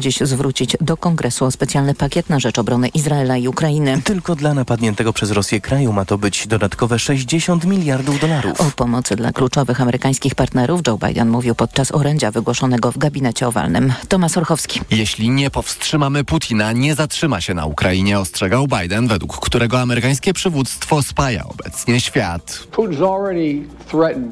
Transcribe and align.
dziś 0.00 0.18
zwrócić 0.20 0.76
do 0.80 0.96
Kongresu 0.96 1.44
o 1.44 1.50
specjalny 1.50 1.94
pakiet 1.94 2.30
na 2.30 2.40
rzecz 2.40 2.58
obrony 2.58 2.88
Izraela 2.88 3.36
i 3.36 3.48
Ukrainy. 3.48 4.02
Tylko 4.04 4.36
dla 4.36 4.54
napadniętego 4.54 5.12
przez 5.12 5.30
Rosję 5.30 5.60
kraju 5.60 5.92
ma 5.92 6.04
to 6.04 6.18
być 6.18 6.46
dodatkowe 6.46 6.98
60 6.98 7.64
miliardów 7.64 8.20
dolarów. 8.20 8.60
O 8.60 8.64
pomocy 8.76 9.16
dla 9.16 9.32
kluczowych 9.32 9.80
amerykańskich 9.80 10.34
partnerów 10.34 10.80
Joe 10.86 10.98
Biden 10.98 11.28
mówił 11.28 11.54
podczas 11.54 11.92
orędzia 11.92 12.30
wygłoszonego 12.30 12.92
w 12.92 12.98
gabinecie 12.98 13.48
owalnym. 13.48 13.92
Tomasz 14.08 14.36
Orchowski. 14.36 14.80
Jeśli 14.90 15.30
nie 15.30 15.50
powstrzymamy 15.50 16.24
Putina, 16.24 16.72
nie 16.72 16.94
zatrzyma 16.94 17.40
się 17.40 17.54
na 17.54 17.66
Ukrainie, 17.66 18.18
ostrzegał 18.18 18.66
Biden, 18.66 19.08
według 19.08 19.40
którego 19.40 19.80
amerykańskie 19.80 20.32
przywództwo 20.32 21.02
spaja 21.02 21.44
obecnie 21.44 22.00
świat. 22.00 22.66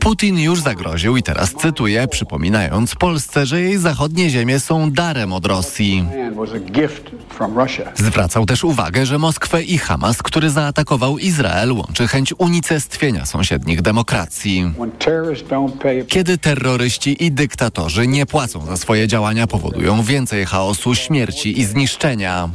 Putin 0.00 0.38
już 0.38 0.60
zagroził 0.60 1.16
i 1.16 1.22
teraz 1.22 1.52
cytuję, 1.52 2.08
przypominając 2.08 2.94
Polsce, 2.94 3.46
że 3.46 3.60
jej 3.60 3.78
zachodnie 3.78 4.30
ziemie 4.30 4.60
są 4.60 4.90
darem 4.90 5.32
od 5.32 5.46
Rosji. 5.52 6.04
Zwracał 7.94 8.46
też 8.46 8.64
uwagę, 8.64 9.06
że 9.06 9.18
Moskwę 9.18 9.62
i 9.62 9.78
Hamas, 9.78 10.22
który 10.22 10.50
zaatakował 10.50 11.18
Izrael, 11.18 11.72
łączy 11.72 12.08
chęć 12.08 12.34
unicestwienia 12.38 13.26
sąsiednich 13.26 13.82
demokracji. 13.82 14.72
Kiedy 16.08 16.38
terroryści 16.38 17.24
i 17.24 17.32
dyktatorzy 17.32 18.06
nie 18.06 18.26
płacą 18.26 18.66
za 18.66 18.76
swoje 18.76 19.08
działania, 19.08 19.46
powodują 19.46 20.02
więcej 20.02 20.46
chaosu, 20.46 20.94
śmierci 20.94 21.60
i 21.60 21.64
zniszczenia. 21.64 22.48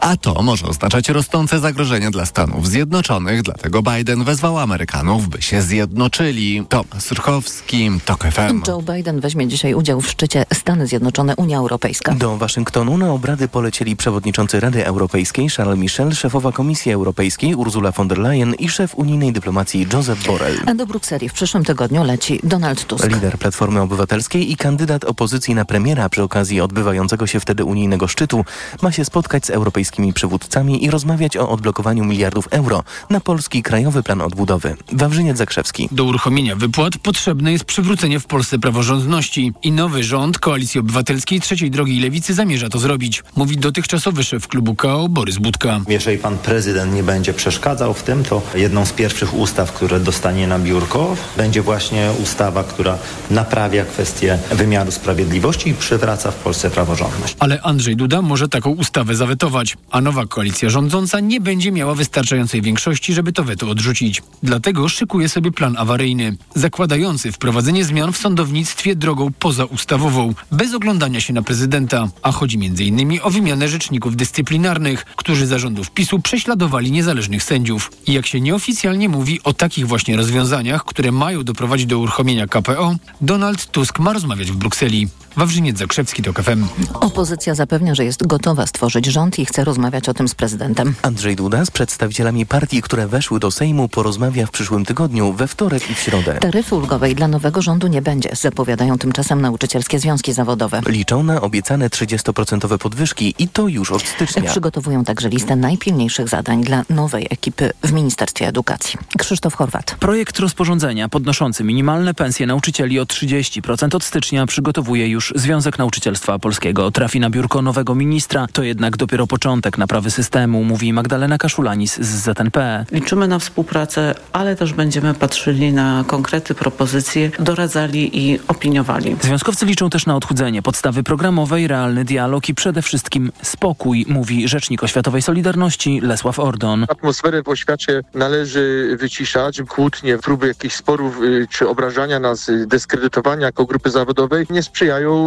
A 0.00 0.16
to 0.16 0.42
może 0.42 0.66
oznaczać 0.66 1.08
rosnące 1.08 1.60
zagrożenie 1.60 2.10
dla 2.10 2.26
Stanów 2.26 2.68
Zjednoczonych, 2.68 3.42
dlatego 3.42 3.82
Biden 3.82 4.24
wezwał 4.24 4.58
Amerykanów, 4.58 5.28
by 5.28 5.42
się 5.42 5.62
zjednoczyli. 5.62 6.66
Tomasz 6.68 7.02
Surchowski, 7.02 7.90
TOK 8.04 8.24
FM. 8.24 8.62
Joe 8.68 8.82
Biden 8.82 9.20
weźmie 9.20 9.48
dzisiaj 9.48 9.74
udział 9.74 10.00
w 10.00 10.08
szczycie 10.08 10.44
Stany 10.54 10.86
Zjednoczone 10.86 11.36
Unia 11.36 11.58
Europejska. 11.58 12.14
Do 12.14 12.36
Waszyngtonu 12.36 12.98
na 12.98 13.12
obrady 13.12 13.48
polecieli 13.48 13.96
przewodniczący 13.96 14.60
Rady 14.60 14.86
Europejskiej 14.86 15.48
Charles 15.48 15.78
Michel, 15.78 16.12
szefowa 16.12 16.52
Komisji 16.52 16.92
Europejskiej 16.92 17.54
Ursula 17.54 17.92
von 17.92 18.08
der 18.08 18.18
Leyen 18.18 18.54
i 18.54 18.68
szef 18.68 18.94
unijnej 18.94 19.32
dyplomacji 19.32 19.86
Joseph 19.92 20.26
Borrell. 20.26 20.58
A 20.66 20.74
do 20.74 20.86
Brukseli 20.86 21.28
w 21.28 21.32
przyszłym 21.32 21.64
tygodniu 21.64 22.04
leci 22.04 22.40
Donald 22.42 22.84
Tusk. 22.84 23.08
Lider 23.08 23.38
Platformy 23.38 23.80
Obywatelskiej 23.80 24.52
i 24.52 24.56
kandydat 24.56 25.04
opozycji 25.04 25.54
na 25.54 25.64
premiera 25.64 26.08
przy 26.08 26.22
okazji 26.22 26.60
odbywającego 26.60 27.26
się 27.26 27.40
wtedy 27.40 27.64
unijnego 27.64 28.08
szczytu 28.08 28.44
ma 28.82 28.87
się 28.92 29.04
spotkać 29.04 29.46
z 29.46 29.50
europejskimi 29.50 30.12
przywódcami 30.12 30.84
i 30.84 30.90
rozmawiać 30.90 31.36
o 31.36 31.48
odblokowaniu 31.48 32.04
miliardów 32.04 32.48
euro 32.50 32.84
na 33.10 33.20
polski 33.20 33.62
Krajowy 33.62 34.02
Plan 34.02 34.20
Odbudowy. 34.20 34.76
Wawrzyniec 34.92 35.38
Zakrzewski. 35.38 35.88
Do 35.92 36.04
uruchomienia 36.04 36.56
wypłat 36.56 36.98
potrzebne 36.98 37.52
jest 37.52 37.64
przywrócenie 37.64 38.20
w 38.20 38.26
Polsce 38.26 38.58
praworządności 38.58 39.52
i 39.62 39.72
nowy 39.72 40.04
rząd 40.04 40.38
Koalicji 40.38 40.80
Obywatelskiej 40.80 41.40
Trzeciej 41.40 41.70
Drogi 41.70 41.96
i 41.96 42.00
Lewicy 42.00 42.34
zamierza 42.34 42.68
to 42.68 42.78
zrobić, 42.78 43.22
mówi 43.36 43.56
dotychczasowy 43.56 44.24
szef 44.24 44.48
klubu 44.48 44.74
KO 44.74 45.08
Borys 45.08 45.38
Budka. 45.38 45.80
Jeżeli 45.88 46.18
pan 46.18 46.38
prezydent 46.38 46.94
nie 46.94 47.02
będzie 47.02 47.34
przeszkadzał 47.34 47.94
w 47.94 48.02
tym, 48.02 48.24
to 48.24 48.42
jedną 48.54 48.86
z 48.86 48.92
pierwszych 48.92 49.34
ustaw, 49.34 49.72
które 49.72 50.00
dostanie 50.00 50.46
na 50.46 50.58
biurko, 50.58 51.16
będzie 51.36 51.62
właśnie 51.62 52.10
ustawa, 52.22 52.64
która 52.64 52.98
naprawia 53.30 53.84
kwestię 53.84 54.38
wymiaru 54.50 54.90
sprawiedliwości 54.90 55.70
i 55.70 55.74
przywraca 55.74 56.30
w 56.30 56.34
Polsce 56.34 56.70
praworządność. 56.70 57.36
Ale 57.38 57.62
Andrzej 57.62 57.96
Duda 57.96 58.22
może 58.22 58.48
taką 58.48 58.70
ustawę 58.78 59.16
zawetować, 59.16 59.76
a 59.90 60.00
nowa 60.00 60.26
koalicja 60.26 60.70
rządząca 60.70 61.20
nie 61.20 61.40
będzie 61.40 61.72
miała 61.72 61.94
wystarczającej 61.94 62.62
większości, 62.62 63.14
żeby 63.14 63.32
to 63.32 63.44
weto 63.44 63.68
odrzucić. 63.70 64.22
Dlatego 64.42 64.88
szykuje 64.88 65.28
sobie 65.28 65.52
plan 65.52 65.76
awaryjny, 65.78 66.36
zakładający 66.54 67.32
wprowadzenie 67.32 67.84
zmian 67.84 68.12
w 68.12 68.16
sądownictwie 68.16 68.96
drogą 68.96 69.32
pozaustawową, 69.38 70.34
bez 70.52 70.74
oglądania 70.74 71.20
się 71.20 71.32
na 71.32 71.42
prezydenta, 71.42 72.08
a 72.22 72.32
chodzi 72.32 72.56
m.in. 72.56 73.20
o 73.22 73.30
wymianę 73.30 73.68
rzeczników 73.68 74.16
dyscyplinarnych, 74.16 75.04
którzy 75.04 75.46
zarządów 75.46 75.90
PiSu 75.90 76.18
prześladowali 76.18 76.92
niezależnych 76.92 77.42
sędziów. 77.42 77.92
I 78.06 78.12
jak 78.12 78.26
się 78.26 78.40
nieoficjalnie 78.40 79.08
mówi 79.08 79.40
o 79.44 79.52
takich 79.52 79.86
właśnie 79.86 80.16
rozwiązaniach, 80.16 80.84
które 80.84 81.12
mają 81.12 81.44
doprowadzić 81.44 81.86
do 81.86 81.98
uruchomienia 81.98 82.46
KPO, 82.46 82.96
Donald 83.20 83.66
Tusk 83.66 83.98
ma 83.98 84.12
rozmawiać 84.12 84.50
w 84.50 84.56
Brukseli. 84.56 85.08
Wawrzyniec 85.38 85.78
Zakrzewski, 85.78 86.22
to 86.22 86.32
FM. 86.32 86.64
Opozycja 86.94 87.54
zapewnia, 87.54 87.94
że 87.94 88.04
jest 88.04 88.26
gotowa 88.26 88.66
stworzyć 88.66 89.06
rząd 89.06 89.38
i 89.38 89.46
chce 89.46 89.64
rozmawiać 89.64 90.08
o 90.08 90.14
tym 90.14 90.28
z 90.28 90.34
prezydentem. 90.34 90.94
Andrzej 91.02 91.36
Duda 91.36 91.64
z 91.64 91.70
przedstawicielami 91.70 92.46
partii, 92.46 92.82
które 92.82 93.06
weszły 93.06 93.40
do 93.40 93.50
Sejmu, 93.50 93.88
porozmawia 93.88 94.46
w 94.46 94.50
przyszłym 94.50 94.84
tygodniu, 94.84 95.32
we 95.32 95.48
wtorek 95.48 95.90
i 95.90 95.94
w 95.94 95.98
środę. 95.98 96.38
Taryfy 96.40 96.74
ulgowej 96.74 97.14
dla 97.14 97.28
nowego 97.28 97.62
rządu 97.62 97.86
nie 97.86 98.02
będzie, 98.02 98.30
zapowiadają 98.32 98.98
tymczasem 98.98 99.40
nauczycielskie 99.40 99.98
związki 99.98 100.32
zawodowe. 100.32 100.80
Liczą 100.86 101.22
na 101.22 101.40
obiecane 101.40 101.88
30% 101.88 102.78
podwyżki 102.78 103.34
i 103.38 103.48
to 103.48 103.68
już 103.68 103.90
od 103.90 104.02
stycznia. 104.02 104.42
Przygotowują 104.42 105.04
także 105.04 105.28
listę 105.28 105.56
najpilniejszych 105.56 106.28
zadań 106.28 106.64
dla 106.64 106.84
nowej 106.90 107.26
ekipy 107.30 107.70
w 107.84 107.92
Ministerstwie 107.92 108.48
Edukacji. 108.48 108.98
Krzysztof 109.18 109.54
Chorwat. 109.54 109.96
Projekt 110.00 110.38
rozporządzenia 110.38 111.08
podnoszący 111.08 111.64
minimalne 111.64 112.14
pensje 112.14 112.46
nauczycieli 112.46 113.00
o 113.00 113.04
30% 113.04 113.96
od 113.96 114.04
stycznia 114.04 114.46
przygotowuje 114.46 115.08
już 115.08 115.27
Związek 115.36 115.78
Nauczycielstwa 115.78 116.38
Polskiego. 116.38 116.90
Trafi 116.90 117.20
na 117.20 117.30
biurko 117.30 117.62
nowego 117.62 117.94
ministra. 117.94 118.46
To 118.52 118.62
jednak 118.62 118.96
dopiero 118.96 119.26
początek 119.26 119.78
naprawy 119.78 120.10
systemu, 120.10 120.64
mówi 120.64 120.92
Magdalena 120.92 121.38
Kaszulanis 121.38 121.96
z 122.00 122.06
ZNP. 122.06 122.84
Liczymy 122.92 123.28
na 123.28 123.38
współpracę, 123.38 124.14
ale 124.32 124.56
też 124.56 124.72
będziemy 124.72 125.14
patrzyli 125.14 125.72
na 125.72 126.04
konkrety, 126.06 126.54
propozycje, 126.54 127.30
doradzali 127.38 128.18
i 128.18 128.40
opiniowali. 128.48 129.16
Związkowcy 129.22 129.66
liczą 129.66 129.90
też 129.90 130.06
na 130.06 130.16
odchudzenie 130.16 130.62
podstawy 130.62 131.02
programowej, 131.02 131.68
realny 131.68 132.04
dialog 132.04 132.48
i 132.48 132.54
przede 132.54 132.82
wszystkim 132.82 133.32
spokój, 133.42 134.06
mówi 134.08 134.48
rzecznik 134.48 134.82
oświatowej 134.82 135.22
Solidarności 135.22 136.00
Lesław 136.00 136.38
Ordon. 136.38 136.86
Atmosferę 136.88 137.42
w 137.42 137.48
oświacie 137.48 138.02
należy 138.14 138.96
wyciszać. 139.00 139.62
Kłótnie, 139.68 140.18
próby 140.18 140.48
jakichś 140.48 140.74
sporów 140.74 141.22
y, 141.22 141.46
czy 141.50 141.68
obrażania 141.68 142.20
nas, 142.20 142.48
y, 142.48 142.66
dyskredytowania 142.66 143.46
jako 143.46 143.64
grupy 143.64 143.90
zawodowej 143.90 144.46
nie 144.50 144.62
sprzyjają 144.62 145.17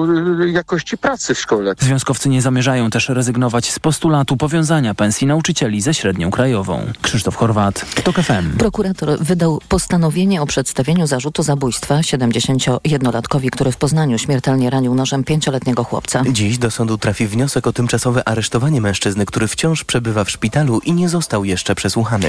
jakości 0.47 0.97
pracy 0.97 1.35
w 1.35 1.39
szkole. 1.39 1.73
Związkowcy 1.79 2.29
nie 2.29 2.41
zamierzają 2.41 2.89
też 2.89 3.09
rezygnować 3.09 3.71
z 3.71 3.79
postulatu 3.79 4.37
powiązania 4.37 4.95
pensji 4.95 5.27
nauczycieli 5.27 5.81
ze 5.81 5.93
średnią 5.93 6.31
krajową. 6.31 6.81
Krzysztof 7.01 7.35
Chorwat, 7.35 7.85
TOK 8.03 8.15
FM. 8.15 8.57
Prokurator 8.57 9.19
wydał 9.19 9.61
postanowienie 9.69 10.41
o 10.41 10.45
przedstawieniu 10.45 11.07
zarzutu 11.07 11.43
zabójstwa 11.43 11.95
71-latkowi, 11.95 13.49
który 13.49 13.71
w 13.71 13.77
Poznaniu 13.77 14.17
śmiertelnie 14.17 14.69
ranił 14.69 14.95
nożem 14.95 15.23
pięcioletniego 15.23 15.83
chłopca. 15.83 16.23
Dziś 16.31 16.57
do 16.57 16.71
sądu 16.71 16.97
trafi 16.97 17.27
wniosek 17.27 17.67
o 17.67 17.73
tymczasowe 17.73 18.27
aresztowanie 18.27 18.81
mężczyzny, 18.81 19.25
który 19.25 19.47
wciąż 19.47 19.83
przebywa 19.83 20.23
w 20.23 20.29
szpitalu 20.29 20.81
i 20.85 20.93
nie 20.93 21.09
został 21.09 21.45
jeszcze 21.45 21.75
przesłuchany. 21.75 22.27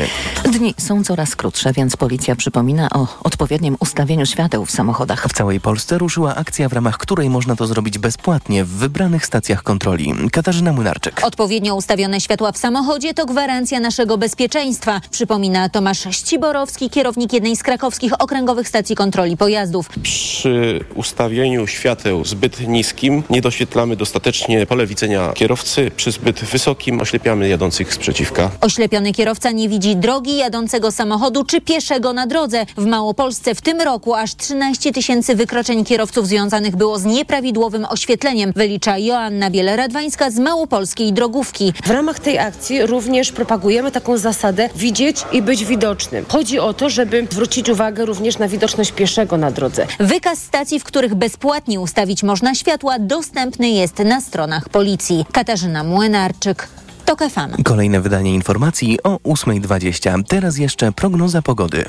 Dni 0.53 0.75
są 0.79 1.05
coraz 1.05 1.37
krótsze, 1.37 1.73
więc 1.73 1.97
policja 1.97 2.37
przypomina 2.37 2.89
o 2.91 3.07
odpowiednim 3.25 3.77
ustawieniu 3.81 4.27
świateł 4.27 4.67
w 4.67 4.71
samochodach. 4.71 5.27
W 5.29 5.33
całej 5.33 5.61
Polsce 5.61 5.99
ruszyła 5.99 6.35
akcja, 6.35 6.69
w 6.69 6.73
ramach 6.73 6.99
której 6.99 7.31
można 7.31 7.42
to 7.57 7.67
zrobić 7.67 7.99
bezpłatnie 7.99 8.65
w 8.65 8.69
wybranych 8.69 9.27
stacjach 9.27 9.63
kontroli. 9.63 10.15
Katarzyna 10.33 10.73
Młynarczyk. 10.73 11.21
Odpowiednio 11.25 11.75
ustawione 11.75 12.21
światła 12.21 12.53
w 12.53 12.59
samochodzie 12.59 13.15
to 13.15 13.27
gwarancja 13.27 13.81
naszego 13.81 14.19
bezpieczeństwa, 14.19 15.01
przypomina 15.11 15.69
Tomasz 15.69 16.07
Ściborowski, 16.11 16.91
kierownik 16.91 17.33
jednej 17.33 17.57
z 17.57 17.63
krakowskich 17.63 18.13
okręgowych 18.19 18.69
stacji 18.69 18.97
kontroli 18.97 19.37
pojazdów. 19.37 19.89
Przy 20.03 20.85
ustawieniu 20.95 21.67
świateł 21.67 22.25
zbyt 22.25 22.69
niskim 22.69 23.23
nie 23.31 23.41
doświetlamy 23.41 23.97
dostatecznie 23.97 24.67
pole 24.67 24.87
widzenia 24.87 25.33
kierowcy, 25.35 25.91
przy 25.97 26.13
zbyt 26.13 26.41
wysokim 26.41 27.01
oślepiamy 27.01 27.49
jadących 27.49 27.95
sprzeciwka. 27.95 28.51
Oślepiony 28.61 29.13
kierowca 29.13 29.51
nie 29.51 29.69
widzi 29.69 29.97
drogi 29.97 30.37
jadącego 30.37 30.91
samochodu 30.91 31.45
czy 31.45 31.61
pieszego 31.61 32.13
na 32.13 32.27
drodze. 32.27 32.67
W 32.77 32.87
Małopolsce 32.87 33.55
w 33.55 33.61
tym 33.61 33.81
roku 33.81 34.15
aż 34.15 34.35
13 34.35 34.93
tysięcy 34.93 35.35
wykroczeń 35.35 35.85
kierowców 35.85 36.27
związanych 36.27 36.77
było 36.77 36.99
z 36.99 37.05
nieprawidłowym 37.33 37.85
oświetleniem, 37.85 38.53
wylicza 38.57 38.99
Joanna 38.99 39.51
Biele-Radwańska 39.51 40.31
z 40.31 40.39
Małopolskiej 40.39 41.13
Drogówki. 41.13 41.73
W 41.85 41.91
ramach 41.91 42.21
tej 42.21 42.39
akcji 42.39 42.87
również 42.87 43.33
propagujemy 43.33 43.91
taką 43.91 44.19
zasadę 44.19 44.69
widzieć 44.77 45.25
i 45.33 45.43
być 45.43 45.65
widocznym. 45.65 46.25
Chodzi 46.29 46.59
o 46.59 46.75
to, 46.75 46.91
żeby 46.91 47.27
zwrócić 47.31 47.69
uwagę 47.69 48.05
również 48.05 48.39
na 48.39 48.49
widoczność 48.49 48.93
pieszego 48.93 49.37
na 49.37 49.51
drodze. 49.51 49.87
Wykaz 50.01 50.39
stacji, 50.39 50.81
w 50.81 50.85
których 50.85 51.15
bezpłatnie 51.15 51.81
ustawić 51.81 52.23
można 52.23 52.55
światła, 52.55 52.99
dostępny 52.99 53.71
jest 53.71 53.99
na 53.99 54.21
stronach 54.21 54.69
policji. 54.69 55.25
Katarzyna 55.33 55.85
Młynarczyk. 55.85 56.69
TOK 57.05 57.21
FM. 57.21 57.63
Kolejne 57.63 58.01
wydanie 58.01 58.35
informacji 58.35 58.99
o 59.03 59.17
8.20. 59.17 60.23
Teraz 60.29 60.59
jeszcze 60.59 60.93
prognoza 60.93 61.43
pogody. 61.43 61.85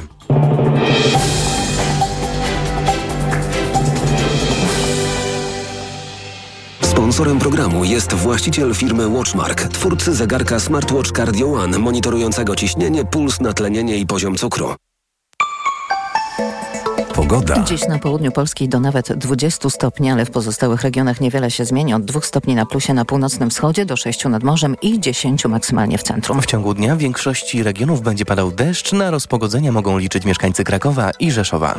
Sponsorem 7.14 7.40
programu 7.40 7.84
jest 7.84 8.14
właściciel 8.14 8.76
firmy 8.76 9.08
Watchmark, 9.08 9.68
twórcy 9.68 10.16
zegarka 10.16 10.60
Smartwatch 10.60 11.12
Cardio 11.12 11.54
One, 11.54 11.80
monitorującego 11.80 12.56
ciśnienie, 12.56 13.06
puls, 13.06 13.40
natlenienie 13.40 13.98
i 13.98 14.06
poziom 14.06 14.36
cukru. 14.36 14.76
Pogoda. 17.16 17.64
Dziś 17.64 17.88
na 17.88 18.00
południu 18.00 18.32
Polski 18.32 18.70
do 18.70 18.80
nawet 18.80 19.14
20 19.14 19.70
stopni, 19.70 20.12
ale 20.12 20.26
w 20.26 20.32
pozostałych 20.32 20.82
regionach 20.82 21.22
niewiele 21.22 21.52
się 21.52 21.66
zmieni. 21.66 21.94
Od 21.94 22.06
2 22.06 22.22
stopni 22.22 22.56
na 22.56 22.66
plusie 22.66 22.94
na 22.94 23.06
północnym 23.06 23.50
wschodzie 23.50 23.86
do 23.86 23.98
6 23.98 24.26
nad 24.26 24.44
morzem 24.44 24.76
i 24.82 25.00
10 25.00 25.46
maksymalnie 25.46 25.98
w 25.98 26.04
centrum. 26.04 26.42
W 26.42 26.46
ciągu 26.46 26.74
dnia 26.74 26.96
w 26.96 27.00
większości 27.00 27.64
regionów 27.64 28.02
będzie 28.02 28.26
padał 28.26 28.52
deszcz. 28.52 28.94
Na 28.94 29.12
rozpogodzenia 29.12 29.72
mogą 29.72 29.98
liczyć 29.98 30.26
mieszkańcy 30.26 30.64
Krakowa 30.64 31.12
i 31.20 31.32
Rzeszowa. 31.32 31.76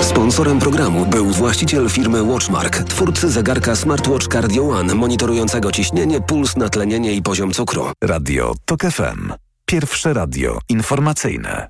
Sponsorem 0.00 0.58
programu 0.58 1.06
był 1.06 1.26
właściciel 1.26 1.90
firmy 1.90 2.22
Watchmark, 2.22 2.78
twórcy 2.78 3.30
zegarka 3.30 3.76
Smartwatch 3.76 4.26
Cardio 4.26 4.68
One, 4.68 4.94
monitorującego 4.94 5.72
ciśnienie, 5.72 6.20
puls, 6.20 6.56
natlenienie 6.56 7.12
i 7.12 7.22
poziom 7.22 7.52
cukru. 7.52 7.92
Radio 8.04 8.54
TOK 8.64 8.80
FM. 8.80 9.32
Pierwsze 9.66 10.12
radio 10.12 10.58
informacyjne. 10.68 11.68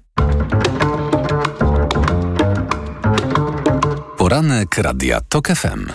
Poranek 4.16 4.78
Radia 4.78 5.20
TOK 5.28 5.48
FM. 5.48 5.86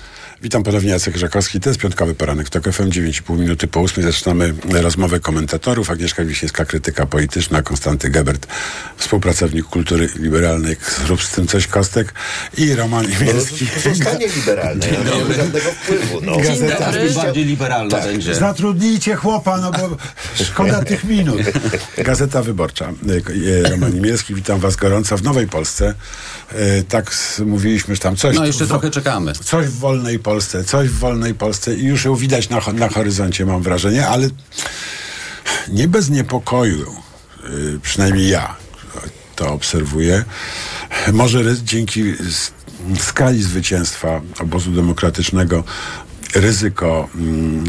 Witam 0.44 0.64
ponownie, 0.64 0.90
Jacek 0.90 1.18
Żakowski. 1.18 1.60
To 1.60 1.70
jest 1.70 1.80
piątkowy 1.80 2.16
poranek 2.16 2.48
w 2.48 2.50
TOK 2.50 2.64
FM, 2.64 2.90
9,5 2.90 3.40
minuty 3.40 3.68
po 3.68 3.82
8. 3.82 4.04
Zaczynamy 4.04 4.54
rozmowę 4.70 5.20
komentatorów. 5.20 5.90
Agnieszka 5.90 6.26
Wiśniewska, 6.26 6.66
krytyka 6.66 7.06
polityczna, 7.06 7.62
Konstanty 7.62 8.10
Gebert, 8.10 8.48
współpracownik 8.98 9.66
kultury 9.66 10.10
liberalnej, 10.16 10.76
zrób 11.06 11.24
z 11.24 11.32
tym 11.32 11.48
coś 11.48 11.68
Kostek 11.68 12.14
i 12.58 12.76
Roman 12.76 13.06
Imielski. 13.06 13.66
No, 13.76 13.82
to 13.84 13.90
zostanie 13.90 14.28
liberalne, 14.28 14.88
ja 14.88 15.16
nie 15.16 15.24
mam 15.24 15.34
żadnego 15.34 15.72
wpływu. 15.72 16.22
No. 16.22 16.38
Gazeta, 16.38 16.92
bardziej 17.16 17.46
liberalna 17.46 17.98
tak. 17.98 18.06
będzie. 18.06 18.36
Zatrudnijcie 18.36 19.16
chłopa, 19.16 19.58
no 19.58 19.72
bo 19.72 19.98
szkoda 20.44 20.84
tych 20.84 21.04
minut. 21.04 21.42
Gazeta 21.98 22.42
Wyborcza. 22.42 22.94
Roman 23.72 23.98
Imielski, 23.98 24.36
witam 24.36 24.60
was 24.60 24.76
gorąco 24.76 25.18
w 25.18 25.24
Nowej 25.24 25.48
Polsce. 25.48 25.94
Tak 26.90 27.16
mówiliśmy, 27.46 27.96
że 27.96 28.02
tam 28.02 28.16
coś... 28.16 28.36
No 28.36 28.46
jeszcze 28.46 28.68
trochę 28.68 28.90
czekamy. 28.90 29.34
Coś 29.34 29.68
w 29.68 29.80
wolnej 29.80 30.20
Polsce 30.20 30.33
Polsce, 30.34 30.64
coś 30.64 30.90
w 30.90 31.00
wolnej 31.00 31.34
Polsce 31.34 31.76
i 31.76 31.84
już 31.84 32.06
ją 32.06 32.16
widać 32.16 32.50
na, 32.50 32.60
na 32.74 32.90
horyzoncie, 32.90 33.46
mam 33.46 33.62
wrażenie, 33.62 34.08
ale 34.08 34.30
nie 35.68 35.88
bez 35.88 36.10
niepokoju, 36.10 36.96
yy, 37.44 37.80
przynajmniej 37.82 38.30
ja 38.30 38.56
to 39.36 39.54
obserwuję. 39.54 40.24
Może 41.14 41.40
dzięki 41.64 42.04
skali 43.00 43.44
zwycięstwa 43.44 44.22
obozu 44.40 44.72
demokratycznego 44.72 45.64
ryzyko 46.36 47.10
um, 47.16 47.64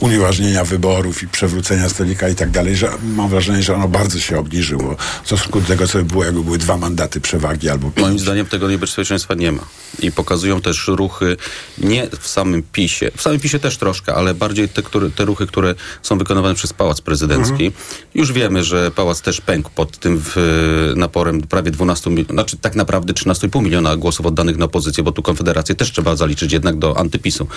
unieważnienia 0.00 0.64
wyborów 0.64 1.22
i 1.22 1.28
przewrócenia 1.28 1.88
stolika 1.88 2.28
i 2.28 2.34
tak 2.34 2.50
dalej, 2.50 2.76
że 2.76 2.90
mam 3.02 3.28
wrażenie, 3.28 3.62
że 3.62 3.74
ono 3.74 3.88
bardzo 3.88 4.18
się 4.18 4.38
obniżyło 4.38 4.96
w 5.22 5.26
stosunku 5.26 5.60
do 5.60 5.66
tego, 5.66 5.88
co 5.88 5.98
by 5.98 6.04
było, 6.04 6.24
jakby 6.24 6.44
były 6.44 6.58
dwa 6.58 6.76
mandaty 6.76 7.20
przewagi 7.20 7.68
albo 7.68 7.90
pięć. 7.90 8.06
Moim 8.06 8.18
zdaniem 8.18 8.46
tego 8.46 8.70
niebezpieczeństwa 8.70 9.34
nie 9.34 9.52
ma. 9.52 9.62
I 9.98 10.12
pokazują 10.12 10.60
też 10.60 10.88
ruchy 10.88 11.36
nie 11.78 12.08
w 12.20 12.28
samym 12.28 12.62
PiSie, 12.72 13.10
w 13.16 13.22
samym 13.22 13.40
PiSie 13.40 13.58
też 13.58 13.78
troszkę, 13.78 14.14
ale 14.14 14.34
bardziej 14.34 14.68
te, 14.68 14.82
które, 14.82 15.10
te 15.10 15.24
ruchy, 15.24 15.46
które 15.46 15.74
są 16.02 16.18
wykonywane 16.18 16.54
przez 16.54 16.72
Pałac 16.72 17.00
Prezydencki. 17.00 17.66
Mhm. 17.66 17.72
Już 18.14 18.32
wiemy, 18.32 18.64
że 18.64 18.90
Pałac 18.90 19.20
też 19.20 19.40
pękł 19.40 19.70
pod 19.70 19.98
tym 19.98 20.22
w, 20.24 20.92
naporem 20.96 21.42
prawie 21.42 21.70
12 21.70 22.10
milionów, 22.10 22.32
znaczy 22.32 22.56
tak 22.56 22.74
naprawdę 22.74 23.12
13,5 23.12 23.62
miliona 23.62 23.96
głosów 23.96 24.26
oddanych 24.26 24.56
na 24.56 24.64
opozycję, 24.64 25.04
bo 25.04 25.12
tu 25.12 25.22
Konfederację 25.22 25.74
też 25.74 25.92
trzeba 25.92 26.16
zaliczyć 26.16 26.52
jednak 26.52 26.78
do 26.78 26.98
antypisu. 26.98 27.48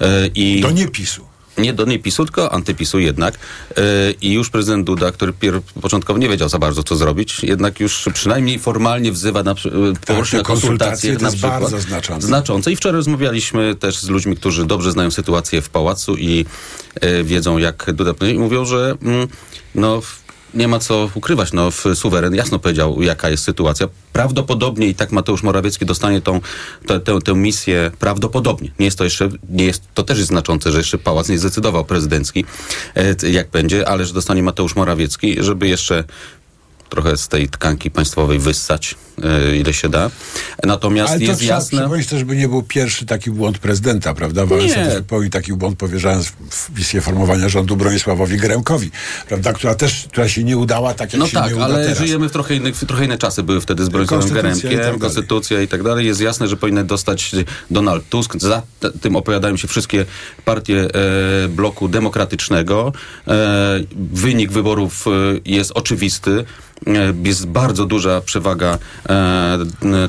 E, 0.00 0.26
I 0.34 0.60
do 0.60 0.70
niepisu 0.70 1.32
nie 1.58 1.72
do 1.72 1.84
niepisu, 1.84 2.24
tylko 2.24 2.52
antypisu 2.52 2.98
jednak. 2.98 3.38
Yy, 3.76 3.84
I 4.20 4.32
już 4.32 4.50
prezydent 4.50 4.86
Duda, 4.86 5.12
który 5.12 5.32
pier- 5.32 5.60
początkowo 5.80 6.18
nie 6.18 6.28
wiedział 6.28 6.48
za 6.48 6.58
bardzo, 6.58 6.82
co 6.82 6.96
zrobić, 6.96 7.42
jednak 7.42 7.80
już 7.80 8.08
przynajmniej 8.14 8.58
formalnie 8.58 9.12
wzywa 9.12 9.42
na, 9.42 9.54
yy, 9.64 9.92
tak, 10.04 10.32
na 10.32 10.42
konsultacje 10.42 11.12
na 11.12 11.30
przykład. 11.30 11.60
Bardzo 11.60 11.80
znaczące. 11.80 12.26
znaczące. 12.26 12.72
I 12.72 12.76
wczoraj 12.76 12.96
rozmawialiśmy 12.96 13.74
też 13.74 13.98
z 13.98 14.08
ludźmi, 14.08 14.36
którzy 14.36 14.64
dobrze 14.64 14.92
znają 14.92 15.10
sytuację 15.10 15.62
w 15.62 15.68
pałacu 15.68 16.16
i 16.16 16.44
yy, 17.02 17.24
wiedzą, 17.24 17.58
jak 17.58 17.92
Duda 17.92 18.26
i 18.26 18.38
mówią, 18.38 18.64
że 18.64 18.94
mm, 19.02 19.28
no 19.74 20.02
nie 20.54 20.68
ma 20.68 20.78
co 20.78 21.10
ukrywać. 21.14 21.52
No, 21.52 21.70
suweren 21.94 22.34
jasno 22.34 22.58
powiedział, 22.58 23.02
jaka 23.02 23.30
jest 23.30 23.44
sytuacja. 23.44 23.88
Prawdopodobnie 24.12 24.86
i 24.86 24.94
tak 24.94 25.12
Mateusz 25.12 25.42
Morawiecki 25.42 25.86
dostanie 25.86 26.20
tą, 26.20 26.40
tę, 26.86 27.00
tę, 27.24 27.34
misję 27.34 27.90
prawdopodobnie. 27.98 28.70
Nie 28.78 28.84
jest 28.84 28.98
to 28.98 29.04
jeszcze, 29.04 29.28
nie 29.50 29.64
jest, 29.64 29.82
to 29.94 30.02
też 30.02 30.18
jest 30.18 30.28
znaczące, 30.28 30.72
że 30.72 30.78
jeszcze 30.78 30.98
pałac 30.98 31.28
nie 31.28 31.38
zdecydował 31.38 31.84
prezydencki, 31.84 32.44
e, 32.94 33.30
jak 33.30 33.50
będzie, 33.50 33.88
ale 33.88 34.04
że 34.04 34.14
dostanie 34.14 34.42
Mateusz 34.42 34.76
Morawiecki, 34.76 35.36
żeby 35.42 35.68
jeszcze 35.68 36.04
trochę 36.92 37.16
z 37.16 37.28
tej 37.28 37.48
tkanki 37.48 37.90
państwowej 37.90 38.38
wyssać, 38.38 38.94
yy, 39.18 39.56
ile 39.56 39.72
się 39.72 39.88
da. 39.88 40.10
Natomiast 40.64 41.12
Ale 41.12 41.22
jest 41.22 41.40
trzeba 41.40 41.54
jasne... 41.54 41.84
Ale 41.84 42.04
to 42.04 42.18
żeby 42.18 42.36
nie 42.36 42.48
był 42.48 42.62
pierwszy 42.62 43.06
taki 43.06 43.30
błąd 43.30 43.58
prezydenta, 43.58 44.14
prawda? 44.14 44.46
Wałęsa 44.46 44.74
też 44.74 44.94
popełnił 44.94 45.30
taki 45.30 45.52
błąd, 45.52 45.78
powierzając 45.78 46.32
misję 46.76 47.00
formowania 47.00 47.48
rządu 47.48 47.76
Bronisławowi 47.76 48.36
Geremkowi, 48.36 48.90
prawda? 49.28 49.52
Która 49.52 49.74
też, 49.74 50.06
która 50.08 50.28
się 50.28 50.44
nie 50.44 50.56
udała, 50.56 50.94
tak 50.94 51.12
jak 51.12 51.20
no 51.20 51.26
się 51.26 51.32
tak, 51.32 51.50
nie 51.50 51.56
uda 51.56 51.64
ale 51.64 51.82
teraz. 51.82 51.98
żyjemy 51.98 52.28
w 52.28 52.32
trochę, 52.32 52.54
innych, 52.54 52.76
w 52.76 52.86
trochę 52.86 53.04
inne 53.04 53.18
czasy 53.18 53.42
były 53.42 53.60
wtedy 53.60 53.84
z 53.84 53.88
Bronisławem 53.88 54.30
Geremkiem, 54.30 54.72
i 54.72 54.76
tak 54.76 54.98
konstytucja 54.98 55.62
i 55.62 55.68
tak 55.68 55.82
dalej. 55.82 56.06
Jest 56.06 56.20
jasne, 56.20 56.48
że 56.48 56.56
powinien 56.56 56.86
dostać 56.86 57.32
Donald 57.70 58.08
Tusk. 58.08 58.36
Za 58.38 58.62
tym 59.00 59.16
opowiadają 59.16 59.56
się 59.56 59.68
wszystkie 59.68 60.04
partie 60.44 60.88
e, 61.44 61.48
bloku 61.48 61.88
demokratycznego. 61.88 62.92
E, 63.28 63.80
wynik 64.12 64.52
wyborów 64.52 65.06
e, 65.06 65.10
jest 65.44 65.70
oczywisty. 65.70 66.44
E, 66.86 67.28
jest 67.28 67.46
bardzo 67.46 67.86
duża 67.86 68.20
przewaga 68.20 68.78
e, 69.08 69.58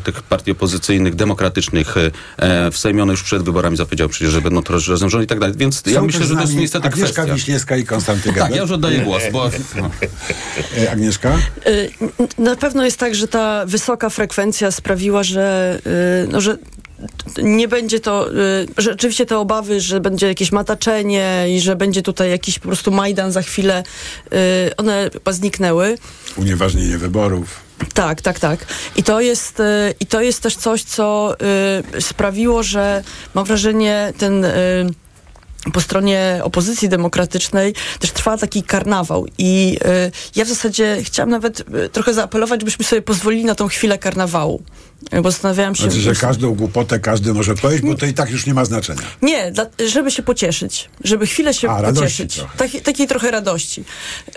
tych 0.04 0.24
partii 0.24 0.52
opozycyjnych, 0.52 1.16
demokratycznych 1.16 1.96
e, 2.38 2.72
w 2.72 2.78
Sejmie. 2.78 3.04
One 3.04 3.12
już 3.12 3.24
przed 3.24 3.44
wyborami 3.44 3.78
zapowiedziały 3.78 4.10
przecież, 4.10 4.32
że 4.32 4.42
będą 4.42 4.64
to 4.64 4.74
razem 4.74 5.10
rządzić 5.10 5.26
i 5.26 5.28
tak 5.28 5.40
dalej. 5.40 5.56
Więc 5.58 5.84
Są 5.86 5.92
ja 5.92 6.02
myślę, 6.02 6.26
że 6.26 6.36
to 6.36 6.42
jest 6.42 6.56
niestety 6.56 6.88
Agnieszka 6.88 7.12
kwestia. 7.12 7.36
Wiśniewska 7.36 7.78
i 7.78 7.84
Konstanty 7.84 8.30
Gebel. 8.30 8.44
Tak, 8.44 8.56
ja 8.56 8.62
już 8.62 8.72
oddaję 8.72 9.00
głos. 9.00 9.24
Bo, 9.32 9.50
no. 9.76 9.90
Agnieszka? 10.92 11.38
Na 12.38 12.56
pewno 12.56 12.86
jest 12.86 12.98
tak, 12.98 13.16
że 13.16 13.28
ta 13.28 13.66
wysoka 13.66 14.10
frekwencja 14.10 14.72
sprawiła, 14.72 15.24
że, 15.24 15.80
no, 16.32 16.42
że 16.42 16.58
nie 17.38 17.68
będzie 17.68 18.00
to, 18.00 18.32
y, 18.32 18.36
rzeczywiście 18.78 19.26
te 19.26 19.38
obawy, 19.38 19.82
że 19.82 20.00
będzie 20.00 20.28
jakieś 20.28 20.52
mataczenie 20.52 21.46
i 21.50 21.60
że 21.60 21.76
będzie 21.76 22.02
tutaj 22.02 22.30
jakiś 22.30 22.60
po 22.60 22.68
prostu 22.68 22.92
Majdan 22.92 23.32
za 23.32 23.42
chwilę, 23.42 23.84
y, 24.34 24.76
one 24.78 25.10
chyba 25.14 25.32
zniknęły. 25.32 25.98
Unieważnienie 26.38 26.98
wyborów. 26.98 27.60
Tak, 27.94 28.22
tak, 28.22 28.40
tak. 28.40 28.66
I 28.96 29.04
to 29.04 29.22
jest, 29.22 29.60
y, 29.60 29.64
i 30.00 30.06
to 30.06 30.22
jest 30.22 30.42
też 30.42 30.56
coś, 30.56 30.84
co 30.84 31.36
sprawiło, 32.00 32.64
że 32.64 33.04
mam 33.34 33.46
wrażenie 33.46 34.14
ten... 34.18 34.46
Po 35.74 35.82
stronie 35.82 36.40
opozycji 36.44 36.90
demokratycznej 36.90 37.74
też 38.00 38.12
trwa 38.12 38.38
taki 38.38 38.64
karnawał 38.64 39.28
i 39.38 39.78
y, 40.08 40.12
ja 40.36 40.46
w 40.46 40.48
zasadzie 40.48 40.98
chciałam 41.04 41.30
nawet 41.30 41.60
y, 41.60 41.90
trochę 41.90 42.14
zaapelować, 42.14 42.62
żebyśmy 42.62 42.86
sobie 42.86 43.02
pozwolili 43.02 43.46
na 43.46 43.56
tą 43.56 43.68
chwilę 43.68 43.98
karnawału. 43.98 44.64
Bo 45.22 45.32
zastanawiałam 45.32 45.76
się... 45.76 45.84
Znaczy, 45.84 46.00
że 46.00 46.16
każdą 46.16 46.56
głupotę 46.56 47.00
każdy 47.00 47.34
może 47.34 47.56
powiedzieć, 47.56 47.86
bo 47.86 47.96
to 47.96 48.06
i 48.06 48.14
tak 48.14 48.30
już 48.32 48.46
nie 48.46 48.54
ma 48.54 48.66
znaczenia. 48.66 49.02
Nie, 49.22 49.52
dla, 49.52 49.66
żeby 49.88 50.12
się 50.12 50.24
pocieszyć. 50.24 50.90
Żeby 51.04 51.28
chwilę 51.28 51.54
się 51.54 51.70
A, 51.70 51.84
pocieszyć. 51.94 52.42
Taki, 52.58 52.82
takiej 52.82 53.08
trochę 53.08 53.32
radości. 53.32 53.84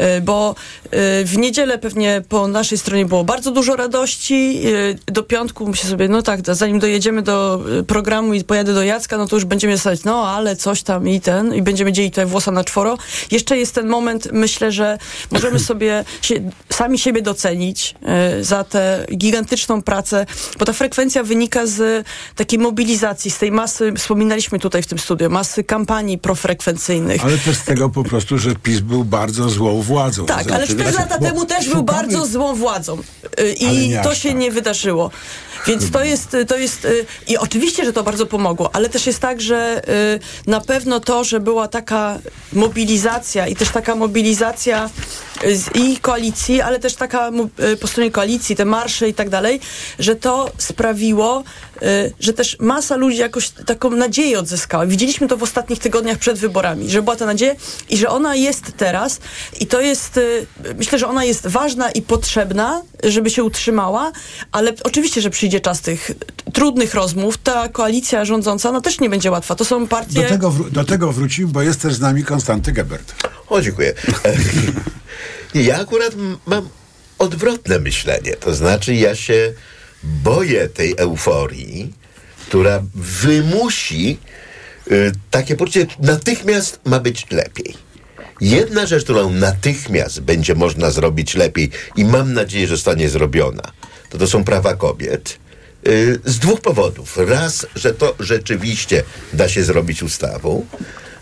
Y, 0.01 0.21
bo 0.21 0.55
y, 0.85 1.25
w 1.25 1.39
niedzielę 1.39 1.79
pewnie 1.79 2.23
po 2.29 2.49
naszej 2.49 2.79
stronie 2.79 3.07
było 3.07 3.25
bardzo 3.25 3.51
dużo 3.51 3.77
radości. 3.77 4.63
Y, 4.67 4.99
do 5.13 5.23
piątku 5.23 5.69
myślę 5.69 5.91
sobie, 5.91 6.09
no 6.09 6.23
tak, 6.23 6.41
zanim 6.53 6.79
dojedziemy 6.79 7.23
do 7.23 7.65
programu 7.87 8.35
i 8.35 8.45
pojadę 8.45 8.75
do 8.75 8.83
Jacka, 8.83 9.19
no 9.19 9.27
to 9.27 9.37
już 9.37 9.45
będziemy 9.45 9.79
stać, 9.79 10.05
no 10.05 10.29
ale 10.29 10.57
coś 10.57 10.83
tam 10.83 11.09
i 11.09 11.21
ten, 11.21 11.55
i 11.55 11.63
będziemy 11.63 11.93
dzielić 11.93 12.13
tutaj 12.13 12.27
włosa 12.27 12.51
na 12.51 12.65
czworo. 12.65 12.99
Jeszcze 13.31 13.59
jest 13.59 13.75
ten 13.75 13.87
moment, 13.87 14.29
myślę, 14.33 14.73
że 14.73 14.99
możemy 15.31 15.59
sobie 15.59 16.05
się, 16.23 16.35
sami 16.71 16.99
siebie 16.99 17.23
docenić 17.23 17.95
za 18.41 18.65
tę 18.65 19.07
gigantyczną 19.17 19.83
pracę, 19.83 20.27
bo 20.59 20.65
ta 20.65 20.73
frekwencja 20.73 21.23
wynika 21.23 21.67
z 21.67 22.07
takiej 22.35 22.59
mobilizacji, 22.59 23.31
z 23.31 23.39
tej 23.39 23.53
masy, 23.53 23.93
wspominaliśmy 23.97 24.59
tutaj 24.59 24.83
w 24.83 24.87
tym 24.87 24.99
studiu, 24.99 25.31
masy 25.31 25.65
kampanii 25.65 26.19
profrekwencyjnych. 26.19 27.25
Ale 27.25 27.39
też 27.39 27.57
z 27.57 27.65
tego 27.65 27.89
po 27.89 28.05
prostu, 28.05 28.39
że 28.39 28.55
PiS 28.55 28.81
był 28.81 29.05
bardzo 29.05 29.49
złą 29.49 29.83
władzą. 29.83 30.27
Tak, 30.27 30.51
ale 30.51 30.67
cztery 30.67 30.93
lata 30.93 31.19
temu 31.19 31.47
też 31.47 31.69
był 31.69 31.83
bardzo 31.83 32.27
złą 32.27 32.55
władzą. 32.55 32.99
Y, 33.41 33.53
I 33.53 33.93
to 34.03 34.15
się 34.15 34.29
tak. 34.29 34.39
nie 34.39 34.51
wydarzyło. 34.51 35.11
Więc 35.67 35.91
to 35.91 36.05
jest, 36.05 36.37
to 36.49 36.57
jest 36.57 36.85
y, 36.85 37.07
i 37.29 37.37
oczywiście, 37.39 37.85
że 37.85 37.93
to 37.93 38.03
bardzo 38.03 38.27
pomogło, 38.27 38.71
ale 38.73 38.89
też 38.89 39.07
jest 39.07 39.19
tak, 39.19 39.41
że 39.41 39.83
y, 40.45 40.51
na 40.51 40.61
pewno 40.61 41.01
to, 41.01 41.25
że 41.25 41.41
była 41.41 41.69
taka 41.69 42.19
mobilizacja 42.53 43.47
i 43.47 43.57
też 43.57 43.69
taka 43.69 43.95
mobilizacja 43.95 44.91
z, 45.55 45.77
i 45.77 45.97
koalicji, 45.97 46.61
ale 46.61 46.79
też 46.79 46.95
taka 46.95 47.31
y, 47.73 47.77
po 47.77 47.87
stronie 47.87 48.11
koalicji, 48.11 48.57
te 48.57 48.65
marsze 48.65 49.09
i 49.09 49.15
tak 49.15 49.29
dalej, 49.29 49.61
że 49.99 50.17
to 50.17 50.51
sprawiło, 50.59 51.45
że 52.21 52.33
też 52.33 52.57
masa 52.61 52.97
ludzi 52.97 53.17
jakoś 53.17 53.49
taką 53.51 53.91
nadzieję 53.91 54.39
odzyskała. 54.39 54.87
Widzieliśmy 54.87 55.29
to 55.29 55.37
w 55.37 55.43
ostatnich 55.43 55.79
tygodniach 55.79 56.19
przed 56.19 56.39
wyborami, 56.39 56.91
że 56.91 57.03
była 57.03 57.17
ta 57.17 57.27
nadzieja 57.27 57.55
i 57.91 57.97
że 57.97 58.09
ona 58.09 58.35
jest 58.35 58.63
teraz 58.77 59.21
i 59.61 59.67
to 59.67 59.81
jest, 59.81 60.21
myślę, 60.79 60.99
że 60.99 61.09
ona 61.09 61.25
jest 61.25 61.47
ważna 61.47 61.91
i 61.91 62.03
potrzebna, 62.03 62.83
żeby 63.05 63.31
się 63.31 63.45
utrzymała, 63.45 64.13
ale 64.53 64.73
oczywiście, 64.85 65.21
że 65.21 65.31
przyjdzie 65.31 65.46
przyjdzie 65.47 65.61
czas 65.61 65.81
tych 65.81 66.11
trudnych 66.53 66.95
rozmów, 66.95 67.39
ta 67.39 67.69
koalicja 67.69 68.25
rządząca 68.25 68.73
no 68.73 68.81
też 68.81 69.01
nie 69.01 69.11
będzie 69.11 69.31
łatwa. 69.31 69.55
To 69.55 69.65
są 69.65 69.89
partie... 69.89 70.23
Do 70.23 70.29
tego, 70.29 70.55
do 70.71 70.85
tego 70.85 71.13
wrócił, 71.13 71.49
bo 71.49 71.63
jest 71.63 71.81
też 71.81 71.95
z 71.95 72.01
nami 72.01 72.25
Konstanty 72.25 72.73
Gebert. 72.73 73.15
O, 73.49 73.61
dziękuję. 73.61 73.95
Nie, 75.55 75.63
ja 75.63 75.81
akurat 75.81 76.13
mam 76.47 76.69
odwrotne 77.19 77.79
myślenie. 77.79 78.33
To 78.33 78.55
znaczy, 78.55 78.95
ja 78.95 79.15
się 79.15 79.53
boję 80.03 80.69
tej 80.69 80.95
euforii, 80.97 81.93
która 82.47 82.83
wymusi 82.95 84.19
y, 84.91 85.13
takie 85.31 85.57
poczucie, 85.57 85.87
natychmiast 86.01 86.81
ma 86.85 87.01
być 87.01 87.31
lepiej. 87.31 87.75
Jedna 88.41 88.87
rzecz, 88.87 89.05
którą 89.05 89.31
natychmiast 89.31 90.21
będzie 90.21 90.55
można 90.55 90.91
zrobić 90.91 91.35
lepiej 91.35 91.71
i 91.97 92.05
mam 92.05 92.33
nadzieję, 92.33 92.67
że 92.67 92.77
zostanie 92.77 93.09
zrobiona, 93.09 93.73
to 94.11 94.19
to 94.19 94.27
są 94.27 94.45
prawa 94.45 94.75
kobiet. 94.75 95.39
Y, 95.89 96.21
z 96.25 96.39
dwóch 96.39 96.61
powodów. 96.61 97.19
Raz, 97.29 97.67
że 97.75 97.95
to 97.95 98.15
rzeczywiście 98.21 99.03
da 99.33 99.49
się 99.49 99.65
zrobić 99.65 100.03
ustawą, 100.03 100.67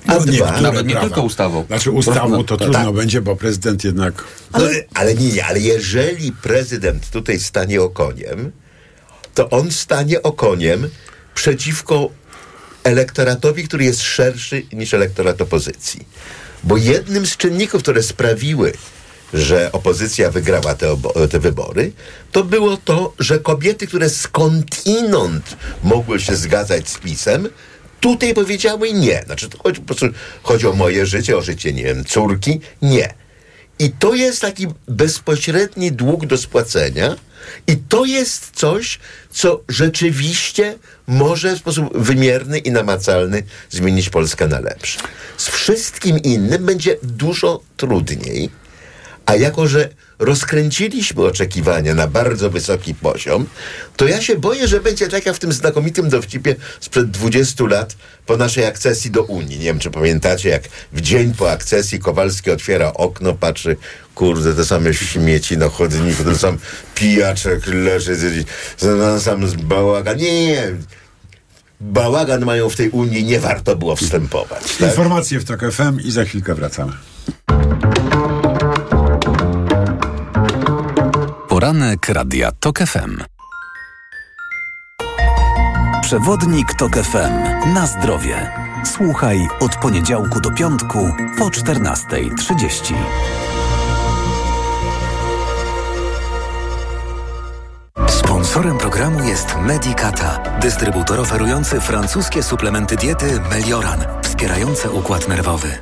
a 0.06 0.14
No, 0.14 0.20
dwa... 0.20 0.60
Nawet 0.60 0.86
nie 0.86 0.92
prawa. 0.92 1.08
tylko 1.08 1.22
ustawą. 1.22 1.64
Znaczy 1.66 1.90
ustawą 1.90 2.44
to 2.44 2.54
No, 2.54 2.58
trudno 2.58 2.84
tak. 2.84 2.94
będzie, 2.94 3.20
bo 3.20 3.36
prezydent 3.36 3.84
jednak... 3.84 4.24
Ale, 4.52 4.70
ale 4.94 5.14
nie, 5.14 5.28
nie, 5.32 5.44
ale 5.46 5.60
jeżeli 5.60 6.32
prezydent 6.32 7.10
tutaj 7.10 7.38
stanie 7.40 7.82
okoniem, 7.82 8.52
to 9.34 9.50
on 9.50 9.70
stanie 9.70 10.22
okoniem 10.22 10.88
przeciwko 11.34 12.10
elektoratowi, 12.84 13.64
który 13.68 13.84
jest 13.84 14.02
szerszy 14.02 14.62
niż 14.72 14.94
elektorat 14.94 15.40
opozycji. 15.40 16.06
Bo 16.64 16.76
jednym 16.76 17.26
z 17.26 17.36
czynników, 17.36 17.82
które 17.82 18.02
sprawiły, 18.02 18.72
że 19.34 19.72
opozycja 19.72 20.30
wygrała 20.30 20.74
te, 20.74 20.96
te 21.30 21.40
wybory, 21.40 21.92
to 22.32 22.44
było 22.44 22.76
to, 22.76 23.12
że 23.18 23.38
kobiety, 23.38 23.86
które 23.86 24.10
skądinąd 24.10 25.56
mogły 25.84 26.20
się 26.20 26.36
zgadzać 26.36 26.88
z 26.88 26.98
PiSem, 26.98 27.48
tutaj 28.00 28.34
powiedziały 28.34 28.92
nie. 28.92 29.22
Znaczy, 29.26 29.48
chodzi, 29.62 29.80
po 29.80 29.86
prostu 29.86 30.06
chodzi 30.42 30.66
o 30.66 30.72
moje 30.72 31.06
życie, 31.06 31.36
o 31.36 31.42
życie, 31.42 31.72
nie 31.72 31.84
wiem, 31.84 32.04
córki. 32.04 32.60
Nie. 32.82 33.14
I 33.78 33.90
to 33.90 34.14
jest 34.14 34.40
taki 34.40 34.66
bezpośredni 34.88 35.92
dług 35.92 36.26
do 36.26 36.38
spłacenia, 36.38 37.16
i 37.66 37.76
to 37.76 38.04
jest 38.04 38.50
coś, 38.54 38.98
co 39.30 39.60
rzeczywiście 39.68 40.78
może 41.06 41.56
w 41.56 41.58
sposób 41.58 41.98
wymierny 41.98 42.58
i 42.58 42.70
namacalny 42.70 43.42
zmienić 43.70 44.10
Polskę 44.10 44.48
na 44.48 44.60
lepsze. 44.60 45.00
Z 45.36 45.48
wszystkim 45.48 46.18
innym 46.18 46.66
będzie 46.66 46.96
dużo 47.02 47.60
trudniej, 47.76 48.50
a 49.26 49.34
jako, 49.36 49.68
że 49.68 49.88
rozkręciliśmy 50.18 51.22
oczekiwania 51.22 51.94
na 51.94 52.06
bardzo 52.06 52.50
wysoki 52.50 52.94
poziom, 52.94 53.46
to 53.96 54.08
ja 54.08 54.20
się 54.20 54.36
boję, 54.36 54.68
że 54.68 54.80
będzie 54.80 55.08
tak 55.08 55.26
jak 55.26 55.36
w 55.36 55.38
tym 55.38 55.52
znakomitym 55.52 56.08
dowcipie 56.08 56.56
sprzed 56.80 57.10
20 57.10 57.64
lat 57.64 57.96
po 58.26 58.36
naszej 58.36 58.66
akcesji 58.66 59.10
do 59.10 59.22
Unii. 59.22 59.58
Nie 59.58 59.64
wiem, 59.64 59.78
czy 59.78 59.90
pamiętacie, 59.90 60.48
jak 60.48 60.62
w 60.92 61.00
dzień 61.00 61.34
po 61.34 61.50
akcesji 61.50 61.98
Kowalski 61.98 62.50
otwiera 62.50 62.92
okno, 62.92 63.32
patrzy, 63.32 63.76
kurde, 64.14 64.54
te 64.54 64.64
same 64.64 64.94
śmieci 64.94 65.58
na 65.58 65.68
chodniku, 65.68 66.24
ten 66.24 66.38
sam 66.38 66.58
pijaczek 66.94 67.66
leży, 67.66 68.44
ten 68.78 69.20
sam 69.20 69.48
z 69.48 69.54
bałagan. 69.54 70.16
Nie, 70.16 70.32
nie, 70.32 70.46
nie. 70.46 70.72
Bałagan 71.80 72.44
mają 72.44 72.70
w 72.70 72.76
tej 72.76 72.90
Unii, 72.90 73.24
nie 73.24 73.40
warto 73.40 73.76
było 73.76 73.96
wstępować. 73.96 74.76
Tak? 74.76 74.88
Informacje 74.88 75.40
w 75.40 75.44
TOK 75.44 75.60
FM 75.72 76.00
i 76.04 76.10
za 76.10 76.24
chwilkę 76.24 76.54
wracamy. 76.54 76.92
Poranek 81.54 82.08
Radia 82.08 82.52
TOK 82.52 82.78
FM. 82.78 83.22
Przewodnik 86.02 86.74
TOK 86.74 86.96
FM. 86.96 87.32
Na 87.74 87.86
zdrowie. 87.86 88.50
Słuchaj 88.84 89.48
od 89.60 89.76
poniedziałku 89.76 90.40
do 90.40 90.50
piątku 90.50 91.10
po 91.38 91.44
14.30. 91.44 92.94
Sponsorem 98.08 98.78
programu 98.78 99.24
jest 99.24 99.56
Medicata, 99.62 100.58
dystrybutor 100.60 101.20
oferujący 101.20 101.80
francuskie 101.80 102.42
suplementy 102.42 102.96
diety 102.96 103.40
Melioran, 103.50 104.00
wspierające 104.22 104.90
układ 104.90 105.28
nerwowy. 105.28 105.78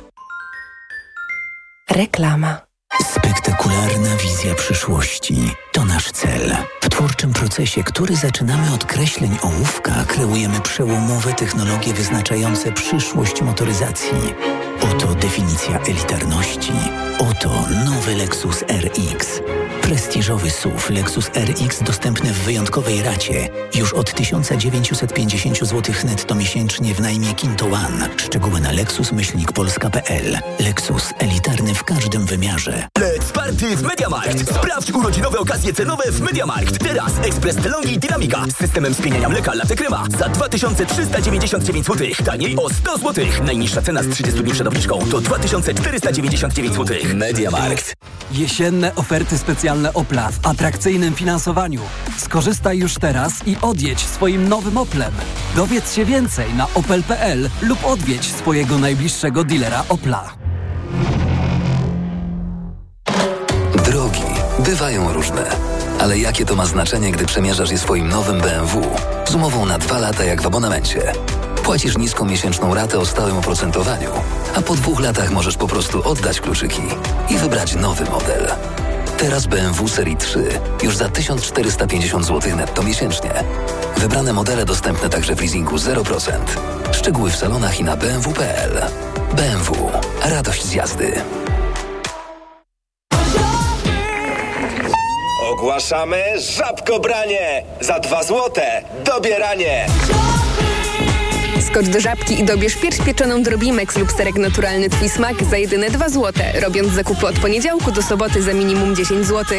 Reklama. 1.89 2.72
Spektakularna 3.01 4.15
wizja 4.15 4.55
przyszłości 4.55 5.55
to 5.71 5.85
nasz 5.85 6.11
cel. 6.11 6.55
W 6.81 6.89
twórczym 6.89 7.33
procesie, 7.33 7.83
który 7.83 8.15
zaczynamy 8.15 8.73
od 8.73 8.85
kreśleń 8.85 9.37
ołówka, 9.41 9.91
kreujemy 10.07 10.61
przełomowe 10.61 11.33
technologie 11.33 11.93
wyznaczające 11.93 12.71
przyszłość 12.71 13.41
motoryzacji. 13.41 14.33
Oto 14.81 15.15
definicja 15.15 15.79
elitarności. 15.79 16.73
Oto 17.19 17.65
nowy 17.85 18.15
Lexus 18.15 18.61
RX. 18.61 19.41
Prestiżowy 19.81 20.49
SUV 20.49 20.89
Lexus 20.89 21.31
RX 21.35 21.83
dostępny 21.83 22.33
w 22.33 22.39
wyjątkowej 22.39 23.03
racie. 23.03 23.49
Już 23.75 23.93
od 23.93 24.13
1950 24.13 25.59
zł 25.59 25.95
netto 26.05 26.35
miesięcznie 26.35 26.95
w 26.95 26.99
najmie 26.99 27.33
Kinto 27.33 27.65
One. 27.65 28.09
Szczegóły 28.17 28.61
na 28.61 28.71
lexus-polska.pl. 28.71 30.39
Lexus 30.59 31.13
elitarny 31.19 31.75
w 31.75 31.83
każdym 31.83 32.25
wymiarze. 32.25 32.82
Let's 32.99 33.31
party 33.31 33.75
w 33.75 33.81
MediaMarkt! 33.81 34.55
Sprawdź 34.55 34.91
urodzinowe 34.91 35.39
okazje 35.39 35.73
cenowe 35.73 36.11
w 36.11 36.21
MediaMarkt. 36.21 36.79
Teraz 36.79 37.11
ekspres 37.23 37.55
Telongi 37.55 37.99
Dynamika 37.99 38.45
z 38.49 38.57
systemem 38.57 38.93
spieniania 38.93 39.29
mleka 39.29 39.53
Latte 39.53 39.75
Crema 39.75 40.03
za 40.19 40.29
2399 40.29 41.85
zł. 41.85 42.07
Taniej 42.25 42.55
o 42.55 42.69
100 42.69 42.97
zł. 42.97 43.25
Najniższa 43.45 43.81
cena 43.81 44.03
z 44.03 44.09
30 44.09 44.41
dni 44.41 44.51
przed 44.51 44.67
obniżką 44.67 44.99
to 45.11 45.21
2499 45.21 46.73
zł. 46.75 46.97
MediaMarkt. 47.13 47.93
Jesienne 48.31 48.95
oferty 48.95 49.37
specjalne 49.37 49.93
Opla 49.93 50.31
w 50.31 50.47
atrakcyjnym 50.47 51.15
finansowaniu. 51.15 51.81
Skorzystaj 52.17 52.77
już 52.77 52.95
teraz 52.95 53.47
i 53.47 53.57
odjedź 53.61 53.99
swoim 53.99 54.49
nowym 54.49 54.77
Oplem. 54.77 55.13
Dowiedz 55.55 55.93
się 55.93 56.05
więcej 56.05 56.53
na 56.53 56.67
opel.pl 56.73 57.49
lub 57.61 57.85
odwiedź 57.85 58.31
swojego 58.31 58.77
najbliższego 58.77 59.43
dealera 59.43 59.83
Opla. 59.89 60.42
Bywają 64.73 65.13
różne. 65.13 65.45
Ale 65.99 66.17
jakie 66.17 66.45
to 66.45 66.55
ma 66.55 66.65
znaczenie, 66.65 67.11
gdy 67.11 67.25
przemierzasz 67.25 67.71
je 67.71 67.77
swoim 67.77 68.09
nowym 68.09 68.41
BMW? 68.41 68.81
Z 69.29 69.35
umową 69.35 69.65
na 69.65 69.77
dwa 69.77 69.99
lata 69.99 70.23
jak 70.23 70.41
w 70.41 70.45
abonamencie. 70.45 71.11
Płacisz 71.63 71.97
niską 71.97 72.25
miesięczną 72.25 72.73
ratę 72.73 72.99
o 72.99 73.05
stałym 73.05 73.37
oprocentowaniu, 73.37 74.09
a 74.55 74.61
po 74.61 74.75
dwóch 74.75 74.99
latach 74.99 75.31
możesz 75.31 75.57
po 75.57 75.67
prostu 75.67 76.09
oddać 76.09 76.41
kluczyki 76.41 76.81
i 77.29 77.37
wybrać 77.37 77.75
nowy 77.75 78.05
model. 78.05 78.51
Teraz 79.17 79.45
BMW 79.45 79.87
Serii 79.87 80.17
3 80.17 80.59
już 80.83 80.97
za 80.97 81.09
1450 81.09 82.25
zł 82.25 82.55
netto 82.55 82.83
miesięcznie. 82.83 83.31
Wybrane 83.97 84.33
modele 84.33 84.65
dostępne 84.65 85.09
także 85.09 85.35
w 85.35 85.39
leasingu 85.39 85.75
0%. 85.75 86.31
Szczegóły 86.91 87.31
w 87.31 87.35
salonach 87.35 87.79
i 87.79 87.83
na 87.83 87.97
bmw.pl. 87.97 88.81
BMW. 89.35 89.91
Radość 90.23 90.65
z 90.65 90.73
jazdy. 90.73 91.21
Ogłaszamy 95.53 96.23
żabkobranie! 96.39 97.63
Za 97.81 97.99
dwa 97.99 98.23
złote 98.23 98.81
dobieranie! 99.05 99.85
Skocz 101.67 101.85
do 101.85 101.99
żabki 101.99 102.39
i 102.41 102.43
dobierz 102.43 102.75
pierś 102.75 102.97
pieczoną 102.97 103.43
Drobimex 103.43 103.97
lub 103.97 104.11
serek 104.11 104.35
naturalny 104.35 104.89
Twój 104.89 105.09
smak 105.09 105.43
za 105.43 105.57
jedyne 105.57 105.89
2 105.89 106.09
złote, 106.09 106.61
robiąc 106.61 106.93
zakupy 106.93 107.27
od 107.27 107.39
poniedziałku 107.39 107.91
do 107.91 108.01
soboty 108.01 108.41
za 108.41 108.53
minimum 108.53 108.95
10 108.95 109.25
zł. 109.25 109.57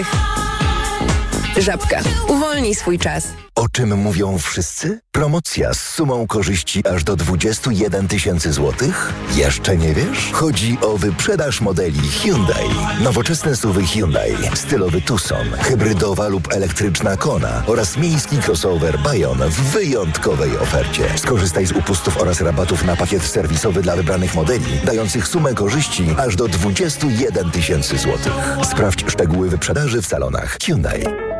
Żabka. 1.56 2.00
Uwolnij 2.28 2.74
swój 2.74 2.98
czas. 2.98 3.43
O 3.64 3.68
czym 3.68 3.96
mówią 3.96 4.38
wszyscy? 4.38 5.00
Promocja 5.12 5.74
z 5.74 5.80
sumą 5.80 6.26
korzyści 6.26 6.86
aż 6.86 7.04
do 7.04 7.16
21 7.16 8.08
tysięcy 8.08 8.52
złotych? 8.52 9.12
Jeszcze 9.34 9.76
nie 9.76 9.94
wiesz? 9.94 10.30
Chodzi 10.32 10.78
o 10.82 10.98
wyprzedaż 10.98 11.60
modeli 11.60 12.08
Hyundai. 12.08 12.70
Nowoczesne 13.02 13.56
suwy 13.56 13.82
Hyundai, 13.82 14.36
stylowy 14.54 15.00
Tucson, 15.00 15.50
hybrydowa 15.60 16.28
lub 16.28 16.52
elektryczna 16.52 17.16
Kona 17.16 17.62
oraz 17.66 17.96
miejski 17.96 18.36
crossover 18.46 18.98
Bayon 18.98 19.38
w 19.38 19.60
wyjątkowej 19.60 20.58
ofercie. 20.58 21.18
Skorzystaj 21.18 21.66
z 21.66 21.72
upustów 21.72 22.16
oraz 22.16 22.40
rabatów 22.40 22.84
na 22.84 22.96
pakiet 22.96 23.22
serwisowy 23.22 23.82
dla 23.82 23.96
wybranych 23.96 24.34
modeli, 24.34 24.80
dających 24.84 25.28
sumę 25.28 25.54
korzyści 25.54 26.06
aż 26.18 26.36
do 26.36 26.48
21 26.48 27.50
tysięcy 27.50 27.98
złotych. 27.98 28.32
Sprawdź 28.70 29.04
szczegóły 29.10 29.48
wyprzedaży 29.48 30.02
w 30.02 30.06
salonach 30.06 30.58
Hyundai. 30.62 31.33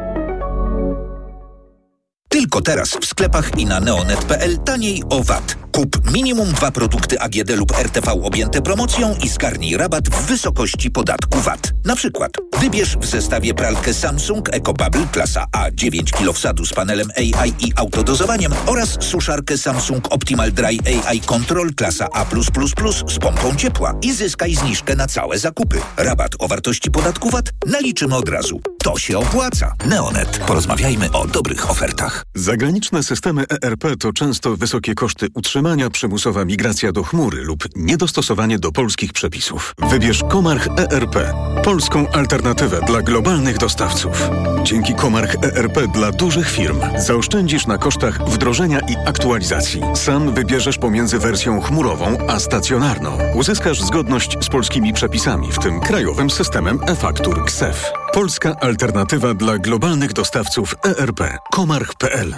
Tylko 2.35 2.61
teraz 2.61 2.91
w 2.91 3.07
sklepach 3.07 3.59
i 3.59 3.67
na 3.67 3.81
neonet.pl 3.81 4.59
taniej 4.59 5.03
o 5.11 5.23
VAT. 5.23 5.57
Kup 5.75 6.11
minimum 6.13 6.53
dwa 6.53 6.71
produkty 6.71 7.21
AGD 7.21 7.51
lub 7.51 7.73
RTV 7.79 8.13
objęte 8.23 8.63
promocją 8.63 9.15
i 9.23 9.29
zgarnij 9.29 9.77
rabat 9.77 10.09
w 10.09 10.27
wysokości 10.27 10.91
podatku 10.91 11.39
VAT. 11.41 11.73
Na 11.85 11.97
przykład 11.97 12.31
wybierz 12.61 12.97
w 12.97 13.07
zestawie 13.07 13.55
pralkę 13.55 13.95
Samsung 13.95 14.49
EcoBubble 14.55 15.07
klasa 15.13 15.47
A 15.53 15.71
9 15.71 16.11
kg 16.11 16.33
wsadu 16.33 16.67
z 16.67 16.73
panelem 16.73 17.09
AI 17.17 17.53
i 17.61 17.73
autodozowaniem 17.77 18.53
oraz 18.67 18.97
suszarkę 19.01 19.59
Samsung 19.59 20.13
Optimal 20.13 20.53
Dry 20.53 20.79
AI 21.07 21.21
Control 21.21 21.75
klasa 21.75 22.09
A+++ 22.13 22.27
z 23.09 23.19
pompą 23.19 23.57
ciepła 23.57 23.95
i 24.03 24.13
zyskaj 24.13 24.55
zniżkę 24.55 24.97
na 24.97 25.07
całe 25.07 25.39
zakupy. 25.39 25.81
Rabat 25.97 26.33
o 26.39 26.49
wartości 26.49 26.91
podatku 26.91 27.31
VAT 27.31 27.51
naliczymy 27.67 28.17
od 28.17 28.29
razu. 28.29 28.61
To 28.83 28.99
się 28.99 29.19
opłaca. 29.19 29.73
Neonet. 29.87 30.39
Porozmawiajmy 30.39 31.13
o 31.13 31.27
dobrych 31.27 31.71
ofertach. 31.71 32.25
Zagraniczne 32.35 33.03
systemy 33.03 33.45
ERP 33.63 33.85
to 34.01 34.13
często 34.13 34.57
wysokie 34.57 34.95
koszty 34.95 35.27
utrzymania, 35.35 35.64
przymusowa 35.91 36.45
migracja 36.45 36.93
do 36.93 37.03
chmury 37.03 37.43
lub 37.43 37.65
niedostosowanie 37.77 38.59
do 38.59 38.73
polskich 38.73 39.13
przepisów. 39.13 39.75
Wybierz 39.91 40.21
Komarch 40.31 40.69
ERP, 40.79 41.17
polską 41.65 42.09
alternatywę 42.09 42.81
dla 42.87 43.03
globalnych 43.03 43.59
dostawców. 43.59 44.31
Dzięki 44.65 44.95
Komarch 44.95 45.35
ERP 45.43 45.87
dla 45.95 46.13
dużych 46.13 46.51
firm 46.51 46.81
zaoszczędzisz 46.99 47.67
na 47.67 47.79
kosztach 47.79 48.29
wdrożenia 48.29 48.81
i 48.81 48.97
aktualizacji. 49.07 49.81
Sam 49.95 50.35
wybierzesz 50.35 50.79
pomiędzy 50.79 51.19
wersją 51.19 51.61
chmurową 51.61 52.17
a 52.29 52.41
stacjonarną. 52.41 53.19
Uzyskasz 53.35 53.83
zgodność 53.83 54.37
z 54.41 54.49
polskimi 54.49 54.93
przepisami, 54.93 55.53
w 55.53 55.59
tym 55.59 55.81
krajowym 55.81 56.31
systemem 56.31 56.81
e-faktur 56.87 57.45
KSEF. 57.45 57.93
Polska 58.13 58.57
alternatywa 58.61 59.35
dla 59.35 59.59
globalnych 59.59 60.13
dostawców 60.13 60.75
ERP. 60.85 61.39
Komarch.pl 61.53 62.35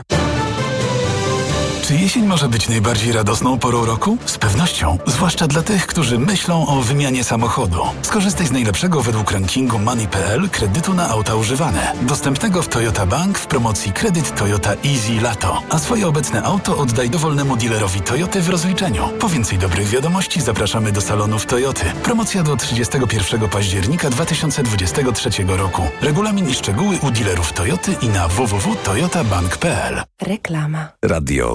Czy 1.86 1.94
jesień 1.94 2.26
może 2.26 2.48
być 2.48 2.68
najbardziej 2.68 3.12
radosną 3.12 3.58
porą 3.58 3.84
roku? 3.84 4.18
Z 4.26 4.38
pewnością, 4.38 4.98
zwłaszcza 5.06 5.46
dla 5.46 5.62
tych, 5.62 5.86
którzy 5.86 6.18
myślą 6.18 6.66
o 6.66 6.82
wymianie 6.82 7.24
samochodu. 7.24 7.80
Skorzystaj 8.02 8.46
z 8.46 8.50
najlepszego 8.50 9.02
według 9.02 9.30
rankingu 9.30 9.78
Money.pl 9.78 10.50
kredytu 10.50 10.94
na 10.94 11.08
auta 11.08 11.34
używane. 11.34 11.92
Dostępnego 12.02 12.62
w 12.62 12.68
Toyota 12.68 13.06
Bank 13.06 13.38
w 13.38 13.46
promocji 13.46 13.92
kredyt 13.92 14.34
Toyota 14.34 14.70
Easy 14.70 15.20
Lato. 15.22 15.62
A 15.70 15.78
swoje 15.78 16.08
obecne 16.08 16.42
auto 16.42 16.78
oddaj 16.78 17.10
dowolnemu 17.10 17.56
dealerowi 17.56 18.00
Toyoty 18.00 18.42
w 18.42 18.48
rozliczeniu. 18.48 19.08
Po 19.20 19.28
więcej 19.28 19.58
dobrych 19.58 19.88
wiadomości 19.88 20.40
zapraszamy 20.40 20.92
do 20.92 21.00
salonów 21.00 21.46
Toyoty. 21.46 21.84
Promocja 22.02 22.42
do 22.42 22.56
31 22.56 23.48
października 23.48 24.10
2023 24.10 25.30
roku. 25.46 25.82
Regulamin 26.02 26.48
i 26.48 26.54
szczegóły 26.54 26.98
u 27.02 27.10
dealerów 27.10 27.52
Toyoty 27.52 27.96
i 28.02 28.08
na 28.08 28.28
www.toyotabank.pl. 28.28 30.02
Reklama. 30.22 30.88
Radio 31.04 31.54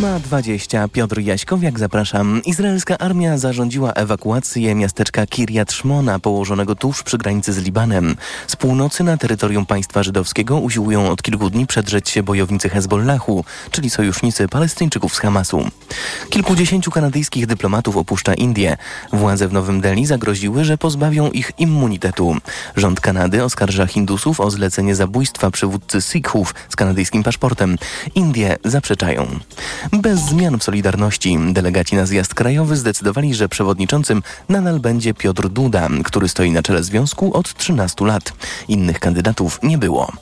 8.20 0.00 0.88
Piotr 0.88 1.18
Jaśkowiak, 1.18 1.78
zapraszam. 1.78 2.42
Izraelska 2.44 2.98
armia 2.98 3.38
zarządziła 3.38 3.92
ewakuację 3.92 4.74
miasteczka 4.74 5.26
Kirjat 5.26 5.72
Szmona, 5.72 6.18
położonego 6.18 6.74
tuż 6.74 7.02
przy 7.02 7.18
granicy 7.18 7.52
z 7.52 7.58
Libanem. 7.58 8.16
Z 8.46 8.56
północy 8.56 9.04
na 9.04 9.16
terytorium 9.16 9.66
państwa 9.66 10.02
żydowskiego 10.02 10.58
usiłują 10.58 11.10
od 11.10 11.22
kilku 11.22 11.50
dni 11.50 11.66
przedrzeć 11.66 12.08
się 12.08 12.22
bojownicy 12.22 12.68
Hezbollahu, 12.68 13.44
czyli 13.70 13.90
sojusznicy 13.90 14.48
Palestyńczyków 14.48 15.14
z 15.14 15.18
Hamasu. 15.18 15.64
Kilkudziesięciu 16.30 16.90
kanadyjskich 16.90 17.46
dyplomatów 17.46 17.96
opuszcza 17.96 18.34
Indię. 18.34 18.76
Władze 19.12 19.48
w 19.48 19.52
Nowym 19.52 19.80
Delhi 19.80 20.06
zagroziły, 20.06 20.64
że 20.64 20.78
pozbawią 20.78 21.30
ich 21.30 21.52
immunitetu. 21.58 22.36
Rząd 22.76 23.00
Kanady 23.00 23.44
oskarża 23.44 23.86
Hindusów 23.86 24.40
o 24.40 24.50
zlecenie 24.50 24.94
zabójstwa 24.94 25.50
przywódcy 25.50 26.02
Sikhów 26.02 26.54
z 26.68 26.76
kanadyjskim 26.76 27.22
paszportem. 27.22 27.78
Indie 28.14 28.56
zaprzeczają. 28.64 29.26
Bez 29.92 30.20
zmian 30.20 30.58
w 30.58 30.64
Solidarności 30.64 31.38
delegaci 31.52 31.96
na 31.96 32.06
zjazd 32.06 32.34
krajowy 32.34 32.76
zdecydowali, 32.76 33.34
że 33.34 33.48
przewodniczącym 33.48 34.22
nadal 34.48 34.80
będzie 34.80 35.14
Piotr 35.14 35.48
Duda, 35.48 35.88
który 36.04 36.28
stoi 36.28 36.50
na 36.50 36.62
czele 36.62 36.82
związku 36.82 37.36
od 37.36 37.54
13 37.54 38.04
lat. 38.04 38.32
Innych 38.68 39.00
kandydatów 39.00 39.58
nie 39.62 39.78
było. 39.78 40.12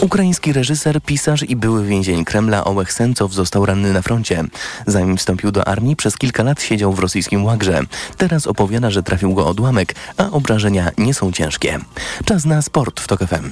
Ukraiński 0.00 0.52
reżyser, 0.52 1.00
pisarz 1.02 1.42
i 1.42 1.56
były 1.56 1.86
więzień 1.86 2.24
Kremla 2.24 2.64
Ołech 2.64 2.92
Sencow 2.92 3.32
został 3.32 3.66
ranny 3.66 3.92
na 3.92 4.02
froncie. 4.02 4.44
Zanim 4.86 5.16
wstąpił 5.16 5.52
do 5.52 5.68
armii, 5.68 5.96
przez 5.96 6.18
kilka 6.18 6.42
lat 6.42 6.62
siedział 6.62 6.92
w 6.92 6.98
rosyjskim 6.98 7.44
łagrze. 7.44 7.80
Teraz 8.16 8.46
opowiada, 8.46 8.90
że 8.90 9.02
trafił 9.02 9.34
go 9.34 9.46
odłamek, 9.46 9.94
a 10.16 10.30
obrażenia 10.30 10.90
nie 10.98 11.14
są 11.14 11.32
ciężkie. 11.32 11.78
Czas 12.24 12.44
na 12.44 12.62
sport 12.62 13.00
w 13.00 13.06
TOK 13.06 13.20
FM. 13.20 13.50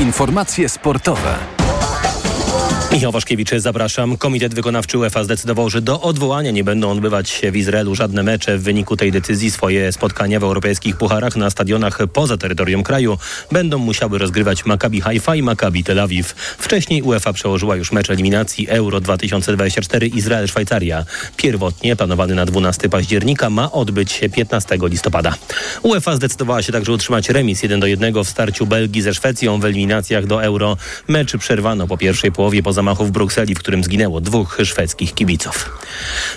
Informacje 0.00 0.68
sportowe. 0.68 1.38
Michał 2.92 3.12
Waszkiewicz, 3.12 3.50
zapraszam. 3.56 4.16
Komitet 4.16 4.54
Wykonawczy 4.54 4.98
UEFA 4.98 5.24
zdecydował, 5.24 5.70
że 5.70 5.82
do 5.82 6.00
odwołania 6.00 6.50
nie 6.50 6.64
będą 6.64 6.90
odbywać 6.90 7.30
się 7.30 7.50
w 7.50 7.56
Izraelu 7.56 7.94
żadne 7.94 8.22
mecze. 8.22 8.58
W 8.58 8.62
wyniku 8.62 8.96
tej 8.96 9.12
decyzji 9.12 9.50
swoje 9.50 9.92
spotkania 9.92 10.40
w 10.40 10.42
europejskich 10.42 10.96
pucharach 10.96 11.36
na 11.36 11.50
stadionach 11.50 11.98
poza 12.12 12.36
terytorium 12.36 12.82
kraju 12.82 13.18
będą 13.52 13.78
musiały 13.78 14.18
rozgrywać 14.18 14.66
Maccabi 14.66 15.00
Haifa 15.00 15.36
i 15.36 15.42
Maccabi 15.42 15.84
Tel 15.84 16.00
Awiw. 16.00 16.34
Wcześniej 16.58 17.02
UEFA 17.02 17.32
przełożyła 17.32 17.76
już 17.76 17.92
mecz 17.92 18.10
eliminacji 18.10 18.68
Euro 18.68 19.00
2024 19.00 20.08
Izrael-Szwajcaria. 20.08 21.04
Pierwotnie 21.36 21.96
planowany 21.96 22.34
na 22.34 22.46
12 22.46 22.88
października 22.88 23.50
ma 23.50 23.72
odbyć 23.72 24.12
się 24.12 24.28
15 24.28 24.78
listopada. 24.82 25.34
UEFA 25.82 26.16
zdecydowała 26.16 26.62
się 26.62 26.72
także 26.72 26.92
utrzymać 26.92 27.28
remis 27.28 27.62
1 27.62 27.80
do 27.80 27.86
1 27.86 28.24
w 28.24 28.28
starciu 28.28 28.66
Belgii 28.66 29.02
ze 29.02 29.14
Szwecją 29.14 29.60
w 29.60 29.64
eliminacjach 29.64 30.26
do 30.26 30.44
Euro. 30.44 30.76
Mecz 31.08 31.36
przerwano 31.36 31.86
po 31.86 31.98
pierwszej 31.98 32.32
połowie 32.32 32.62
po 32.62 32.77
zamachu 32.78 33.04
w 33.04 33.10
Brukseli, 33.10 33.54
w 33.54 33.58
którym 33.58 33.84
zginęło 33.84 34.20
dwóch 34.20 34.58
szwedzkich 34.64 35.14
kibiców. 35.14 35.70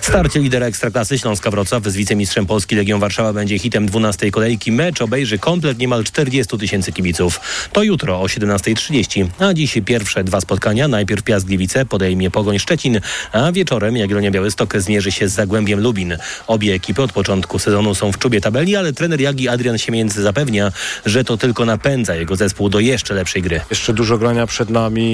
Starcie 0.02 0.40
lidera 0.40 0.66
Ekstraklasy 0.66 1.20
Śląska 1.20 1.52
Wrocław 1.52 1.84
z 1.84 1.96
wicemistrzem 1.96 2.46
Polski 2.46 2.76
Legią 2.76 3.00
Warszawa 3.00 3.34
będzie 3.34 3.60
hitem 3.60 3.86
12 3.86 4.32
kolejki. 4.32 4.72
Mecz 4.72 5.02
obejrzy 5.02 5.40
komplet 5.40 5.78
niemal 5.78 6.04
40 6.04 6.58
tysięcy 6.58 6.92
kibiców. 6.92 7.40
To 7.74 7.84
jutro 7.84 8.22
o 8.22 8.26
17.30, 8.26 9.28
a 9.40 9.54
dziś 9.54 9.78
pierwsze 9.86 10.24
dwa 10.24 10.42
spotkania. 10.42 10.88
Najpierw 10.88 11.24
Piast 11.24 11.46
Gliwice 11.46 11.86
podejmie 11.86 12.32
Pogoń 12.32 12.60
Szczecin, 12.60 13.00
a 13.32 13.52
wieczorem 13.52 13.98
Jagiellonia 13.98 14.32
Białystok 14.32 14.82
zmierzy 14.82 15.12
się 15.12 15.30
z 15.30 15.34
Zagłębiem 15.34 15.80
Lubin. 15.80 16.18
Obie 16.48 16.74
ekipy 16.74 17.02
od 17.02 17.12
początku 17.12 17.60
sezonu 17.60 17.96
są 17.96 18.12
w 18.12 18.18
czubie 18.18 18.42
tabeli, 18.42 18.76
ale 18.76 18.94
trener 18.94 19.22
Jagi 19.22 19.50
Adrian 19.50 19.78
Siemiędzy 19.78 20.22
zapewnia, 20.22 20.72
że 21.06 21.24
to 21.24 21.38
tylko 21.38 21.66
napędza 21.66 22.16
jego 22.16 22.36
zespół 22.36 22.70
do 22.70 22.80
jeszcze 22.80 23.14
lepszej 23.14 23.42
gry. 23.42 23.62
Jeszcze 23.70 23.94
dużo 23.94 24.18
grania 24.18 24.48
przed 24.48 24.70
nami 24.70 25.12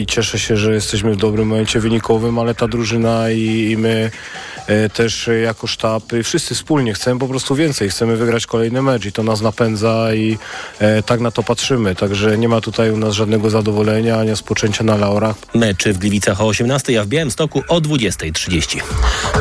i 0.00 0.06
cieszę 0.06 0.38
się, 0.38 0.56
że 0.58 0.74
jesteśmy 0.74 1.12
w 1.12 1.16
dobrym 1.16 1.48
momencie 1.48 1.80
wynikowym, 1.80 2.38
ale 2.38 2.54
ta 2.54 2.68
drużyna 2.68 3.30
i, 3.30 3.70
i 3.70 3.76
my 3.76 4.10
e, 4.66 4.88
też 4.88 5.30
jako 5.42 5.66
sztab, 5.66 6.02
wszyscy 6.24 6.54
wspólnie 6.54 6.94
chcemy 6.94 7.20
po 7.20 7.28
prostu 7.28 7.54
więcej. 7.54 7.90
Chcemy 7.90 8.16
wygrać 8.16 8.46
kolejny 8.46 8.82
mecz 8.82 9.04
i 9.04 9.12
to 9.12 9.22
nas 9.22 9.40
napędza 9.40 10.14
i 10.14 10.38
e, 10.78 11.02
tak 11.02 11.20
na 11.20 11.30
to 11.30 11.42
patrzymy. 11.42 11.94
Także 11.94 12.38
nie 12.38 12.48
ma 12.48 12.60
tutaj 12.60 12.90
u 12.90 12.96
nas 12.96 13.14
żadnego 13.14 13.50
zadowolenia, 13.50 14.18
ani 14.18 14.36
spoczęcia 14.36 14.84
na 14.84 14.96
laurach. 14.96 15.36
Mecz 15.54 15.84
w 15.84 15.98
Gliwicach 15.98 16.40
o 16.40 16.46
18, 16.46 17.00
a 17.00 17.04
w 17.04 17.06
Białymstoku 17.06 17.62
o 17.68 17.80
20.30. 17.80 18.80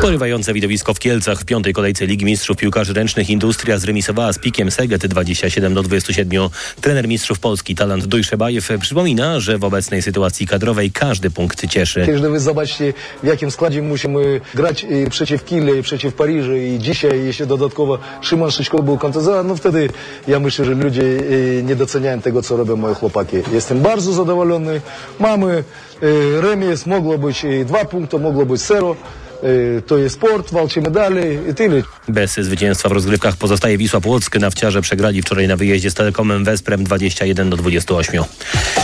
Porywające 0.02 0.54
widowisko 0.54 0.94
w 0.94 1.00
Kielcach 1.00 1.40
w 1.40 1.46
piątej 1.46 1.74
kolejce 1.74 2.06
Ligi 2.06 2.26
Mistrzów 2.26 2.58
Piłkarzy 2.58 2.94
Ręcznych 2.94 3.30
Industria 3.30 3.78
zremisowała 3.78 4.34
z 4.34 4.40
Pikiem 4.40 4.72
Seget 4.72 5.08
27 5.08 5.74
do 5.74 5.84
27. 5.84 6.50
Trener 6.82 7.08
Mistrzów 7.08 7.40
Polski 7.40 7.76
Talant 7.76 8.06
Dujszebajew 8.06 8.70
przypomina, 8.82 9.40
że 9.40 9.58
w 9.58 9.64
obecnej 9.64 10.02
sytuacji 10.02 10.48
kadrowej 10.48 10.92
każdy 11.08 11.30
punkt 11.30 11.68
cieszy. 11.68 12.06
Kiedy 12.06 12.30
wy 12.30 12.40
zobaczcie, 12.40 12.94
w 13.24 13.26
jakim 13.26 13.52
składzie 13.52 13.82
musimy 13.82 14.42
grać 14.54 14.84
i 14.84 15.10
przeciw 15.10 15.46
Kille, 15.46 15.80
i 15.80 15.82
przeciw 15.82 16.14
Paryżu 16.14 16.56
i 16.56 16.80
dzisiaj 16.80 17.26
jeszcze 17.26 17.46
dodatkowo 17.46 18.00
Szymon 18.22 18.52
Szyćko 18.52 18.84
był 18.84 18.98
kontuzowany, 18.98 19.50
no 19.50 19.56
wtedy 19.56 19.90
ja 20.28 20.40
myślę, 20.40 20.66
że 20.66 20.72
ludzie 20.72 21.04
e, 21.04 21.64
nie 21.64 21.76
doceniają 21.76 22.22
tego, 22.22 22.42
co 22.42 22.58
robią 22.58 22.76
moje 22.76 22.96
chłopaki. 22.96 23.38
Jestem 23.54 23.80
bardzo 23.80 24.14
zadowolony. 24.14 24.82
Mamy 25.20 25.64
e, 26.02 26.42
remis, 26.42 26.86
mogło 26.86 27.18
być 27.18 27.46
e, 27.46 27.66
dwa 27.66 27.86
punkty, 27.86 28.20
mogło 28.20 28.46
być 28.46 28.62
zero. 28.62 28.96
E, 29.44 29.82
To 29.82 29.98
jest 29.98 30.16
sport, 30.16 30.52
walczymy 30.54 30.92
dalej 30.92 31.40
i 31.50 31.54
tyle. 31.54 31.82
Bez 32.08 32.34
zwycięstwa 32.36 32.90
w 32.90 32.92
rozgrywkach 32.92 33.36
pozostaje 33.38 33.78
Wisła 33.78 34.02
Płock. 34.02 34.36
Nawciarze 34.40 34.82
przegrali 34.82 35.22
wczoraj 35.22 35.48
na 35.48 35.58
wyjeździe 35.58 35.92
z 35.92 35.94
Telekomem 35.94 36.44
Wesprem 36.44 36.84
21 36.84 37.50
do 37.50 37.58
28. 37.58 38.24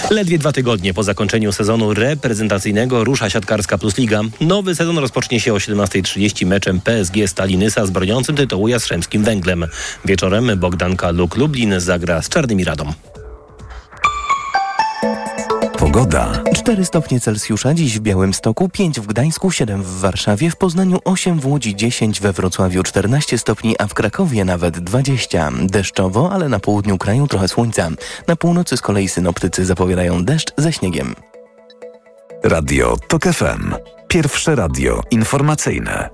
Ledwie 0.09 0.37
dwa 0.37 0.51
tygodnie 0.51 0.93
po 0.93 1.03
zakończeniu 1.03 1.51
sezonu 1.51 1.93
reprezentacyjnego 1.93 3.03
rusza 3.03 3.29
siatkarska 3.29 3.77
Plus 3.77 3.97
Liga. 3.97 4.21
Nowy 4.41 4.75
sezon 4.75 4.97
rozpocznie 4.97 5.39
się 5.39 5.53
o 5.53 5.57
17.30 5.57 6.45
meczem 6.45 6.81
PSG 6.81 7.15
Stali 7.27 7.57
Nysa 7.57 7.85
z 7.85 7.89
broniącym 7.91 8.35
tytułu 8.35 8.67
Jastrzębskim 8.67 9.23
Węglem. 9.23 9.65
Wieczorem 10.05 10.59
Bogdanka 10.59 11.11
Luk 11.11 11.37
Lublin 11.37 11.79
zagra 11.79 12.21
z 12.21 12.29
Czarnymi 12.29 12.63
Radą. 12.63 12.93
Pogoda. 15.93 16.43
4 16.55 16.85
stopnie 16.85 17.19
Celsjusza, 17.19 17.73
dziś 17.73 17.99
w 17.99 18.01
Białymstoku, 18.01 18.69
5 18.69 18.99
w 18.99 19.07
Gdańsku, 19.07 19.51
7 19.51 19.83
w 19.83 19.99
Warszawie, 19.99 20.49
w 20.49 20.55
Poznaniu 20.55 20.99
8, 21.05 21.39
w 21.39 21.45
Łodzi 21.45 21.75
10, 21.75 22.21
we 22.21 22.33
Wrocławiu 22.33 22.83
14 22.83 23.37
stopni, 23.37 23.75
a 23.79 23.87
w 23.87 23.93
Krakowie 23.93 24.45
nawet 24.45 24.79
20. 24.79 25.51
Deszczowo, 25.63 26.31
ale 26.31 26.49
na 26.49 26.59
południu 26.59 26.97
kraju 26.97 27.27
trochę 27.27 27.47
słońca. 27.47 27.89
Na 28.27 28.35
północy 28.35 28.77
z 28.77 28.81
kolei 28.81 29.09
synoptycy 29.09 29.65
zapowiadają 29.65 30.25
deszcz 30.25 30.53
ze 30.57 30.73
śniegiem. 30.73 31.15
Radio 32.43 32.97
TOK 33.07 33.23
FM. 33.23 33.75
Pierwsze 34.07 34.55
radio 34.55 35.01
informacyjne. 35.11 36.09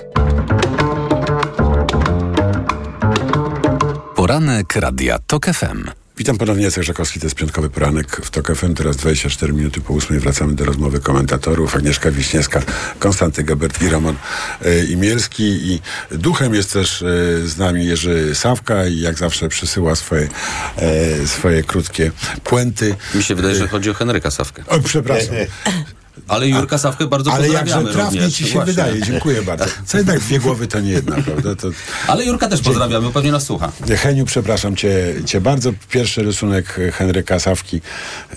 Poranek 4.15 4.75
Radia 4.75 5.19
TOK 5.27 5.45
FM. 5.45 5.98
Witam 6.19 6.37
ponownie, 6.37 6.63
Jacek 6.63 6.83
Żakowski, 6.83 7.19
to 7.19 7.25
jest 7.25 7.35
piątkowy 7.35 7.69
poranek 7.69 8.21
w 8.23 8.29
TOK 8.29 8.55
FM. 8.55 8.73
Teraz 8.73 8.97
24 8.97 9.53
minuty 9.53 9.81
po 9.81 9.93
ósmej 9.93 10.19
wracamy 10.19 10.55
do 10.55 10.65
rozmowy 10.65 10.99
komentatorów. 10.99 11.75
Agnieszka 11.75 12.11
Wiśniewska, 12.11 12.61
Konstanty 12.99 13.43
Gebert 13.43 13.81
i 13.81 13.89
Roman 13.89 14.15
e, 14.61 14.85
Imielski. 14.85 15.43
I 15.43 15.81
duchem 16.11 16.53
jest 16.53 16.73
też 16.73 17.01
e, 17.01 17.05
z 17.47 17.57
nami 17.57 17.85
Jerzy 17.85 18.35
Sawka 18.35 18.87
i 18.87 18.99
jak 18.99 19.17
zawsze 19.17 19.49
przysyła 19.49 19.95
swoje, 19.95 20.29
e, 20.77 21.27
swoje 21.27 21.63
krótkie 21.63 22.11
puenty. 22.43 22.95
Mi 23.15 23.23
się 23.23 23.35
wydaje, 23.35 23.55
że 23.55 23.67
chodzi 23.67 23.89
o 23.89 23.93
Henryka 23.93 24.31
Sawkę. 24.31 24.63
O, 24.67 24.79
przepraszam. 24.79 25.35
Ale 26.29 26.47
Jurka 26.47 26.77
Sawkę 26.77 27.07
bardzo 27.07 27.31
Ale 27.31 27.43
pozdrawiamy 27.43 27.81
jakże 27.81 27.93
trafnie 27.93 28.19
również. 28.19 28.37
ci 28.37 28.43
się 28.45 28.53
Właśnie. 28.53 28.73
wydaje. 28.73 29.01
Dziękuję 29.01 29.41
bardzo. 29.41 29.65
Co 29.85 29.97
jednak 29.97 30.19
dwie 30.19 30.39
głowy 30.39 30.67
to 30.67 30.79
nie 30.79 30.91
jedna, 30.91 31.15
prawda? 31.25 31.55
To... 31.55 31.67
Ale 32.07 32.25
Jurka 32.25 32.47
też 32.47 32.61
pozdrawiamy, 32.61 33.11
pewnie 33.11 33.31
nas 33.31 33.43
słucha. 33.43 33.71
Heniu, 33.97 34.25
przepraszam 34.25 34.75
cię, 34.75 35.13
cię 35.25 35.41
bardzo. 35.41 35.71
Pierwszy 35.89 36.23
rysunek 36.23 36.79
Henryka 36.93 37.39
Sawki. 37.39 37.81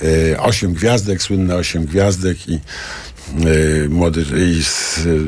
y, 0.03 0.37
Osiem 0.41 0.75
gwiazdek, 0.75 1.23
słynne 1.23 1.57
osiem 1.57 1.85
gwiazdek 1.87 2.49
i 2.49 2.61
y, 3.47 3.89
młody 3.91 4.25
i 4.55 4.61
s, 4.61 4.99
y, 5.07 5.21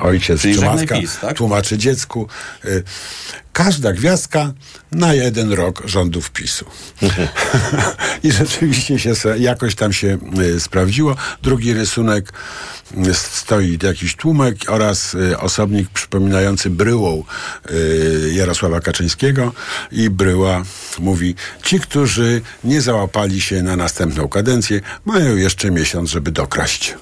ojciec 0.00 0.40
Czyli 0.40 0.58
PiS, 1.00 1.18
tak? 1.20 1.36
tłumaczy 1.36 1.78
dziecku. 1.78 2.28
y, 2.64 2.82
Każda 3.54 3.92
gwiazdka 3.92 4.52
na 4.92 5.14
jeden 5.14 5.52
rok 5.52 5.82
rządów 5.84 6.30
PiSu. 6.30 6.64
I 8.24 8.32
rzeczywiście 8.32 8.98
się 8.98 9.12
jakoś 9.38 9.74
tam 9.74 9.92
się 9.92 10.18
y, 10.38 10.60
sprawdziło. 10.60 11.16
Drugi 11.42 11.74
rysunek 11.74 12.32
y, 13.06 13.14
stoi 13.14 13.78
jakiś 13.82 14.16
tłumek 14.16 14.56
oraz 14.68 15.14
y, 15.14 15.38
osobnik 15.38 15.88
przypominający 15.88 16.70
bryłą 16.70 17.24
Jarosława 18.32 18.80
Kaczyńskiego 18.80 19.52
i 19.92 20.10
bryła 20.10 20.62
mówi, 20.98 21.34
ci, 21.62 21.80
którzy 21.80 22.42
nie 22.64 22.80
załapali 22.80 23.40
się 23.40 23.62
na 23.62 23.76
następną 23.76 24.28
kadencję, 24.28 24.80
mają 25.04 25.36
jeszcze 25.36 25.70
miesiąc, 25.70 26.10
żeby 26.10 26.32
dokraść. 26.32 26.94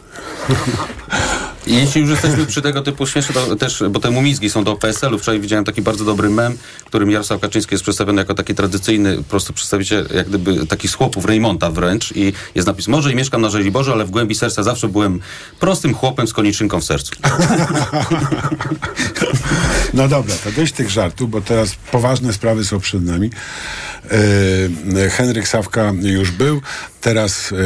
I 1.66 1.74
jeśli 1.74 2.00
już 2.00 2.10
jesteśmy 2.10 2.46
przy 2.46 2.62
tego 2.62 2.82
typu 2.82 3.06
śmieszne, 3.06 3.34
to 3.34 3.56
też, 3.56 3.82
bo 3.90 4.00
te 4.00 4.10
mumizgi 4.10 4.50
są 4.50 4.64
do 4.64 4.76
PSL-u. 4.76 5.18
Wczoraj 5.18 5.40
widziałem 5.40 5.64
taki 5.64 5.82
bardzo 5.82 6.04
dobry 6.04 6.30
mem, 6.30 6.58
którym 6.84 7.10
Jarosław 7.10 7.40
Kaczyński 7.40 7.74
jest 7.74 7.82
przedstawiony 7.82 8.20
jako 8.20 8.34
taki 8.34 8.54
tradycyjny, 8.54 9.16
po 9.16 9.22
prostu 9.22 9.52
przedstawiciel 9.52 10.08
jak 10.14 10.28
gdyby 10.28 10.66
takich 10.66 10.92
chłopów 10.92 11.24
Reymonta 11.24 11.70
wręcz 11.70 12.12
i 12.16 12.32
jest 12.54 12.66
napis, 12.68 12.88
może 12.88 13.12
i 13.12 13.16
mieszkam 13.16 13.40
na 13.40 13.50
Żoliborzu, 13.50 13.92
ale 13.92 14.04
w 14.04 14.10
głębi 14.10 14.34
serca 14.34 14.62
zawsze 14.62 14.88
byłem 14.88 15.20
prostym 15.60 15.94
chłopem 15.94 16.26
z 16.26 16.32
koniczynką 16.32 16.80
w 16.80 16.84
sercu. 16.84 17.12
No 19.94 20.08
dobra, 20.08 20.34
to 20.44 20.52
dość 20.52 20.72
tych 20.72 20.90
żartów, 20.90 21.30
bo 21.30 21.40
teraz 21.40 21.74
poważne 21.92 22.32
sprawy 22.32 22.64
są 22.64 22.80
przed 22.80 23.04
nami. 23.04 23.30
E, 24.96 25.10
Henryk 25.10 25.48
Sawka 25.48 25.92
już 26.02 26.30
był, 26.30 26.60
teraz, 27.02 27.52
e, 27.52 27.56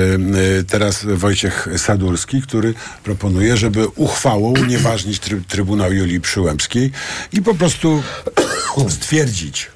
e, 0.59 0.65
teraz 0.65 1.05
Wojciech 1.05 1.69
Sadurski, 1.77 2.43
który 2.43 2.75
proponuje, 3.05 3.57
żeby 3.57 3.89
uchwałą 3.89 4.53
unieważnić 4.53 5.19
tryb, 5.19 5.47
Trybunał 5.47 5.93
Julii 5.93 6.21
Przyłębskiej 6.21 6.91
i 7.33 7.43
po 7.43 7.55
prostu 7.55 8.03
stwierdzić 9.01 9.71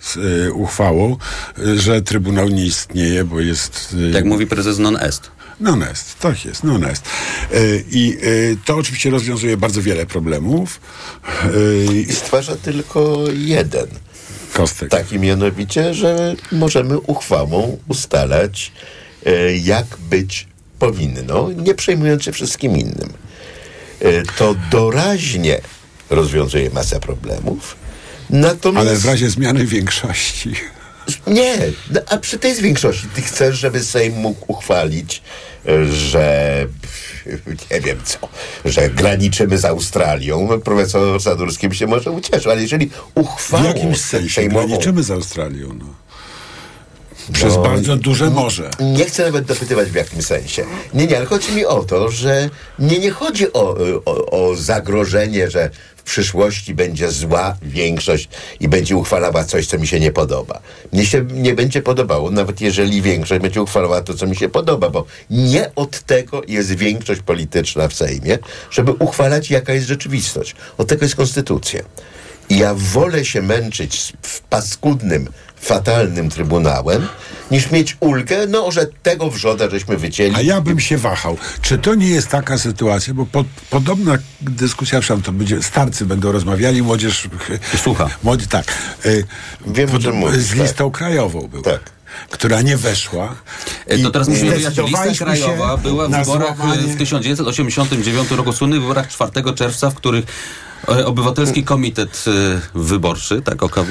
z 0.00 0.16
e, 0.16 0.52
uchwałą, 0.52 1.16
że 1.76 2.02
Trybunał 2.02 2.48
nie 2.48 2.64
istnieje, 2.66 3.24
bo 3.24 3.40
jest... 3.40 3.94
e, 4.08 4.10
Jak 4.10 4.24
mówi 4.24 4.46
prezes 4.46 4.78
non 4.78 4.96
est. 4.96 5.30
Non 5.60 5.82
est, 5.82 6.18
tak 6.18 6.44
jest, 6.44 6.64
non 6.64 6.84
est. 6.84 7.04
I 7.90 8.18
e, 8.22 8.28
to 8.64 8.76
oczywiście 8.76 9.10
rozwiązuje 9.10 9.56
bardzo 9.56 9.82
wiele 9.82 10.06
problemów. 10.06 10.80
I 12.08 12.12
stwarza 12.12 12.56
tylko 12.56 13.24
jeden. 13.34 13.86
Kostek. 14.52 14.90
Taki 14.90 15.18
mianowicie, 15.18 15.94
że 15.94 16.34
możemy 16.52 16.98
uchwałą 16.98 17.78
ustalać, 17.88 18.72
e, 19.26 19.56
jak 19.56 19.86
być 20.10 20.46
powinno, 20.78 21.50
nie 21.56 21.74
przejmując 21.74 22.22
się 22.22 22.32
wszystkim 22.32 22.76
innym. 22.76 23.12
E, 24.00 24.22
to 24.22 24.54
doraźnie 24.70 25.60
rozwiązuje 26.10 26.70
masę 26.70 27.00
problemów. 27.00 27.76
Natomiast... 28.30 28.88
Ale 28.88 28.96
w 28.96 29.04
razie 29.04 29.30
zmiany 29.30 29.66
większości. 29.66 30.54
Nie, 31.26 31.56
no, 31.90 32.00
a 32.08 32.16
przy 32.16 32.38
tej 32.38 32.54
większości 32.54 33.06
ty 33.14 33.22
chcesz, 33.22 33.58
żeby 33.58 33.84
Sejm 33.84 34.16
mógł 34.16 34.52
uchwalić, 34.52 35.22
że 35.90 36.66
nie 37.70 37.80
wiem 37.80 37.98
co, 38.04 38.18
że 38.64 38.90
graniczymy 38.90 39.58
z 39.58 39.64
Australią. 39.64 40.60
Profesor 40.64 41.22
Sadurski 41.22 41.68
by 41.68 41.74
się 41.74 41.86
może 41.86 42.10
ucieszył, 42.10 42.52
ale 42.52 42.62
jeżeli 42.62 42.90
uchwałą 43.14 43.62
W 43.62 43.66
jakimś 43.66 44.00
sensie 44.00 44.48
graniczymy 44.48 45.02
z 45.02 45.10
Australią. 45.10 45.68
No. 45.78 46.07
Przez 47.32 47.54
No, 47.56 47.62
bardzo 47.62 47.96
duże 47.96 48.30
morze. 48.30 48.70
Nie 48.80 49.04
chcę 49.04 49.24
nawet 49.24 49.44
dopytywać 49.44 49.88
w 49.88 49.94
jakim 49.94 50.22
sensie. 50.22 50.64
Nie, 50.94 51.06
nie, 51.06 51.16
ale 51.16 51.26
chodzi 51.26 51.52
mi 51.52 51.66
o 51.66 51.84
to, 51.84 52.10
że 52.10 52.50
nie, 52.78 52.98
nie 52.98 53.10
chodzi 53.10 53.52
o, 53.52 53.76
o, 54.04 54.30
o 54.30 54.56
zagrożenie, 54.56 55.50
że 55.50 55.70
w 55.96 56.02
przyszłości 56.02 56.74
będzie 56.74 57.10
zła 57.10 57.56
większość 57.62 58.28
i 58.60 58.68
będzie 58.68 58.96
uchwalała 58.96 59.44
coś, 59.44 59.66
co 59.66 59.78
mi 59.78 59.86
się 59.86 60.00
nie 60.00 60.12
podoba. 60.12 60.60
Mnie 60.92 61.06
się 61.06 61.24
nie 61.32 61.54
będzie 61.54 61.82
podobało, 61.82 62.30
nawet 62.30 62.60
jeżeli 62.60 63.02
większość 63.02 63.42
będzie 63.42 63.62
uchwalała 63.62 64.00
to, 64.02 64.14
co 64.14 64.26
mi 64.26 64.36
się 64.36 64.48
podoba, 64.48 64.90
bo 64.90 65.04
nie 65.30 65.70
od 65.74 66.00
tego 66.00 66.42
jest 66.48 66.74
większość 66.74 67.20
polityczna 67.20 67.88
w 67.88 67.94
Sejmie, 67.94 68.38
żeby 68.70 68.92
uchwalać, 68.92 69.50
jaka 69.50 69.72
jest 69.72 69.86
rzeczywistość. 69.86 70.54
Od 70.78 70.88
tego 70.88 71.04
jest 71.04 71.16
konstytucja. 71.16 71.82
I 72.50 72.58
ja 72.58 72.74
wolę 72.74 73.24
się 73.24 73.42
męczyć 73.42 74.12
w 74.22 74.40
paskudnym, 74.40 75.28
fatalnym 75.60 76.30
trybunałem, 76.30 77.06
niż 77.50 77.70
mieć 77.70 77.96
ulgę, 78.00 78.46
no, 78.46 78.70
że 78.70 78.86
tego 79.02 79.30
wrzoda 79.30 79.70
żeśmy 79.70 79.96
wycięli. 79.96 80.34
A 80.36 80.40
ja 80.40 80.60
bym 80.60 80.80
się 80.80 80.98
wahał. 80.98 81.36
Czy 81.62 81.78
to 81.78 81.94
nie 81.94 82.08
jest 82.08 82.28
taka 82.28 82.58
sytuacja, 82.58 83.14
bo 83.14 83.26
po, 83.26 83.44
podobna 83.70 84.18
dyskusja, 84.40 85.00
przepraszam, 85.00 85.22
to 85.22 85.32
będzie, 85.32 85.62
starcy 85.62 86.06
będą 86.06 86.32
rozmawiali, 86.32 86.82
młodzież... 86.82 87.28
Słucha. 87.82 88.08
Młodzi, 88.22 88.46
tak. 88.46 88.64
Y, 89.06 89.24
Wiem, 89.66 89.94
o 89.94 89.98
czym 89.98 90.14
mówisz, 90.16 90.40
Z 90.42 90.48
tak. 90.48 90.58
listą 90.58 90.90
krajową 90.90 91.48
była. 91.48 91.78
Która 92.30 92.62
nie 92.62 92.76
weszła. 92.76 93.34
E, 93.86 93.98
To 93.98 94.10
teraz 94.10 94.28
musimy 94.28 94.50
wyjaśnić. 94.50 94.86
Lista 94.86 95.24
krajowa 95.24 95.76
była 95.76 96.08
w 96.08 96.10
wyborach 96.10 96.50
e, 96.50 96.54
złamanie- 96.56 96.78
w 96.94 96.96
1989 96.98 98.30
roku, 98.30 98.52
słynnych 98.52 98.80
wyborach 98.80 99.08
4 99.08 99.54
czerwca, 99.54 99.90
w 99.90 99.94
których 99.94 100.24
e, 100.24 100.28
Obywatelski 100.86 101.64
Komitet 101.64 102.24
e, 102.26 102.60
Wyborczy, 102.78 103.42
tak, 103.42 103.62
OKW? 103.62 103.86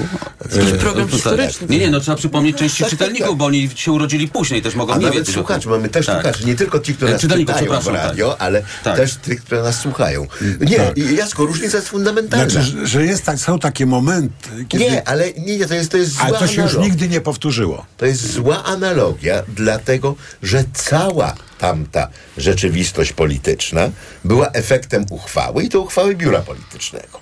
Jakiś 0.55 0.73
E, 0.73 0.77
program 0.77 1.09
historyczny. 1.09 1.67
Nie, 1.69 1.79
nie, 1.79 1.89
no 1.91 1.99
trzeba 1.99 2.17
przypomnieć 2.17 2.57
części 2.57 2.77
Tak, 2.83 2.89
tak, 2.89 2.99
czytelników, 2.99 3.27
tak. 3.29 3.37
bo 3.37 3.45
oni 3.45 3.69
się 3.75 3.91
urodzili 3.91 4.27
później, 4.27 4.61
też 4.61 4.75
mogą 4.75 4.93
A 4.93 4.97
nie 4.97 5.01
nawet 5.05 5.19
wiedzieć. 5.19 5.35
słuchaczy, 5.35 5.69
mamy 5.69 5.89
też 5.89 6.05
Tak. 6.05 6.15
słuchaczy, 6.21 6.45
nie 6.45 6.55
tylko 6.55 6.79
ci, 6.79 6.93
którzy 6.93 7.09
E, 7.09 7.13
nas 7.13 7.21
czytają 7.21 7.81
w 7.81 7.87
radio, 7.87 8.29
tak. 8.29 8.41
ale 8.41 8.63
Tak. 8.83 8.95
też 8.97 9.15
tych, 9.15 9.43
które 9.43 9.63
nas 9.63 9.79
słuchają. 9.79 10.27
Nie, 10.59 10.77
Tak. 10.77 10.97
Jasko, 10.97 11.45
różnica 11.45 11.77
jest 11.77 11.89
fundamentalna. 11.89 12.49
Znaczy, 12.49 12.67
że, 12.67 12.87
że 12.87 13.05
jest 13.05 13.23
tak, 13.25 13.39
są 13.39 13.59
takie 13.59 13.85
momenty, 13.85 14.49
kiedy... 14.69 14.83
Nie, 14.83 15.07
ale 15.07 15.33
nie, 15.33 15.57
nie, 15.57 15.65
to 15.65 15.73
jest, 15.73 15.91
to 15.91 15.97
jest 15.97 16.11
zła 16.11 16.25
Ale 16.25 16.39
to 16.39 16.47
się 16.47 16.61
już 16.61 16.77
nigdy 16.77 17.07
nie 17.07 17.21
powtórzyło. 17.21 17.85
To 17.97 18.05
jest 18.05 18.31
zła 18.33 18.63
analogia, 18.63 19.43
dlatego 19.55 20.15
że 20.43 20.63
cała 20.73 21.35
tamta 21.57 22.07
rzeczywistość 22.37 23.13
polityczna 23.13 23.91
była 24.23 24.47
efektem 24.51 25.05
uchwały 25.09 25.63
i 25.63 25.69
to 25.69 25.81
uchwały 25.81 26.15
biura 26.15 26.41
politycznego. 26.41 27.19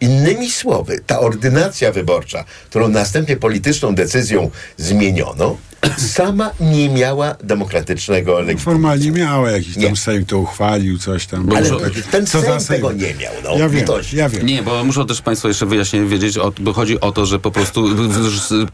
Innymi 0.00 0.50
słowy, 0.50 1.00
ta 1.06 1.20
ordynacja 1.20 1.92
wyborcza, 1.92 2.44
którą 2.70 2.88
następnie 2.88 3.36
polityczną 3.36 3.94
decyzją 3.94 4.50
zmieniono, 4.76 5.56
sama 5.98 6.50
nie 6.60 6.88
miała 6.88 7.34
demokratycznego 7.42 8.32
legitymacji. 8.32 8.64
Formalnie 8.64 9.10
miała 9.10 9.50
jakiś 9.50 9.74
tam 9.84 9.96
Sejm 9.96 10.24
to 10.26 10.38
uchwalił, 10.38 10.98
coś 10.98 11.26
tam. 11.26 11.48
Ale 11.56 11.70
takie- 11.70 12.02
ten 12.02 12.26
co 12.26 12.40
Sejm 12.42 12.60
Sejm? 12.60 12.82
tego 12.82 12.92
nie 12.92 13.14
miał, 13.14 13.32
no, 13.44 13.56
ja 13.58 13.68
wiem, 13.68 13.84
ja 14.12 14.28
wiem. 14.28 14.46
Nie, 14.46 14.62
bo 14.62 14.84
muszą 14.84 15.06
też 15.06 15.22
Państwo 15.22 15.48
jeszcze 15.48 15.66
wyjaśnić, 15.66 16.02
wiedzieć, 16.08 16.38
o, 16.38 16.52
bo 16.60 16.72
chodzi 16.72 17.00
o 17.00 17.12
to, 17.12 17.26
że 17.26 17.38
po 17.38 17.50
prostu 17.50 17.88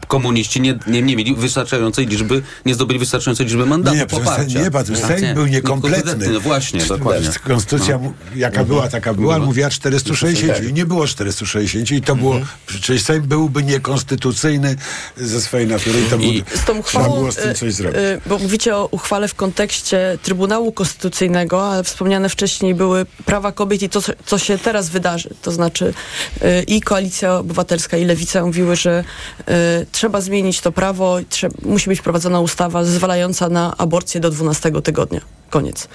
komuniści 0.07 0.61
nie, 0.61 0.79
nie, 0.87 1.01
nie 1.01 1.15
mieli 1.15 1.35
wystarczającej 1.35 2.07
liczby, 2.07 2.41
nie 2.65 2.73
zdobyli 2.73 2.99
wystarczającej 2.99 3.45
liczby 3.45 3.65
mandatów, 3.65 3.99
Nie, 3.99 4.05
poparcia. 4.07 4.61
nie, 4.61 4.71
bo 4.71 4.83
ten 4.83 4.95
No, 5.01 5.07
Sejm 5.07 5.21
nie, 5.21 5.33
był 5.33 5.45
niekompletny. 5.45 6.29
No 6.29 6.39
właśnie, 6.39 6.85
dokładnie. 6.85 7.29
Konstytucja, 7.43 7.99
No. 8.03 8.13
jaka 8.35 8.63
była, 8.63 8.87
taka 8.87 9.13
była, 9.13 9.33
Mhm. 9.35 9.45
mówiła 9.47 9.69
460 9.69 10.63
i 10.69 10.73
nie 10.73 10.85
było 10.85 11.07
460 11.07 11.91
i 11.91 12.01
to 12.01 12.15
było, 12.15 12.35
przecież 12.65 13.01
Sejm 13.01 13.21
byłby 13.23 13.63
niekonstytucyjny 13.63 14.75
ze 15.17 15.41
swojej 15.41 15.67
natury 15.67 15.99
i 16.01 16.03
to 16.09 16.15
I- 16.15 16.43
był 16.43 16.57
Z 16.61 16.65
tą 16.65 16.81
uchwałą 17.01 17.19
było 17.19 17.31
z 17.31 17.35
tym 17.35 17.55
coś 17.55 17.73
zrobić. 17.73 17.97
e, 17.99 18.21
Bo 18.25 18.37
mówicie 18.37 18.75
o 18.75 18.87
uchwale 18.91 19.27
w 19.27 19.35
kontekście 19.35 20.17
Trybunału 20.23 20.71
Konstytucyjnego, 20.71 21.67
ale 21.71 21.83
wspomniane 21.83 22.29
wcześniej 22.29 22.75
były 22.75 23.05
prawa 23.25 23.51
kobiet 23.51 23.81
i 23.83 23.89
to, 23.89 24.01
co- 24.25 24.37
się 24.37 24.57
teraz 24.57 24.89
wydarzy. 24.89 25.29
To 25.41 25.51
znaczy 25.51 25.93
e, 26.41 26.63
i 26.63 26.81
Koalicja 26.81 27.35
Obywatelska, 27.37 27.97
i 27.97 28.05
Lewica 28.05 28.45
mówiły, 28.45 28.75
że 28.75 29.03
trzeba 29.91 30.21
zmienić 30.21 30.61
to 30.61 30.71
prawo, 30.71 31.17
musi 31.61 31.89
być 31.89 31.99
wprowadzona 31.99 32.39
ustawa 32.39 32.83
zezwalająca 32.83 33.49
na 33.49 33.75
aborcję 33.77 34.21
do 34.21 34.29
12 34.29 34.71
tygodnia. 34.83 35.21
Koniec. 35.49 35.87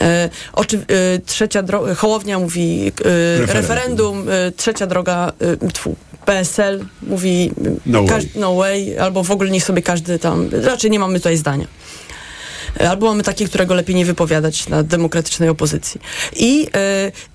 E, 0.00 0.28
oczy, 0.52 0.76
e, 1.14 1.18
trzecia 1.18 1.62
droga, 1.62 1.94
Hołownia 1.94 2.38
mówi 2.38 2.92
e, 3.04 3.38
Referendum. 3.38 3.46
referendum, 3.56 4.26
trzecia 4.56 4.86
droga, 4.86 5.32
tfu, 5.74 5.96
PSL 6.28 6.84
mówi 7.02 7.50
No 7.86 8.04
way. 8.04 8.28
no 8.34 8.54
way, 8.54 8.98
albo 8.98 9.24
w 9.24 9.30
ogóle 9.30 9.50
niech 9.50 9.64
sobie 9.64 9.82
każdy 9.82 10.18
tam, 10.18 10.50
raczej 10.62 10.90
nie 10.90 10.98
mamy 10.98 11.18
tutaj 11.18 11.36
zdania. 11.36 11.66
Albo 12.88 13.06
mamy 13.06 13.22
takie, 13.22 13.48
którego 13.48 13.74
lepiej 13.74 13.96
nie 13.96 14.04
wypowiadać 14.04 14.68
na 14.68 14.82
demokratycznej 14.82 15.48
opozycji. 15.48 16.00
I, 16.36 16.68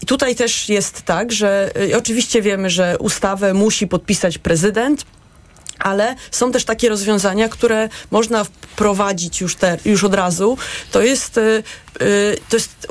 i 0.02 0.06
tutaj 0.06 0.36
też 0.36 0.70
jest 0.70 1.02
tak, 1.02 1.32
że 1.32 1.72
e, 1.92 1.98
oczywiście 1.98 2.42
wiemy, 2.42 2.70
że 2.70 2.98
ustawę 3.00 3.54
musi 3.54 3.88
podpisać 3.88 4.38
prezydent, 4.38 5.06
ale 5.80 6.16
są 6.32 6.52
też 6.52 6.66
takie 6.66 6.90
rozwiązania, 6.90 7.50
które 7.50 7.90
można 8.12 8.44
wprowadzić 8.44 9.42
już, 9.42 9.56
te, 9.56 9.78
już 9.86 10.04
od 10.04 10.14
razu. 10.14 10.58
To 10.92 11.02
jest, 11.02 11.38
y, 11.38 11.42
y, 11.42 11.64
to, 12.50 12.56
jest 12.56 12.88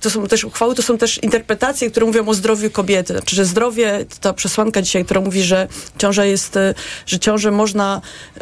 to 0.00 0.10
są 0.10 0.26
też 0.26 0.44
uchwały, 0.44 0.74
to 0.74 0.82
są 0.82 0.98
też 0.98 1.22
interpretacje, 1.22 1.90
które 1.90 2.06
mówią 2.06 2.28
o 2.28 2.34
zdrowiu 2.34 2.70
kobiety. 2.70 3.12
Znaczy, 3.12 3.36
że 3.36 3.44
zdrowie, 3.44 4.04
ta 4.20 4.32
przesłanka 4.32 4.82
dzisiaj, 4.82 5.04
która 5.04 5.20
mówi, 5.20 5.42
że 5.42 5.68
ciąża 5.98 6.24
jest, 6.24 6.56
y, 6.56 6.74
że 7.06 7.18
ciążę 7.18 7.50
można, 7.50 8.00
y, 8.36 8.40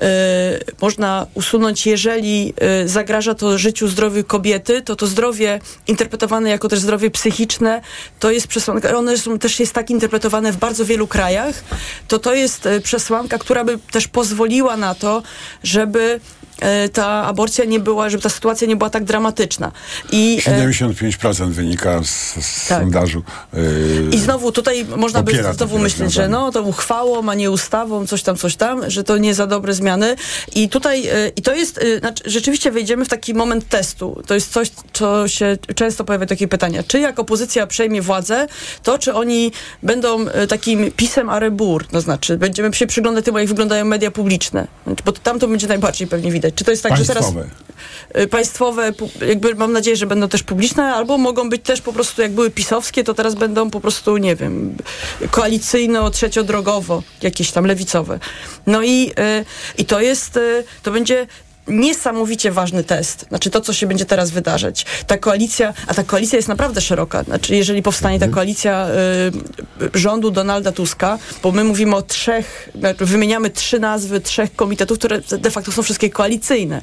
można 0.81 1.27
usunąć, 1.35 1.87
jeżeli 1.87 2.55
y, 2.85 2.89
zagraża 2.89 3.35
to 3.35 3.59
życiu, 3.59 3.89
zdrowiu 3.89 4.25
kobiety, 4.25 4.83
to 4.83 4.97
to 4.97 5.07
zdrowie 5.07 5.61
interpretowane 5.87 6.51
jako 6.51 6.69
też 6.69 6.79
zdrowie 6.79 7.11
psychiczne, 7.11 7.81
to 8.21 8.31
jest 8.31 8.47
przesłanka, 8.47 8.97
one 8.97 9.19
są, 9.19 9.39
też 9.39 9.61
jest 9.61 9.73
tak 9.73 9.91
interpretowane 9.91 10.53
w 10.53 10.57
bardzo 10.57 10.85
wielu 10.85 11.07
krajach, 11.07 11.65
to 12.09 12.19
to 12.19 12.35
jest 12.35 12.67
y, 12.67 12.81
przesłanka, 12.81 13.39
która 13.39 13.65
by 13.65 13.79
też 13.91 14.09
pozwoliła 14.09 14.77
na 14.77 14.95
to, 14.95 15.23
żeby 15.63 16.21
y, 16.42 16.42
ta 16.93 17.07
aborcja 17.07 17.65
nie 17.65 17.81
była, 17.81 18.09
żeby 18.11 18.23
ta 18.23 18.29
sytuacja 18.29 18.67
nie 18.69 18.77
była 18.77 18.91
tak 18.91 19.05
dramatyczna. 19.05 19.73
I, 20.13 20.39
e, 20.47 20.73
75% 20.73 21.51
wynika 21.51 22.01
z, 22.05 22.09
z 22.47 22.69
Tak. 22.69 22.81
sondażu. 22.81 23.23
yy, 23.53 23.61
I 24.13 24.19
znowu 24.19 24.53
tutaj 24.53 24.85
można 24.97 25.23
by 25.23 25.55
znowu 25.55 25.79
myśleć, 25.79 26.13
że 26.13 26.29
no 26.29 26.51
to 26.53 26.63
uchwałą, 26.63 27.29
a 27.31 27.35
nie 27.35 27.51
ustawą, 27.51 28.07
coś 28.07 28.23
tam, 28.23 28.37
coś 28.37 28.57
tam, 28.57 28.91
że 28.91 29.05
to 29.05 29.19
nie 29.19 29.35
za 29.35 29.47
dobre 29.47 29.75
zmiany. 29.75 30.17
I 30.55 30.69
tutaj, 30.69 31.09
i 31.37 31.43
to 31.43 31.55
jest, 31.55 31.79
y, 31.79 31.99
znaczy, 31.99 32.23
rzeczywiście 32.27 32.71
wejdziemy 32.71 33.05
w 33.05 33.09
taki 33.09 33.35
moment 33.35 33.69
testu. 33.69 34.23
To 34.27 34.35
jest 34.35 34.53
coś, 34.53 34.71
co 34.93 35.29
się 35.29 35.59
często 35.75 36.05
pojawia 36.05 36.27
takie 36.27 36.49
pytania. 36.49 36.83
Czy 36.83 37.01
jak 37.01 37.19
opozycja 37.19 37.67
przejmie 37.67 38.03
władzę, 38.03 38.47
to 38.83 38.99
czy 38.99 39.15
oni 39.15 39.53
będą 39.83 40.27
takim 40.49 40.93
pisem 40.93 41.31
a 41.31 41.39
rebur, 41.39 41.87
to 41.87 42.01
znaczy 42.01 42.39
będziemy 42.39 42.75
się 42.75 42.87
przyglądać 42.87 43.25
temu, 43.25 43.39
jak 43.39 43.49
wyglądają 43.49 43.85
media 43.85 44.11
publiczne. 44.11 44.67
Znaczy, 44.87 45.03
Bo 45.05 45.13
tam 45.13 45.39
to 45.39 45.49
będzie 45.49 45.67
najbardziej 45.67 46.07
pewnie 46.09 46.31
widać. 46.33 46.52
Czy 46.55 46.65
to 46.65 46.71
jest 46.71 46.83
tak, 46.83 46.97
że 46.97 47.05
teraz 47.05 47.25
Państwowe. 47.25 47.49
y, 48.23 48.29
państwowe, 48.29 48.93
jakby 49.29 49.55
mam 49.55 49.73
nadzieję, 49.73 49.97
że 49.97 50.07
będą 50.07 50.29
też 50.29 50.43
publiczne, 50.43 50.95
albo 50.95 51.19
mogą 51.19 51.49
być 51.51 51.63
też 51.63 51.81
po 51.81 51.93
prostu, 51.93 52.23
jak 52.23 52.33
były 52.33 52.51
pisowskie, 52.51 53.05
to 53.05 53.15
teraz 53.15 53.35
będą 53.35 53.71
po 53.71 53.81
prostu, 53.81 54.17
nie 54.17 54.37
wiem, 54.37 54.77
koalicyjno, 55.31 56.11
trzeciodrogowo, 56.11 57.03
jakieś 57.23 57.51
tam 57.51 57.67
lewicowe. 57.67 58.19
No 58.67 58.83
i, 58.83 59.11
y, 59.11 59.45
i 59.79 59.85
to 59.85 60.01
jest, 60.01 60.37
y, 60.37 60.65
to 60.83 60.91
będzie 60.91 61.27
niesamowicie 61.69 62.53
ważny 62.53 62.85
test. 62.85 63.27
Znaczy 63.29 63.51
to, 63.51 63.61
co 63.61 63.73
się 63.73 63.87
będzie 63.87 64.05
teraz 64.05 64.31
wydarzać. 64.31 64.87
Ta 65.07 65.19
koalicja, 65.19 65.75
a 65.87 65.95
ta 65.95 66.05
koalicja 66.05 66.37
jest 66.37 66.49
naprawdę 66.49 66.81
szeroka. 66.81 67.23
Znaczy, 67.23 67.57
jeżeli 67.57 67.83
powstanie 67.83 68.19
ta 68.21 68.29
koalicja 68.29 68.89
y, 69.83 69.99
rządu 69.99 70.31
Donalda 70.31 70.73
Tuska, 70.73 71.19
bo 71.43 71.53
my 71.53 71.65
mówimy 71.65 71.97
o 71.97 72.03
trzech, 72.03 72.69
znaczy 72.75 73.07
wymieniamy 73.07 73.51
trzy 73.51 73.79
nazwy 73.79 74.21
trzech 74.21 74.57
komitetów, 74.57 74.99
które 74.99 75.21
de 75.39 75.51
facto 75.51 75.73
są 75.73 75.83
wszystkie 75.83 76.11
koalicyjne. 76.11 76.83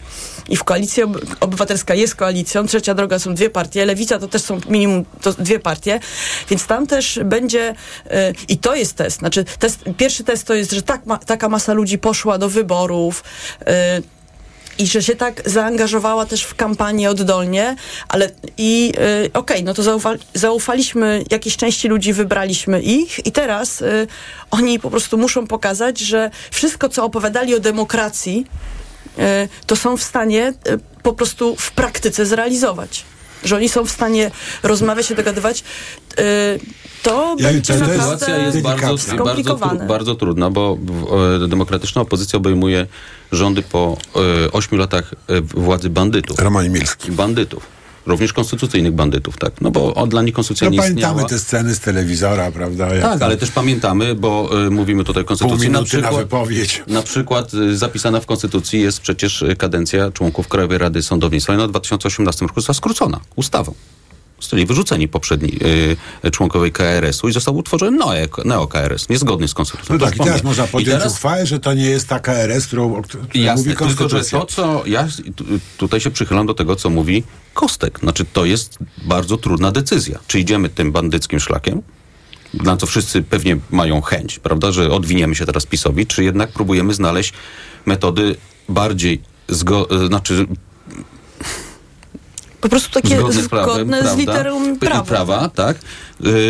I 0.49 0.55
w 0.55 0.63
koalicji 0.63 1.03
ob- 1.03 1.17
obywatelska 1.39 1.95
jest 1.95 2.15
koalicją, 2.15 2.67
trzecia 2.67 2.93
droga 2.93 3.19
są 3.19 3.33
dwie 3.33 3.49
partie, 3.49 3.85
lewica 3.85 4.19
to 4.19 4.27
też 4.27 4.41
są 4.41 4.59
minimum 4.69 5.05
to 5.21 5.33
dwie 5.33 5.59
partie, 5.59 5.99
więc 6.49 6.65
tam 6.67 6.87
też 6.87 7.19
będzie 7.25 7.69
y, 7.69 8.11
i 8.47 8.57
to 8.57 8.75
jest 8.75 8.93
test. 8.93 9.19
Znaczy, 9.19 9.45
test, 9.59 9.79
pierwszy 9.97 10.23
test 10.23 10.47
to 10.47 10.53
jest, 10.53 10.71
że 10.71 10.81
tak 10.81 11.05
ma, 11.05 11.17
taka 11.17 11.49
masa 11.49 11.73
ludzi 11.73 11.97
poszła 11.97 12.37
do 12.37 12.49
wyborów, 12.49 13.23
y, 13.61 14.18
i 14.79 14.87
że 14.87 15.01
się 15.01 15.15
tak 15.15 15.49
zaangażowała 15.49 16.25
też 16.25 16.43
w 16.43 16.55
kampanię 16.55 17.09
oddolnie, 17.09 17.75
ale 18.07 18.29
i 18.57 18.93
y, 19.25 19.33
okej, 19.33 19.63
no 19.63 19.73
to 19.73 19.83
zaufa, 19.83 20.13
zaufaliśmy 20.33 21.23
jakiejś 21.31 21.57
części 21.57 21.87
ludzi, 21.87 22.13
wybraliśmy 22.13 22.81
ich 22.81 23.25
i 23.25 23.31
teraz 23.31 23.81
y, 23.81 24.07
oni 24.51 24.79
po 24.79 24.89
prostu 24.89 25.17
muszą 25.17 25.47
pokazać, 25.47 25.99
że 25.99 26.31
wszystko, 26.51 26.89
co 26.89 27.05
opowiadali 27.05 27.55
o 27.55 27.59
demokracji, 27.59 28.45
y, 29.19 29.21
to 29.65 29.75
są 29.75 29.97
w 29.97 30.03
stanie 30.03 30.53
y, 30.67 30.79
po 31.03 31.13
prostu 31.13 31.55
w 31.55 31.71
praktyce 31.71 32.25
zrealizować. 32.25 33.05
Że 33.43 33.55
oni 33.55 33.69
są 33.69 33.85
w 33.85 33.91
stanie 33.91 34.31
rozmawiać 34.63 35.05
się, 35.05 35.15
dogadywać. 35.15 35.63
Y, 36.19 36.23
to 37.03 37.35
Ja- 37.39 37.47
będzie 37.49 37.73
to 37.73 37.79
jest- 37.79 37.91
naprawdę 37.97 38.25
Sytuacja 38.25 38.37
jest 38.45 38.61
bardzo, 38.61 39.57
bardzo, 39.57 39.85
bardzo 39.85 40.15
trudna, 40.15 40.49
bo 40.49 40.77
e, 41.43 41.47
demokratyczna 41.47 42.01
opozycja 42.01 42.37
obejmuje 42.37 42.87
rządy 43.31 43.61
po 43.61 43.97
e, 44.45 44.51
ośmiu 44.51 44.77
latach 44.77 45.13
e, 45.27 45.41
władzy 45.41 45.89
bandytów. 45.89 46.39
Roman 46.39 46.69
Milski. 46.69 47.11
Bandytów. 47.11 47.78
Również 48.09 48.33
konstytucyjnych 48.33 48.93
bandytów, 48.93 49.37
tak. 49.37 49.61
No 49.61 49.71
bo 49.71 50.07
dla 50.07 50.21
nich 50.21 50.33
konstytucja 50.33 50.65
No 50.65 50.71
nie 50.71 50.77
pamiętamy 50.77 51.13
istniała. 51.13 51.29
te 51.29 51.39
sceny 51.39 51.75
z 51.75 51.79
telewizora, 51.79 52.51
prawda? 52.51 52.93
Jak 52.95 53.03
Tak, 53.03 53.21
ale 53.21 53.37
też 53.37 53.51
pamiętamy, 53.51 54.15
bo 54.15 54.49
y, 54.67 54.69
mówimy 54.71 55.03
tutaj 55.03 55.23
o 55.23 55.25
konstytucji. 55.25 55.57
Na 55.69 55.79
minuty 55.79 55.97
na, 55.97 56.01
przykład, 56.01 56.23
wypowiedź. 56.23 56.83
na 56.87 57.01
przykład 57.01 57.53
y, 57.53 57.77
zapisana 57.77 58.19
w 58.19 58.25
konstytucji 58.25 58.81
jest 58.81 59.01
przecież 59.01 59.43
kadencja 59.57 60.11
członków 60.11 60.47
Krajowej 60.47 60.77
Rady 60.77 61.03
Sądownictwa 61.03 61.53
i 61.53 61.55
ona 61.55 61.67
w 61.67 61.69
2018 61.69 62.45
roku 62.45 62.61
została 62.61 62.75
skrócona 62.77 63.19
ustawą. 63.35 63.73
Zostali 64.39 64.65
wyrzuceni 64.65 65.07
poprzedni 65.07 65.57
y, 66.25 66.31
członkowie 66.31 66.71
KRS-u 66.71 67.27
i 67.29 67.33
został 67.33 67.57
utworzony 67.57 67.97
neo- 67.97 68.45
neo-KRS, 68.45 69.09
niezgodny 69.09 69.47
z 69.47 69.53
konstytucją. 69.53 69.95
No 69.99 70.05
tak, 70.05 70.15
i 70.15 70.19
teraz 70.19 70.43
można 70.43 70.67
podjąć 70.67 70.99
teraz- 70.99 71.13
uchwałę, 71.13 71.45
że 71.45 71.59
to 71.59 71.73
nie 71.73 71.85
jest 71.85 72.07
ta 72.07 72.19
KRS, 72.19 72.67
którą, 72.67 72.95
o 72.95 73.01
której 73.01 73.25
mówi 73.27 73.41
Jasne, 73.43 73.63
tylko 73.63 73.89
że 73.89 73.95
konstytucja. 73.95 74.39
to, 74.39 74.45
co 74.45 74.83
ja 74.85 75.07
tu- 75.35 75.45
tutaj 75.77 75.99
się 76.01 76.11
przychylam 76.11 76.47
do 76.47 76.53
tego, 76.53 76.75
co 76.75 76.89
mówi 76.89 77.23
Kostek. 77.53 77.99
Znaczy, 77.99 78.25
to 78.33 78.45
jest 78.45 78.77
bardzo 79.05 79.37
trudna 79.37 79.71
decyzja. 79.71 80.19
Czy 80.27 80.39
idziemy 80.39 80.69
tym 80.69 80.91
bandyckim 80.91 81.39
szlakiem, 81.39 81.81
na 82.53 82.77
co 82.77 82.85
wszyscy 82.87 83.21
pewnie 83.21 83.57
mają 83.71 84.01
chęć, 84.01 84.39
prawda, 84.39 84.71
że 84.71 84.91
odwiniemy 84.91 85.35
się 85.35 85.45
teraz 85.45 85.65
PiSowi, 85.65 86.07
czy 86.07 86.23
jednak 86.23 86.51
próbujemy 86.51 86.93
znaleźć 86.93 87.33
metody 87.85 88.35
bardziej 88.69 89.21
zgo- 89.49 90.07
znaczy 90.07 90.47
Po 92.61 92.69
prostu 92.69 92.91
takie 92.91 93.17
zgodne 93.17 93.41
z 93.43 93.49
prawem, 93.49 93.75
zgodne 93.75 94.07
z 94.07 94.15
literą 94.17 94.77
prawa. 94.77 95.03
prawa 95.03 95.49
tak, 95.49 95.77
y, 95.77 95.79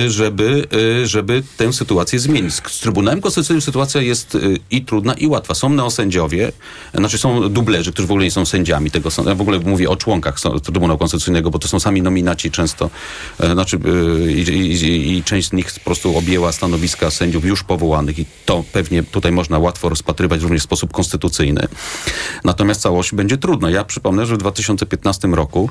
żeby, 0.07 0.67
y, 1.01 1.07
żeby 1.07 1.43
tę 1.57 1.73
sytuację 1.73 2.19
zmienić. 2.19 2.53
Z 2.53 2.79
Trybunałem 2.79 3.21
Konstytucyjnym 3.21 3.61
sytuacja 3.61 4.01
jest 4.01 4.35
y, 4.35 4.59
i 4.71 4.81
trudna, 4.85 5.13
i 5.13 5.27
łatwa. 5.27 5.53
Są 5.53 5.69
neosędziowie, 5.69 6.51
znaczy 6.93 7.17
są 7.17 7.49
dublerzy, 7.49 7.91
którzy 7.91 8.07
w 8.07 8.11
ogóle 8.11 8.25
nie 8.25 8.31
są 8.31 8.45
sędziami 8.45 8.91
tego 8.91 9.11
sądu. 9.11 9.29
Ja 9.29 9.35
w 9.35 9.41
ogóle 9.41 9.59
mówię 9.59 9.89
o 9.89 9.95
członkach 9.95 10.35
Trybunału 10.63 10.99
Konstytucyjnego, 10.99 11.51
bo 11.51 11.59
to 11.59 11.67
są 11.67 11.79
sami 11.79 12.01
nominaci 12.01 12.51
często, 12.51 12.89
e, 13.39 13.53
znaczy 13.53 13.77
y, 13.77 14.31
i, 14.31 14.41
i, 14.85 15.17
i 15.17 15.23
część 15.23 15.49
z 15.49 15.53
nich 15.53 15.71
po 15.73 15.79
prostu 15.79 16.17
objęła 16.17 16.51
stanowiska 16.51 17.11
sędziów 17.11 17.45
już 17.45 17.63
powołanych 17.63 18.19
i 18.19 18.25
to 18.45 18.63
pewnie 18.73 19.03
tutaj 19.03 19.31
można 19.31 19.59
łatwo 19.59 19.89
rozpatrywać 19.89 20.41
również 20.41 20.61
w 20.61 20.63
sposób 20.63 20.91
konstytucyjny. 20.91 21.67
Natomiast 22.43 22.81
całość 22.81 23.13
będzie 23.13 23.37
trudna. 23.37 23.69
Ja 23.69 23.83
przypomnę, 23.83 24.25
że 24.25 24.35
w 24.35 24.37
2015 24.37 25.27
roku 25.27 25.69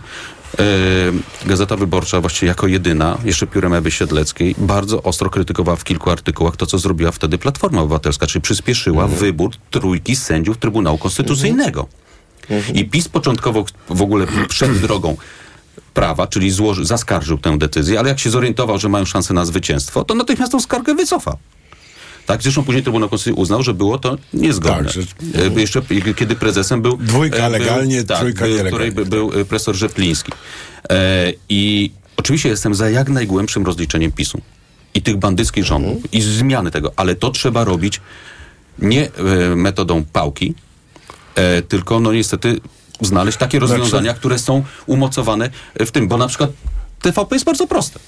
Gazeta 1.46 1.76
Wyborcza 1.76 2.20
właściwie 2.20 2.48
jako 2.48 2.66
jedyna, 2.66 3.18
jeszcze 3.24 3.46
piórem 3.46 3.74
Ewy 3.74 3.90
Siedleckiej, 3.90 4.54
bardzo 4.58 5.02
ostro 5.02 5.30
krytykowała 5.30 5.76
w 5.76 5.84
kilku 5.84 6.10
artykułach 6.10 6.56
to, 6.56 6.66
co 6.66 6.78
zrobiła 6.78 7.12
wtedy 7.12 7.38
Platforma 7.38 7.80
Obywatelska, 7.80 8.26
czyli 8.26 8.42
przyspieszyła 8.42 9.06
wybór 9.06 9.50
trójki 9.70 10.16
sędziów 10.16 10.58
Trybunału 10.58 10.98
Konstytucyjnego. 10.98 11.88
I 12.74 12.84
PiS 12.84 13.08
początkowo 13.08 13.64
w 13.90 14.02
ogóle 14.02 14.26
przed 14.48 14.78
drogą 14.86 15.16
prawa, 15.94 16.26
czyli 16.26 16.50
złoży, 16.50 16.84
zaskarżył 16.84 17.38
tę 17.38 17.58
decyzję, 17.58 17.98
ale 17.98 18.08
jak 18.08 18.18
się 18.18 18.30
zorientował, 18.30 18.78
że 18.78 18.88
mają 18.88 19.04
szansę 19.04 19.34
na 19.34 19.44
zwycięstwo, 19.44 20.04
to 20.04 20.14
natychmiast 20.14 20.52
tą 20.52 20.60
skargę 20.60 20.94
wycofał. 20.94 21.38
Tak, 22.28 22.42
zresztą 22.42 22.64
później 22.64 22.82
Trybunał 22.82 23.08
Konstytucyjny 23.08 23.42
uznał, 23.42 23.62
że 23.62 23.74
było 23.74 23.98
to 23.98 24.16
niezgodne. 24.34 24.84
Tak, 24.84 24.92
że- 24.92 25.00
E, 25.56 25.60
Jeszcze 25.60 25.82
kiedy 26.16 26.36
prezesem 26.36 26.82
był... 26.82 26.96
Dwójka 26.96 27.36
e, 27.36 27.48
legalnie, 27.48 28.04
tak, 28.04 28.18
trójka 28.18 28.38
był, 28.44 28.48
nielegalnie. 28.56 28.70
której 28.70 28.92
by- 28.92 29.06
był 29.06 29.28
e, 29.40 29.44
profesor 29.44 29.74
Rzepliński. 29.76 30.32
E, 30.90 31.32
I 31.48 31.90
oczywiście 32.16 32.48
jestem 32.48 32.74
za 32.74 32.90
jak 32.90 33.08
najgłębszym 33.08 33.66
rozliczeniem 33.66 34.12
PiSu 34.12 34.40
i 34.94 35.02
tych 35.02 35.16
bandyckich 35.16 35.64
rządów 35.64 36.14
i 36.14 36.20
zmiany 36.20 36.70
tego, 36.70 36.92
ale 36.96 37.14
to 37.14 37.30
trzeba 37.30 37.64
robić 37.64 38.00
nie 38.78 39.06
e, 39.12 39.12
metodą 39.56 40.04
pałki, 40.12 40.54
tylko 41.68 42.00
no 42.00 42.12
niestety 42.12 42.60
znaleźć 43.00 43.38
takie 43.38 43.58
Znaczy- 43.58 43.72
rozwiązania, 43.72 44.14
które 44.14 44.38
są 44.38 44.64
umocowane 44.86 45.50
w 45.86 45.90
tym, 45.90 46.08
bo 46.08 46.16
na 46.18 46.28
przykład 46.28 46.50
TVP 47.02 47.34
jest 47.36 47.44
bardzo 47.44 47.66
proste. 47.66 47.98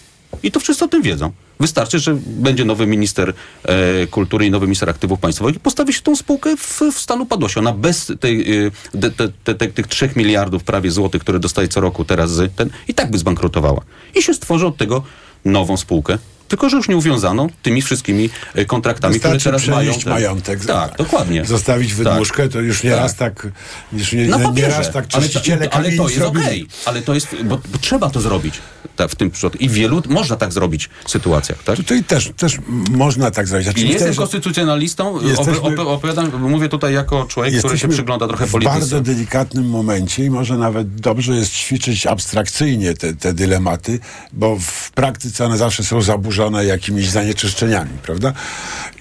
I 0.42 0.50
to 0.50 0.60
wszyscy 0.60 0.84
o 0.84 0.88
tym 0.88 1.02
wiedzą. 1.02 1.32
Wystarczy, 1.60 1.98
że 1.98 2.16
będzie 2.26 2.64
nowy 2.64 2.86
minister 2.86 3.34
e, 3.64 4.06
kultury 4.06 4.46
i 4.46 4.50
nowy 4.50 4.66
minister 4.66 4.90
aktywów 4.90 5.20
państwowych 5.20 5.56
i 5.56 5.60
postawi 5.60 5.92
się 5.92 6.02
tą 6.02 6.16
spółkę 6.16 6.56
w, 6.56 6.80
w 6.92 6.98
stan 6.98 7.20
upadłości. 7.20 7.58
Ona 7.58 7.72
bez 7.72 8.12
tej, 8.20 8.56
e, 8.66 9.68
tych 9.74 9.86
3 9.86 10.10
miliardów 10.16 10.64
prawie 10.64 10.90
złotych, 10.90 11.22
które 11.22 11.38
dostaje 11.38 11.68
co 11.68 11.80
roku 11.80 12.04
teraz 12.04 12.30
ten, 12.56 12.70
i 12.88 12.94
tak 12.94 13.10
by 13.10 13.18
zbankrutowała. 13.18 13.80
I 14.14 14.22
się 14.22 14.34
stworzy 14.34 14.66
od 14.66 14.76
tego 14.76 15.02
nową 15.44 15.76
spółkę. 15.76 16.18
Tylko, 16.50 16.68
że 16.70 16.76
już 16.76 16.88
nie 16.88 16.96
uwiązaną 16.96 17.48
tymi 17.62 17.82
wszystkimi 17.82 18.30
e, 18.54 18.64
kontraktami, 18.64 19.18
które 19.18 19.34
Wystarczy 19.34 19.64
teraz 19.66 19.76
mają. 19.76 19.94
te- 20.00 20.10
majątek. 20.10 20.64
Tak, 20.64 20.96
dokładnie. 20.96 21.44
Zostawić 21.44 21.94
wydmuszkę, 21.94 22.48
to 22.48 22.60
już 22.60 22.82
nie 22.82 22.90
Tak. 22.90 23.00
raz 23.00 23.16
tak, 23.16 23.46
już 23.92 24.12
nie, 24.12 24.26
nie, 24.26 24.52
nie 24.54 24.68
raz 24.68 24.92
tak 24.92 25.06
ale, 25.12 25.22
czyściciele 25.22 25.68
to, 25.68 25.74
ale 25.74 25.92
to 25.92 26.08
jest 26.08 26.22
okej. 26.22 26.66
Ale 26.84 27.02
to 27.02 27.14
jest, 27.14 27.28
bo, 27.44 27.56
bo 27.72 27.78
trzeba 27.80 28.10
to 28.10 28.20
zrobić 28.20 28.54
tak, 28.96 29.10
w 29.10 29.14
tym 29.14 29.30
przypadku. 29.30 29.58
I 29.58 29.68
w 29.68 29.72
wielu 29.72 30.02
można 30.08 30.36
tak 30.36 30.52
zrobić 30.52 30.88
sytuacjach, 31.06 31.62
tak? 31.62 31.76
Tutaj 31.76 32.04
też, 32.04 32.30
też 32.36 32.58
można 32.90 33.30
tak 33.30 33.48
zrobić. 33.48 33.64
Znaczy, 33.66 33.80
I 33.80 33.84
nie 33.84 33.92
jestem 33.92 34.14
konstytucjonalistą, 34.14 35.20
Jesteśmy- 35.22 35.60
op, 35.60 35.78
op, 35.78 35.86
opowiadam, 35.86 36.50
mówię 36.50 36.68
tutaj 36.68 36.94
jako 36.94 37.24
człowiek, 37.24 37.58
który 37.58 37.78
się 37.78 37.88
przygląda 37.88 38.28
trochę 38.28 38.46
w 38.46 38.52
polityce. 38.52 38.74
bardzo 38.78 39.00
delikatnym 39.00 39.68
momencie 39.70 40.24
i 40.24 40.30
może 40.30 40.56
nawet 40.58 40.94
dobrze 41.00 41.32
jest 41.34 41.52
ćwiczyć 41.52 42.06
abstrakcyjnie 42.06 42.94
te, 42.94 43.14
te 43.14 43.32
dylematy, 43.32 43.98
bo 44.32 44.56
w 44.60 44.90
praktyce 44.90 45.46
one 45.46 45.56
zawsze 45.58 45.84
są 45.84 46.02
zaburzone 46.02 46.39
jakimiś 46.48 47.08
zanieczyszczeniami, 47.08 47.90
prawda? 48.02 48.32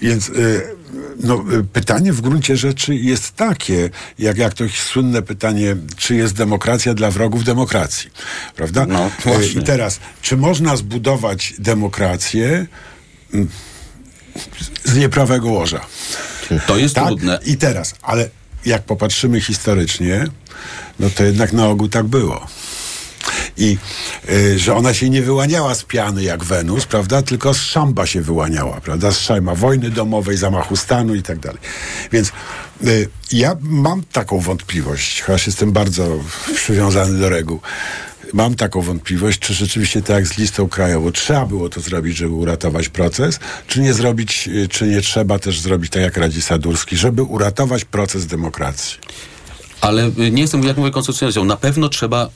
Więc 0.02 0.28
y, 0.28 0.62
no, 1.22 1.44
y, 1.52 1.64
pytanie 1.64 2.12
w 2.12 2.20
gruncie 2.20 2.56
rzeczy 2.56 2.94
jest 2.94 3.36
takie, 3.36 3.90
jak, 4.18 4.38
jak 4.38 4.54
to 4.54 4.64
słynne 4.68 5.22
pytanie, 5.22 5.76
czy 5.96 6.14
jest 6.14 6.34
demokracja 6.34 6.94
dla 6.94 7.10
wrogów 7.10 7.44
demokracji, 7.44 8.10
prawda? 8.56 8.86
No, 8.86 9.06
Y, 9.06 9.10
właśnie. 9.24 9.60
I 9.60 9.64
teraz, 9.64 10.00
czy 10.22 10.36
można 10.36 10.76
zbudować 10.76 11.54
demokrację 11.58 12.66
mm, 13.34 13.48
z 14.84 14.96
nieprawego 14.96 15.48
łoża? 15.48 15.86
To 16.66 16.78
jest 16.78 16.94
tak? 16.94 17.06
trudne. 17.06 17.38
I 17.46 17.56
teraz, 17.56 17.94
ale 18.02 18.30
jak 18.66 18.82
popatrzymy 18.82 19.40
historycznie, 19.40 20.26
no 21.00 21.10
to 21.10 21.24
jednak 21.24 21.52
na 21.52 21.66
ogół 21.66 21.88
tak 21.88 22.06
było. 22.06 22.46
I 23.56 23.78
y, 24.30 24.58
że 24.58 24.74
ona 24.74 24.94
się 24.94 25.10
nie 25.10 25.22
wyłaniała 25.22 25.74
z 25.74 25.84
piany 25.84 26.22
jak 26.22 26.44
Wenus, 26.44 26.86
prawda? 26.86 27.22
Tylko 27.22 27.54
z 27.54 27.60
szamba 27.60 28.06
się 28.06 28.20
wyłaniała, 28.20 28.80
prawda? 28.80 29.10
Z 29.10 29.18
szajma 29.18 29.54
wojny 29.54 29.90
domowej, 29.90 30.36
zamachu 30.36 30.76
stanu 30.76 31.14
i 31.14 31.22
tak 31.22 31.38
dalej. 31.38 31.60
Więc 32.12 32.32
y, 32.86 33.08
ja 33.32 33.56
mam 33.60 34.02
taką 34.12 34.40
wątpliwość, 34.40 35.22
chociaż 35.22 35.46
jestem 35.46 35.72
bardzo 35.72 36.18
przywiązany 36.54 37.18
do 37.18 37.28
reguł. 37.28 37.60
Mam 38.32 38.54
taką 38.54 38.82
wątpliwość, 38.82 39.38
czy 39.38 39.54
rzeczywiście 39.54 40.02
tak 40.02 40.16
jak 40.16 40.26
z 40.26 40.38
listą 40.38 40.68
krajową 40.68 41.12
trzeba 41.12 41.46
było 41.46 41.68
to 41.68 41.80
zrobić, 41.80 42.16
żeby 42.16 42.34
uratować 42.34 42.88
proces, 42.88 43.40
czy 43.66 43.80
nie 43.80 43.94
zrobić, 43.94 44.48
y, 44.48 44.68
czy 44.68 44.86
nie 44.86 45.00
trzeba 45.00 45.38
też 45.38 45.60
zrobić 45.60 45.92
tak 45.92 46.02
jak 46.02 46.16
radzi 46.16 46.42
Sadurski, 46.42 46.96
żeby 46.96 47.22
uratować 47.22 47.84
proces 47.84 48.26
demokracji. 48.26 48.98
Ale 49.80 50.06
y, 50.06 50.30
nie 50.30 50.42
jestem, 50.42 50.64
jak 50.64 50.76
mówię, 50.76 50.90
konstytucjonalistą. 50.90 51.44
Na 51.44 51.56
pewno 51.56 51.88
trzeba 51.88 52.30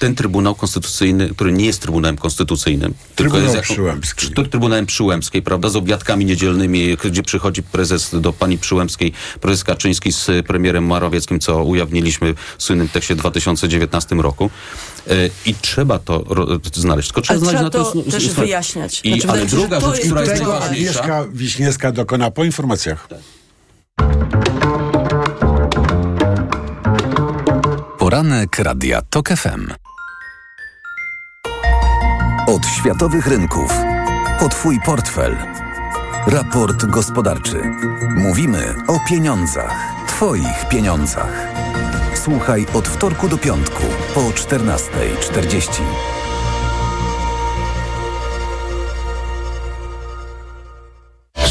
ten 0.00 0.14
Trybunał 0.14 0.54
Konstytucyjny, 0.54 1.28
który 1.28 1.52
nie 1.52 1.64
jest 1.64 1.82
Trybunałem 1.82 2.16
Konstytucyjnym, 2.16 2.94
tylko 3.16 3.32
Trybunał 3.32 3.56
jest 3.56 3.68
Przyłębski. 3.68 4.26
Tr- 4.26 4.48
Trybunałem 4.48 4.86
Przyłębskiej, 4.86 5.42
prawda, 5.42 5.68
z 5.68 5.76
obiadkami 5.76 6.24
niedzielnymi, 6.24 6.96
gdzie 7.04 7.22
przychodzi 7.22 7.62
prezes 7.62 8.10
do 8.20 8.32
pani 8.32 8.58
Przyłębskiej, 8.58 9.12
prezes 9.40 9.64
Kaczyński 9.64 10.12
z 10.12 10.46
premierem 10.46 10.84
Morawieckim, 10.84 11.40
co 11.40 11.64
ujawniliśmy 11.64 12.34
w 12.58 12.62
słynnym 12.62 12.88
tekście 12.88 13.14
w 13.14 13.18
2019 13.18 14.16
roku. 14.16 14.50
Y, 15.10 15.30
I 15.46 15.54
trzeba 15.54 15.98
to 15.98 16.24
znaleźć. 16.74 17.08
Tylko 17.08 17.20
trzeba 17.20 17.40
Ale 17.40 17.50
znaleźć 17.50 17.72
trzeba 17.72 17.84
na 17.84 17.92
to 17.92 18.02
to 18.02 18.10
też 18.10 18.28
wyjaśniać. 18.28 19.00
I, 19.04 19.20
Znaczy, 19.20 19.30
ale 19.30 19.46
druga 19.46 19.80
rzecz, 19.80 19.90
jest 19.90 20.04
która 20.06 20.20
jest 20.20 20.32
Tego 20.34 20.52
najważniejsza... 20.52 21.00
Agnieszka 21.00 21.24
Wiśniewska 21.32 21.92
dokona 21.92 22.30
po 22.30 22.44
informacjach. 22.44 23.08
Poranek 28.10 28.58
Radia 28.58 29.02
TOK 29.02 29.28
FM. 29.28 29.72
Od 32.46 32.66
światowych 32.66 33.26
rynków. 33.26 33.72
Po 34.40 34.48
Twój 34.48 34.80
portfel. 34.84 35.36
Raport 36.26 36.84
gospodarczy. 36.84 37.62
Mówimy 38.16 38.74
o 38.88 38.98
pieniądzach. 39.08 39.74
Twoich 40.06 40.68
pieniądzach. 40.68 41.48
Słuchaj 42.14 42.66
od 42.74 42.88
wtorku 42.88 43.28
do 43.28 43.38
piątku 43.38 43.82
po 44.14 44.20
14.40. 44.20 45.82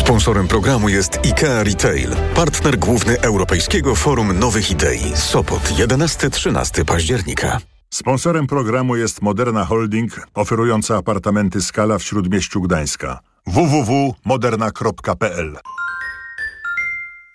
Sponsorem 0.09 0.47
programu 0.47 0.89
jest 0.89 1.19
IKEA 1.25 1.63
Retail, 1.63 2.09
partner 2.35 2.79
główny 2.79 3.21
Europejskiego 3.21 3.95
Forum 3.95 4.39
Nowych 4.39 4.71
Idei. 4.71 5.11
Sopot, 5.15 5.61
11-13 5.61 6.85
października. 6.85 7.59
Sponsorem 7.89 8.47
programu 8.47 8.95
jest 8.95 9.21
Moderna 9.21 9.65
Holding, 9.65 10.27
oferująca 10.33 10.97
apartamenty 10.97 11.61
Skala 11.61 11.97
w 11.97 12.03
Śródmieściu 12.03 12.61
Gdańska. 12.61 13.19
www.moderna.pl 13.47 15.57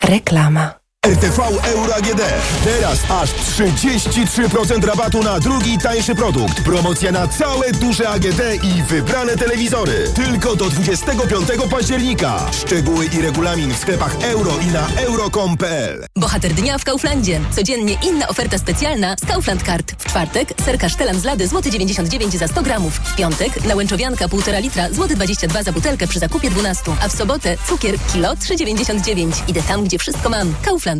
Reklama. 0.04 0.83
RTV 1.04 1.38
Euro 1.64 1.94
AGD. 1.94 2.20
Teraz 2.64 2.98
aż 3.10 3.30
33% 3.30 4.84
rabatu 4.84 5.22
na 5.22 5.40
drugi 5.40 5.78
tańszy 5.78 6.14
produkt. 6.14 6.62
Promocja 6.62 7.12
na 7.12 7.28
całe 7.28 7.72
duże 7.72 8.08
AGD 8.08 8.40
i 8.62 8.82
wybrane 8.82 9.36
telewizory. 9.36 10.08
Tylko 10.14 10.56
do 10.56 10.70
25 10.70 11.48
października. 11.70 12.46
Szczegóły 12.52 13.06
i 13.06 13.22
regulamin 13.22 13.74
w 13.74 13.78
sklepach 13.78 14.16
euro 14.22 14.52
i 14.62 14.66
na 14.66 14.86
euro.com.pl. 14.96 16.06
Bohater 16.16 16.54
dnia 16.54 16.78
w 16.78 16.84
Kauflandzie. 16.84 17.40
Codziennie 17.56 17.96
inna 18.08 18.28
oferta 18.28 18.58
specjalna 18.58 19.16
z 19.16 19.26
Kaufland 19.26 19.62
Card. 19.62 19.92
W 19.98 20.04
czwartek 20.04 20.48
serka 20.64 20.88
sztelan 20.88 21.20
z 21.20 21.24
lady 21.24 21.48
złoty 21.48 21.70
99 21.70 22.34
za 22.34 22.48
100 22.48 22.62
gramów. 22.62 22.94
W 22.94 23.16
piątek 23.16 23.64
nałęczowianka 23.64 24.26
1,5 24.26 24.62
litra 24.62 24.92
złoty 24.92 25.14
22 25.16 25.62
za 25.62 25.72
butelkę 25.72 26.06
przy 26.06 26.18
zakupie 26.18 26.50
12. 26.50 26.82
A 27.02 27.08
w 27.08 27.12
sobotę 27.12 27.56
cukier 27.68 27.94
kilo 28.12 28.34
3,99. 28.34 29.32
Idę 29.48 29.62
tam, 29.62 29.84
gdzie 29.84 29.98
wszystko 29.98 30.30
mam. 30.30 30.54
Kaufland. 30.62 30.93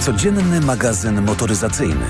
Codzienny 0.00 0.60
magazyn 0.60 1.22
motoryzacyjny. 1.22 2.06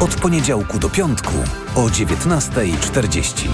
Od 0.00 0.14
poniedziałku 0.14 0.78
do 0.78 0.90
piątku 0.90 1.32
o 1.74 1.80
19.40. 1.80 3.48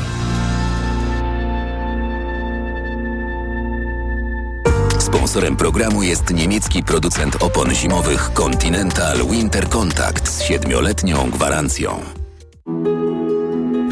Sponsorem 4.99 5.57
programu 5.57 6.03
jest 6.03 6.35
niemiecki 6.35 6.83
producent 6.83 7.43
opon 7.43 7.75
zimowych 7.75 8.31
Continental 8.33 9.27
Winter 9.31 9.69
Contact 9.69 10.29
z 10.29 10.43
siedmioletnią 10.43 11.31
gwarancją. 11.31 12.01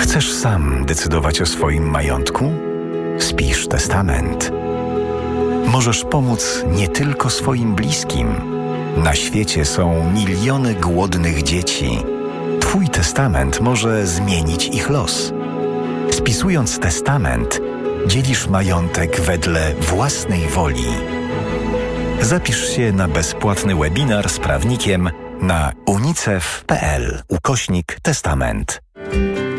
Chcesz 0.01 0.33
sam 0.33 0.87
decydować 0.87 1.41
o 1.41 1.47
swoim 1.47 1.91
majątku? 1.91 2.53
Spisz 3.19 3.69
testament. 3.69 4.53
Możesz 5.67 6.05
pomóc 6.05 6.65
nie 6.67 6.89
tylko 6.89 7.31
swoim 7.31 7.75
bliskim. 7.75 8.54
Na 8.97 9.15
świecie 9.15 9.65
są 9.65 10.11
miliony 10.13 10.75
głodnych 10.75 11.43
dzieci. 11.43 11.99
Twój 12.61 12.89
testament 12.89 13.61
może 13.61 14.07
zmienić 14.07 14.67
ich 14.67 14.91
los. 14.91 15.33
Spisując 16.11 16.79
testament, 16.79 17.61
dzielisz 18.07 18.47
majątek 18.47 19.21
wedle 19.21 19.75
własnej 19.75 20.47
woli. 20.49 20.87
Zapisz 22.21 22.77
się 22.77 22.93
na 22.93 23.09
bezpłatny 23.09 23.75
webinar 23.75 24.29
z 24.29 24.39
prawnikiem 24.39 25.11
na 25.41 25.73
unicef.pl 25.87 27.23
ukośnik 27.29 27.99
testament. 28.03 28.83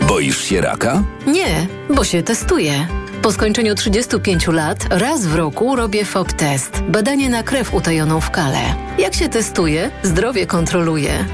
Boisz 0.07 0.43
się 0.43 0.61
raka? 0.61 1.03
Nie, 1.27 1.67
bo 1.95 2.03
się 2.03 2.23
testuję. 2.23 2.87
Po 3.21 3.31
skończeniu 3.31 3.75
35 3.75 4.47
lat 4.47 4.85
raz 4.89 5.25
w 5.25 5.35
roku 5.35 5.75
robię 5.75 6.05
FOB 6.05 6.33
test. 6.33 6.81
Badanie 6.89 7.29
na 7.29 7.43
krew 7.43 7.73
utajoną 7.73 8.21
w 8.21 8.31
kale. 8.31 8.59
Jak 8.99 9.13
się 9.13 9.29
testuje, 9.29 9.91
zdrowie 10.03 10.45
kontroluje. 10.45 11.25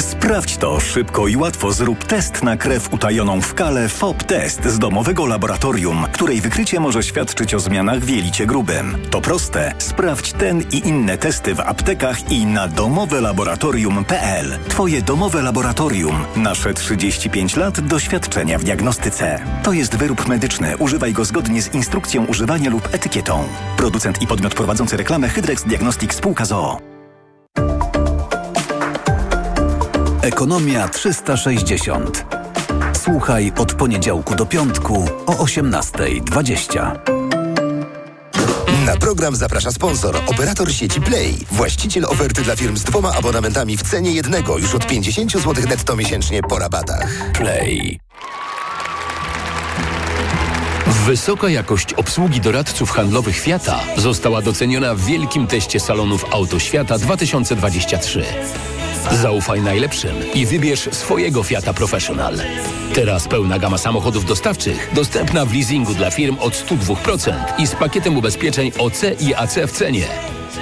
Sprawdź 0.00 0.56
to 0.56 0.80
szybko 0.80 1.28
i 1.28 1.36
łatwo. 1.36 1.72
Zrób 1.72 2.04
test 2.04 2.42
na 2.42 2.56
krew 2.56 2.92
utajoną 2.92 3.40
w 3.40 3.54
kale 3.54 3.88
FOB 3.88 4.24
Test 4.24 4.64
z 4.64 4.78
domowego 4.78 5.26
laboratorium, 5.26 6.06
której 6.12 6.40
wykrycie 6.40 6.80
może 6.80 7.02
świadczyć 7.02 7.54
o 7.54 7.60
zmianach 7.60 8.00
w 8.00 8.08
jelicie 8.08 8.46
grubym. 8.46 8.96
To 9.10 9.20
proste. 9.20 9.74
Sprawdź 9.78 10.32
ten 10.32 10.62
i 10.72 10.88
inne 10.88 11.18
testy 11.18 11.54
w 11.54 11.60
aptekach 11.60 12.30
i 12.30 12.46
na 12.46 12.68
domowelaboratorium.pl. 12.68 14.58
Twoje 14.68 15.02
domowe 15.02 15.42
laboratorium. 15.42 16.24
Nasze 16.36 16.74
35 16.74 17.56
lat 17.56 17.80
doświadczenia 17.80 18.58
w 18.58 18.64
diagnostyce. 18.64 19.40
To 19.62 19.72
jest 19.72 19.96
wyrób 19.96 20.28
medyczny. 20.28 20.76
Używaj 20.76 21.12
go 21.12 21.24
zgodnie 21.24 21.62
z 21.62 21.74
instrukcją 21.74 22.24
używania 22.24 22.70
lub 22.70 22.94
etykietą. 22.94 23.44
Producent 23.76 24.22
i 24.22 24.26
podmiot 24.26 24.54
prowadzący 24.54 24.96
reklamę 24.96 25.28
Hydrex 25.28 25.64
Diagnostics 25.64 26.16
Spółka 26.16 26.44
ZOO. 26.44 26.89
Ekonomia 30.32 30.88
360. 30.88 32.24
Słuchaj 32.92 33.52
od 33.58 33.74
poniedziałku 33.74 34.34
do 34.34 34.46
piątku 34.46 35.08
o 35.26 35.32
18.20. 35.32 36.98
Na 38.86 38.96
program 38.96 39.36
zaprasza 39.36 39.72
sponsor, 39.72 40.16
operator 40.26 40.72
sieci 40.72 41.00
Play, 41.00 41.34
właściciel 41.50 42.04
oferty 42.04 42.42
dla 42.42 42.56
firm 42.56 42.76
z 42.76 42.84
dwoma 42.84 43.12
abonamentami 43.12 43.76
w 43.76 43.82
cenie 43.82 44.12
jednego 44.12 44.58
już 44.58 44.74
od 44.74 44.86
50 44.86 45.32
zł 45.32 45.54
netto 45.68 45.96
miesięcznie 45.96 46.42
po 46.42 46.58
rabatach. 46.58 47.32
Play. 47.32 48.00
Wysoka 50.86 51.48
jakość 51.48 51.94
obsługi 51.94 52.40
doradców 52.40 52.90
handlowych 52.90 53.38
Fiata 53.38 53.80
została 53.96 54.42
doceniona 54.42 54.94
w 54.94 55.00
wielkim 55.00 55.46
teście 55.46 55.80
salonów 55.80 56.24
Auto 56.32 56.58
Świata 56.58 56.98
2023. 56.98 58.24
Zaufaj 59.12 59.60
najlepszym 59.62 60.32
i 60.34 60.46
wybierz 60.46 60.88
swojego 60.92 61.42
Fiata 61.42 61.72
Professional. 61.74 62.34
Teraz 62.94 63.28
pełna 63.28 63.58
gama 63.58 63.78
samochodów 63.78 64.24
dostawczych 64.24 64.90
dostępna 64.94 65.44
w 65.44 65.54
leasingu 65.54 65.94
dla 65.94 66.10
firm 66.10 66.36
od 66.40 66.52
102% 66.54 67.32
i 67.58 67.66
z 67.66 67.74
pakietem 67.74 68.16
ubezpieczeń 68.16 68.72
OC 68.78 69.02
i 69.20 69.34
AC 69.34 69.54
w 69.66 69.72
cenie. 69.72 70.04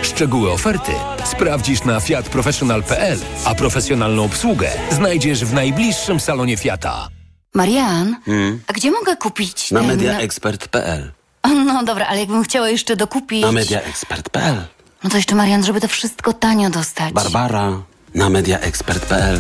Szczegóły 0.03 0.53
oferty 0.53 0.93
sprawdzisz 1.25 1.85
na 1.85 2.01
fiatprofessional.pl, 2.01 3.19
a 3.45 3.55
profesjonalną 3.55 4.25
obsługę 4.25 4.71
znajdziesz 4.91 5.45
w 5.45 5.53
najbliższym 5.53 6.21
salonie 6.21 6.57
Fiata. 6.57 7.09
Marian, 7.55 8.17
a 8.67 8.73
gdzie 8.73 8.91
mogę 8.91 9.17
kupić 9.17 9.71
Na 9.71 9.81
ten- 9.81 9.89
mediaexpert.pl. 9.89 11.13
No 11.67 11.85
dobra, 11.85 12.07
ale 12.07 12.21
jakbym 12.21 12.43
chciała 12.45 12.69
jeszcze 12.69 12.97
dokupić... 12.97 13.43
Na 13.43 13.53
mediaexpert.pl. 13.53 14.57
No 15.05 15.11
to 15.11 15.17
jeszcze 15.17 15.35
Marian, 15.35 15.65
żeby 15.65 15.81
to 15.81 15.89
wszystko 15.89 16.33
tanio 16.33 16.71
dostać. 16.71 17.13
Barbara 17.13 17.73
na 18.19 18.31
mediaexpert.pl. 18.31 19.39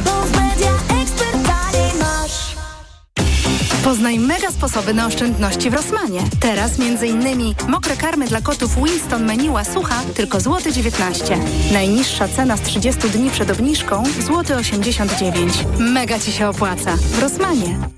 Poznaj 3.85 4.18
mega 4.18 4.51
sposoby 4.51 4.95
na 4.95 5.07
oszczędności 5.07 5.70
w 5.70 5.74
Rosmanie. 5.74 6.20
Teraz 6.41 6.72
m.in. 6.81 7.55
mokre 7.68 7.97
karmy 7.97 8.26
dla 8.26 8.41
kotów 8.41 8.76
Winston 8.85 9.24
Meniła 9.24 9.64
Sucha 9.64 10.03
tylko 10.14 10.41
złoty 10.41 10.72
19. 10.72 11.39
Najniższa 11.72 12.29
cena 12.29 12.57
z 12.57 12.61
30 12.61 13.11
dni 13.11 13.31
przed 13.31 13.51
obniżką 13.51 14.03
złoty 14.20 14.57
89. 14.57 15.53
Mega 15.79 16.18
Ci 16.18 16.33
się 16.33 16.49
opłaca. 16.49 16.97
W 16.97 17.18
Rosmanie. 17.22 17.97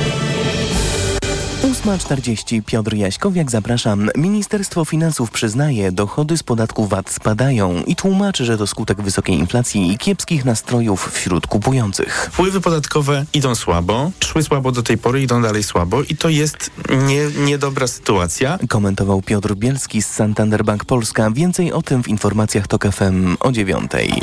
8.40 1.85 2.61
Piotr 2.65 2.93
Jaśkowiak, 2.93 3.51
zapraszam. 3.51 4.09
Ministerstwo 4.15 4.85
Finansów 4.85 5.31
przyznaje, 5.31 5.91
dochody 5.91 6.37
z 6.37 6.43
podatku 6.43 6.87
VAT 6.87 7.09
spadają 7.09 7.83
i 7.83 7.95
tłumaczy, 7.95 8.45
że 8.45 8.57
to 8.57 8.67
skutek 8.67 9.01
wysokiej 9.01 9.35
inflacji 9.35 9.91
i 9.91 9.97
kiepskich 9.97 10.45
nastrojów 10.45 11.11
wśród 11.13 11.47
kupujących. 11.47 12.29
Wpływy 12.31 12.61
podatkowe 12.61 13.25
idą 13.33 13.55
słabo, 13.55 14.11
szły 14.19 14.43
słabo 14.43 14.71
do 14.71 14.83
tej 14.83 14.97
pory, 14.97 15.21
idą 15.21 15.41
dalej 15.41 15.63
słabo 15.63 16.01
i 16.03 16.15
to 16.15 16.29
jest 16.29 16.71
nie, 16.89 17.45
niedobra 17.45 17.87
sytuacja. 17.87 18.59
Komentował 18.69 19.21
Piotr 19.21 19.55
Bielski 19.55 20.01
z 20.01 20.07
Santander 20.07 20.63
Bank 20.65 20.85
Polska. 20.85 21.31
Więcej 21.31 21.73
o 21.73 21.81
tym 21.81 22.03
w 22.03 22.07
informacjach 22.07 22.67
TOK 22.67 22.83
FM 22.91 23.37
o 23.39 23.51
dziewiątej. 23.51 24.13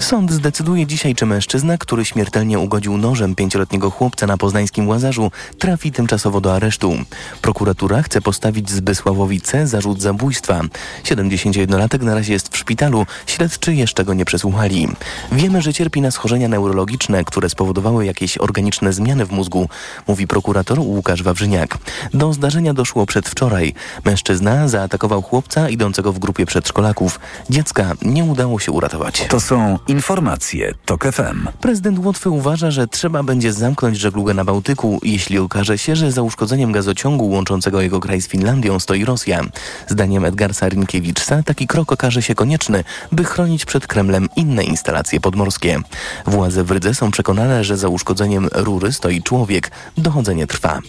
Sąd 0.00 0.32
zdecyduje 0.32 0.86
dzisiaj, 0.86 1.14
czy 1.14 1.26
mężczyzna, 1.26 1.78
który 1.78 2.04
śmiertelnie 2.04 2.58
ugodził 2.58 2.96
nożem 2.96 3.34
pięcioletniego 3.34 3.90
chłopca 3.90 4.26
na 4.26 4.36
poznańskim 4.36 4.88
Łazarzu, 4.88 5.30
trafi 5.58 5.92
tymczasowo 5.92 6.40
do 6.40 6.54
aresztu. 6.54 6.99
Prokuratura 7.42 8.02
chce 8.02 8.20
postawić 8.20 8.70
Zbysławowi 8.70 9.40
C. 9.40 9.66
zarzut 9.66 10.02
zabójstwa. 10.02 10.60
71-latek 11.04 12.02
na 12.02 12.14
razie 12.14 12.32
jest 12.32 12.54
w 12.54 12.56
szpitalu, 12.56 13.06
śledczy 13.26 13.74
jeszcze 13.74 14.04
go 14.04 14.14
nie 14.14 14.24
przesłuchali. 14.24 14.88
Wiemy, 15.32 15.62
że 15.62 15.74
cierpi 15.74 16.00
na 16.00 16.10
schorzenia 16.10 16.48
neurologiczne, 16.48 17.24
które 17.24 17.48
spowodowały 17.48 18.06
jakieś 18.06 18.38
organiczne 18.38 18.92
zmiany 18.92 19.26
w 19.26 19.32
mózgu, 19.32 19.68
mówi 20.06 20.26
prokurator 20.26 20.78
Łukasz 20.78 21.22
Wawrzyniak. 21.22 21.78
Do 22.14 22.32
zdarzenia 22.32 22.74
doszło 22.74 23.06
przedwczoraj. 23.06 23.74
Mężczyzna 24.04 24.68
zaatakował 24.68 25.22
chłopca 25.22 25.68
idącego 25.68 26.12
w 26.12 26.18
grupie 26.18 26.46
przedszkolaków. 26.46 27.20
Dziecka 27.50 27.92
nie 28.02 28.24
udało 28.24 28.58
się 28.58 28.72
uratować. 28.72 29.26
To 29.28 29.40
są 29.40 29.78
informacje 29.88 30.74
TOK 30.84 31.04
FM. 31.04 31.48
Prezydent 31.60 31.98
Łotwy 31.98 32.30
uważa, 32.30 32.70
że 32.70 32.86
trzeba 32.86 33.22
będzie 33.22 33.52
zamknąć 33.52 33.98
żeglugę 33.98 34.34
na 34.34 34.44
Bałtyku, 34.44 35.00
jeśli 35.02 35.38
okaże 35.38 35.78
się, 35.78 35.96
że 35.96 36.12
za 36.12 36.22
uszkodzeniem 36.22 36.72
gazociągu 36.90 37.28
łączącego 37.28 37.80
jego 37.80 38.00
kraj 38.00 38.20
z 38.20 38.28
Finlandią 38.28 38.80
stoi 38.80 39.04
Rosja. 39.04 39.40
Zdaniem 39.88 40.24
Edgarsa 40.24 40.68
Rinkiewicza 40.68 41.42
taki 41.42 41.66
krok 41.66 41.92
okaże 41.92 42.22
się 42.22 42.34
konieczny, 42.34 42.84
by 43.12 43.24
chronić 43.24 43.64
przed 43.64 43.86
Kremlem 43.86 44.28
inne 44.36 44.64
instalacje 44.64 45.20
podmorskie. 45.20 45.80
Władze 46.26 46.64
w 46.64 46.70
Rydze 46.70 46.94
są 46.94 47.10
przekonane, 47.10 47.64
że 47.64 47.76
za 47.76 47.88
uszkodzeniem 47.88 48.48
rury 48.52 48.92
stoi 48.92 49.22
człowiek. 49.22 49.70
Dochodzenie 49.98 50.46
trwa. 50.46 50.80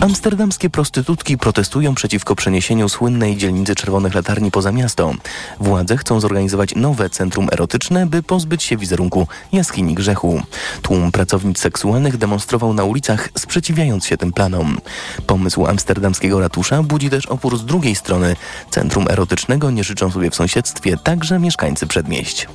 Amsterdamskie 0.00 0.70
prostytutki 0.70 1.38
protestują 1.38 1.94
przeciwko 1.94 2.34
przeniesieniu 2.34 2.88
słynnej 2.88 3.36
dzielnicy 3.36 3.74
Czerwonych 3.74 4.14
Latarni 4.14 4.50
poza 4.50 4.72
miasto. 4.72 5.12
Władze 5.60 5.96
chcą 5.96 6.20
zorganizować 6.20 6.74
nowe 6.74 7.10
centrum 7.10 7.48
erotyczne, 7.52 8.06
by 8.06 8.22
pozbyć 8.22 8.62
się 8.62 8.76
wizerunku 8.76 9.26
jaskini 9.52 9.94
grzechu. 9.94 10.42
Tłum 10.82 11.12
pracownic 11.12 11.58
seksualnych 11.58 12.16
demonstrował 12.16 12.74
na 12.74 12.84
ulicach, 12.84 13.28
sprzeciwiając 13.38 14.06
się 14.06 14.16
tym 14.16 14.32
planom. 14.32 14.78
Pomysł 15.26 15.66
amsterdamskiego 15.66 16.40
ratusza 16.40 16.82
budzi 16.82 17.10
też 17.10 17.26
opór 17.26 17.58
z 17.58 17.64
drugiej 17.64 17.94
strony. 17.94 18.36
Centrum 18.70 19.08
erotycznego 19.08 19.70
nie 19.70 19.84
życzą 19.84 20.10
sobie 20.10 20.30
w 20.30 20.34
sąsiedztwie 20.34 20.96
także 20.96 21.38
mieszkańcy 21.38 21.86
przedmieść. 21.86 22.48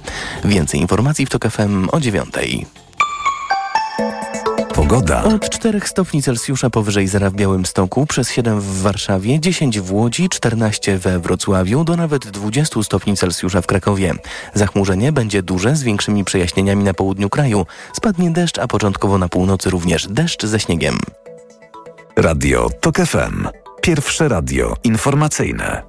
Więcej 0.46 0.80
informacji 0.80 1.26
w 1.26 1.30
TOK 1.30 1.48
FM 1.52 1.90
o 1.92 2.00
dziewiątej. 2.00 2.66
Pogoda. 4.74 5.24
Od 5.24 5.50
4 5.50 5.82
stopni 5.86 6.24
Celsjusza 6.24 6.70
powyżej 6.70 7.08
zera 7.08 7.30
w 7.30 7.34
Białymstoku, 7.34 8.06
przez 8.06 8.32
7 8.32 8.62
w 8.62 8.82
Warszawie, 8.82 9.40
10 9.40 9.80
w 9.80 9.94
Łodzi, 9.94 10.30
14 10.30 10.98
we 10.98 11.20
Wrocławiu, 11.20 11.84
do 11.84 11.96
nawet 11.96 12.28
20 12.28 12.84
stopni 12.84 13.18
Celsjusza 13.18 13.62
w 13.62 13.68
Krakowie. 13.68 14.14
Zachmurzenie 14.54 15.12
będzie 15.12 15.44
duże 15.44 15.76
z 15.76 15.84
większymi 15.84 16.24
przejaśnieniami 16.24 16.84
na 16.84 16.94
południu 16.94 17.30
kraju. 17.30 17.66
Spadnie 17.94 18.32
deszcz, 18.32 18.60
a 18.60 18.68
początkowo 18.68 19.18
na 19.18 19.30
północy 19.30 19.70
również 19.70 20.08
deszcz 20.08 20.46
ze 20.46 20.60
śniegiem. 20.60 21.00
Radio 22.18 22.70
TOK 22.82 22.96
FM. 22.98 23.48
Pierwsze 23.82 24.28
radio 24.28 24.76
informacyjne. 24.84 25.84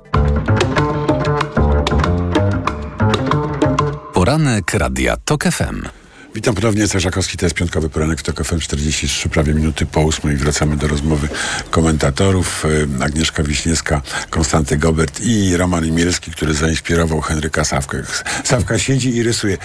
Poranek 4.13 4.75
Radia 4.75 5.17
TOK 5.17 5.45
FM. 5.45 6.04
Witam 6.35 6.55
ponownie, 6.55 6.89
Cerzakowski, 6.89 7.37
to 7.37 7.47
jest 7.47 7.57
piątkowy 7.57 7.89
poranek 7.89 8.21
w 8.21 8.23
TOK 8.23 8.45
FM 8.45 8.59
43, 8.59 9.29
prawie 9.29 9.55
minuty 9.55 9.87
po 9.87 10.01
ósmej. 10.01 10.37
Wracamy 10.37 10.77
do 10.77 10.89
rozmowy 10.89 11.29
komentatorów. 11.71 12.65
Y, 12.65 13.05
Agnieszka 13.05 13.43
Wiśniewska, 13.43 14.03
Konstanty 14.31 14.77
Gobert 14.77 15.21
i 15.21 15.57
Roman 15.57 15.87
Imielski, 15.87 16.31
który 16.31 16.55
zainspirował 16.55 17.21
Henryka 17.21 17.65
Sawkę. 17.65 18.03
Sawka 18.45 18.79
siedzi 18.79 19.17
i 19.17 19.23
rysuje. 19.23 19.59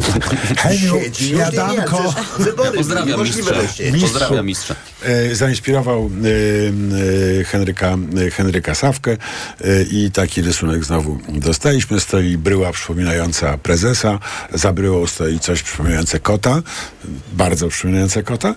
Heniu, 0.58 0.94
wybory 2.38 2.76
Pozdrawiam 2.78 3.22
mistrza. 3.22 3.54
Mistrzu. 3.92 4.00
Pozdrawiam 4.00 4.46
mistrza. 4.46 4.74
E, 5.02 5.34
zainspirował 5.34 6.10
e, 6.10 7.40
e, 7.40 7.44
Henryka, 7.44 7.96
Henryka 8.32 8.74
Sawkę 8.74 9.16
i 9.90 10.10
taki 10.10 10.42
rysunek 10.42 10.84
znowu 10.84 11.18
dostaliśmy. 11.28 12.00
Stoi 12.00 12.38
bryła 12.38 12.72
przypominająca 12.72 13.58
prezesa, 13.58 14.18
za 14.54 14.72
bryłą 14.72 15.06
stoi 15.06 15.40
coś 15.40 15.62
przypominające 15.62 16.05
kota, 16.22 16.62
bardzo 17.32 17.68
przypominające 17.68 18.22
kota. 18.22 18.48
E, 18.48 18.54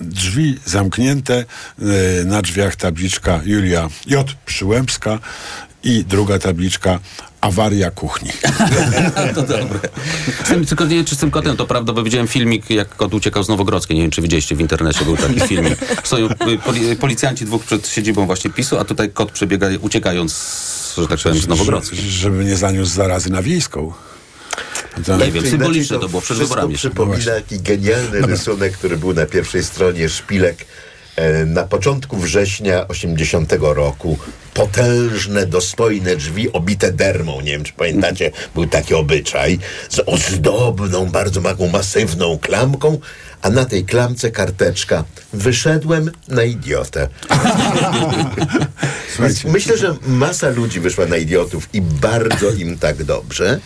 drzwi 0.00 0.58
zamknięte, 0.64 1.44
e, 1.78 2.24
na 2.24 2.42
drzwiach 2.42 2.76
tabliczka 2.76 3.40
Julia 3.44 3.88
J. 4.06 4.34
Przyłębska 4.46 5.18
i 5.84 6.04
druga 6.04 6.38
tabliczka 6.38 6.98
awaria 7.40 7.90
kuchni. 7.90 8.30
to 9.34 9.42
dobre. 9.42 9.78
Z 10.44 10.48
tym, 10.48 10.66
tylko 10.66 10.84
nie 10.84 10.96
wiem, 10.96 11.04
czy 11.04 11.14
z 11.14 11.18
tym 11.18 11.30
kotem 11.30 11.56
to 11.56 11.66
prawda, 11.66 11.92
bo 11.92 12.02
widziałem 12.02 12.28
filmik, 12.28 12.70
jak 12.70 12.96
kot 12.96 13.14
uciekał 13.14 13.42
z 13.42 13.48
Nowogrodzkiej. 13.48 13.96
Nie 13.96 14.02
wiem, 14.02 14.10
czy 14.10 14.22
widzieliście 14.22 14.56
w 14.56 14.60
internecie, 14.60 15.04
był 15.04 15.16
taki 15.16 15.40
filmik. 15.40 15.78
Stoją 16.04 16.28
y, 16.30 16.58
poli, 16.64 16.96
policjanci 16.96 17.44
dwóch 17.44 17.64
przed 17.64 17.88
siedzibą 17.88 18.26
właśnie 18.26 18.50
PiSu, 18.50 18.78
a 18.78 18.84
tutaj 18.84 19.10
kot 19.10 19.32
przebiega 19.32 19.68
uciekając, 19.80 20.94
że 20.98 21.08
tak 21.08 21.18
powiem, 21.18 21.38
z 21.38 21.48
Nowogrodzkiej. 21.48 22.00
Żeby 22.00 22.44
nie 22.44 22.56
zaniósł 22.56 22.92
zarazy 22.92 23.30
na 23.30 23.42
wiejską. 23.42 23.92
Tak, 25.06 25.20
Nie 25.20 25.32
wiem, 25.32 25.46
symboliczne 25.46 25.98
to 25.98 26.08
było 26.08 26.22
przed 26.22 26.36
wszystko 26.36 26.54
wyborami. 26.54 26.74
przypomina 26.74 27.34
taki 27.34 27.60
genialny 27.60 28.20
rysunek, 28.20 28.72
który 28.72 28.96
był 28.96 29.14
na 29.14 29.26
pierwszej 29.26 29.64
stronie 29.64 30.08
szpilek 30.08 30.64
e, 31.16 31.44
na 31.44 31.62
początku 31.62 32.16
września 32.16 32.88
80 32.88 33.52
roku. 33.60 34.18
Potężne, 34.54 35.46
dostojne 35.46 36.16
drzwi 36.16 36.52
obite 36.52 36.92
dermą. 36.92 37.40
Nie 37.40 37.50
wiem, 37.52 37.64
czy 37.64 37.72
pamiętacie, 37.72 38.30
był 38.54 38.66
taki 38.66 38.94
obyczaj 38.94 39.58
z 39.88 40.00
ozdobną, 40.06 41.06
bardzo 41.06 41.40
taką 41.40 41.68
masywną 41.68 42.38
klamką, 42.38 42.98
a 43.42 43.50
na 43.50 43.64
tej 43.64 43.84
klamce 43.84 44.30
karteczka. 44.30 45.04
Wyszedłem 45.32 46.10
na 46.28 46.42
idiotę. 46.42 47.08
Myślę, 49.52 49.78
że 49.78 49.94
masa 50.06 50.48
ludzi 50.48 50.80
wyszła 50.80 51.06
na 51.06 51.16
idiotów 51.16 51.68
i 51.72 51.82
bardzo 51.82 52.50
im 52.50 52.78
tak 52.78 53.04
dobrze. 53.04 53.60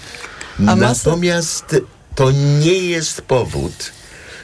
Natomiast 0.58 1.76
to 2.14 2.30
nie 2.60 2.78
jest 2.78 3.22
powód, 3.22 3.92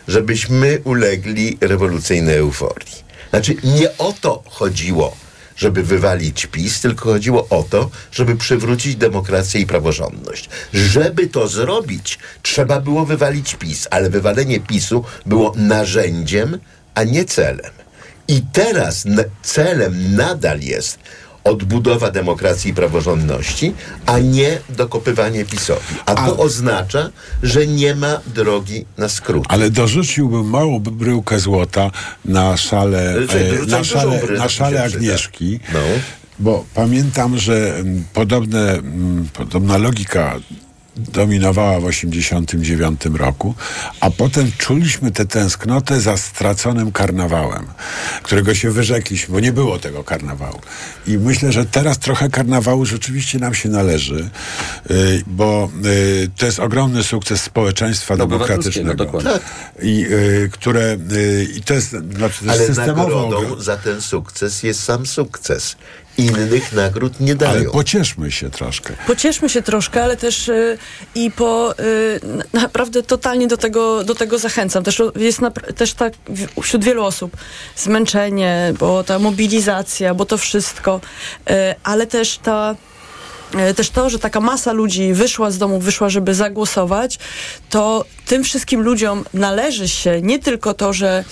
żebyśmy 0.09 0.81
ulegli 0.85 1.59
rewolucyjnej 1.61 2.37
euforii. 2.37 3.03
Znaczy, 3.31 3.57
nie 3.65 3.97
o 3.99 4.15
to 4.21 4.43
chodziło, 4.47 5.17
żeby 5.57 5.83
wywalić 5.83 6.47
PiS, 6.47 6.81
tylko 6.81 7.05
chodziło 7.05 7.49
o 7.49 7.63
to, 7.63 7.91
żeby 8.13 8.37
przywrócić 8.37 8.97
demokrację 8.97 9.61
i 9.61 9.67
praworządność. 9.67 10.49
Żeby 10.73 11.27
to 11.27 11.49
zrobić, 11.49 12.19
trzeba 12.43 12.81
było 12.81 13.07
wywalić 13.07 13.55
PiS, 13.55 13.89
ale 13.91 14.11
wywalenie 14.11 14.61
PiSu 14.61 15.05
było 15.27 15.53
narzędziem, 15.57 16.59
a 16.95 17.05
nie 17.05 17.25
celem. 17.25 17.73
I 18.29 18.43
teraz 18.53 19.05
celem 19.43 20.17
nadal 20.17 20.61
jest 20.61 20.99
odbudowa 21.45 22.11
demokracji 22.11 22.71
i 22.71 22.75
praworządności, 22.75 23.75
a 24.07 24.19
nie 24.19 24.59
dokopywanie 24.69 25.45
PiSowi. 25.45 25.95
A 26.07 26.15
to 26.15 26.37
oznacza, 26.37 27.11
że 27.43 27.67
nie 27.67 27.95
ma 27.95 28.21
drogi 28.35 28.85
na 28.99 29.09
skrót. 29.09 29.45
Ale 29.49 29.71
dorzuciłbym 29.71 30.51
małą 30.51 30.81
bryłkę 30.81 31.41
złota 31.41 31.91
na 32.25 32.57
szale, 32.57 33.15
e, 33.15 33.67
na 33.67 33.85
szale, 33.85 34.23
na 34.39 34.49
szale. 34.49 34.85
Agnieszki. 34.85 35.61
No. 35.73 35.81
Bo 36.39 36.65
pamiętam, 36.75 37.39
że 37.39 37.77
mm, 37.77 38.05
podobne, 38.13 38.73
mm, 38.73 39.29
podobna 39.33 39.79
logika 39.79 40.41
dominowała 40.97 41.81
w 41.81 41.85
1989 41.85 43.19
roku, 43.19 43.55
a 44.01 44.11
potem 44.11 44.53
czuliśmy 44.59 45.11
tę 45.11 45.27
tęsknotę 45.27 46.01
za 46.01 46.17
straconym 46.17 46.93
karnawałem, 46.93 47.67
którego 48.23 48.55
się 48.55 48.71
wyrzekliśmy, 48.71 49.33
bo 49.35 49.41
nie 49.41 49.53
było 49.53 49.79
tego 49.79 50.05
karnawału. 50.05 50.61
I 51.07 51.19
myślę, 51.19 51.53
że 51.53 51.65
teraz 51.65 51.99
trochę 51.99 52.31
karnawału 52.31 52.87
rzeczywiście 52.87 53.39
nam 53.39 53.55
się 53.55 53.69
należy, 53.69 54.31
y, 54.91 55.23
bo 55.27 55.71
y, 55.85 56.31
to 56.37 56.47
jest 56.47 56.61
ogromny 56.61 57.05
sukces 57.05 57.43
społeczeństwa 57.43 58.17
demokratycznego. 58.17 58.95
dokładnie. 58.95 59.31
I, 59.83 60.07
y, 60.11 60.51
które, 60.53 60.97
I 61.57 61.63
to 61.63 61.75
jest, 61.75 61.91
znaczy, 61.91 62.15
to 62.19 62.25
jest 62.25 62.49
Ale 62.49 62.67
systemowo 62.67 63.31
nagrodą 63.31 63.61
za 63.61 63.77
ten 63.77 64.03
sukces 64.03 64.63
jest 64.63 64.83
sam 64.83 65.07
sukces. 65.07 65.77
Innych 66.19 66.73
nagród 66.73 67.21
nie 67.21 67.35
dają. 67.35 67.53
Ale 67.53 67.65
pocieszmy 67.65 68.33
się 68.33 68.51
troszkę. 68.51 68.95
Pocieszmy 69.07 69.49
się 69.49 69.63
troszkę, 69.63 70.05
ale 70.05 70.17
też 70.17 70.49
y, 70.49 70.79
i 71.15 71.31
po 71.31 71.73
y, 71.81 72.21
na- 72.53 72.61
naprawdę 72.63 73.03
totalnie 73.03 73.47
do 73.49 73.57
tego, 73.57 74.05
do 74.05 74.15
tego 74.15 74.39
zachęcam. 74.39 74.85
Też 74.85 75.03
jest 75.17 75.41
napra- 75.41 75.73
też 75.73 75.95
tak 75.95 76.13
wśród 76.63 76.85
wielu 76.85 77.05
osób 77.05 77.37
zmęczenie, 77.77 78.75
bo 78.79 79.05
ta 79.05 79.19
mobilizacja, 79.19 80.15
bo 80.15 80.25
to 80.25 80.39
wszystko, 80.39 81.01
y, 81.51 81.55
ale 81.85 82.07
też 82.07 82.39
ta 82.39 82.75
też 83.77 83.91
to, 83.91 84.11
że 84.11 84.19
taka 84.19 84.41
masa 84.41 84.73
ludzi 84.73 85.15
wyszła 85.15 85.51
z 85.51 85.59
domu, 85.59 85.81
wyszła, 85.81 86.09
żeby 86.09 86.35
zagłosować, 86.35 87.19
to 87.71 88.05
tym 88.27 88.45
wszystkim 88.45 88.83
ludziom 88.83 89.25
należy 89.35 89.89
się 89.89 90.21
nie 90.23 90.39
tylko 90.39 90.75
to, 90.75 90.93
że, 90.93 91.25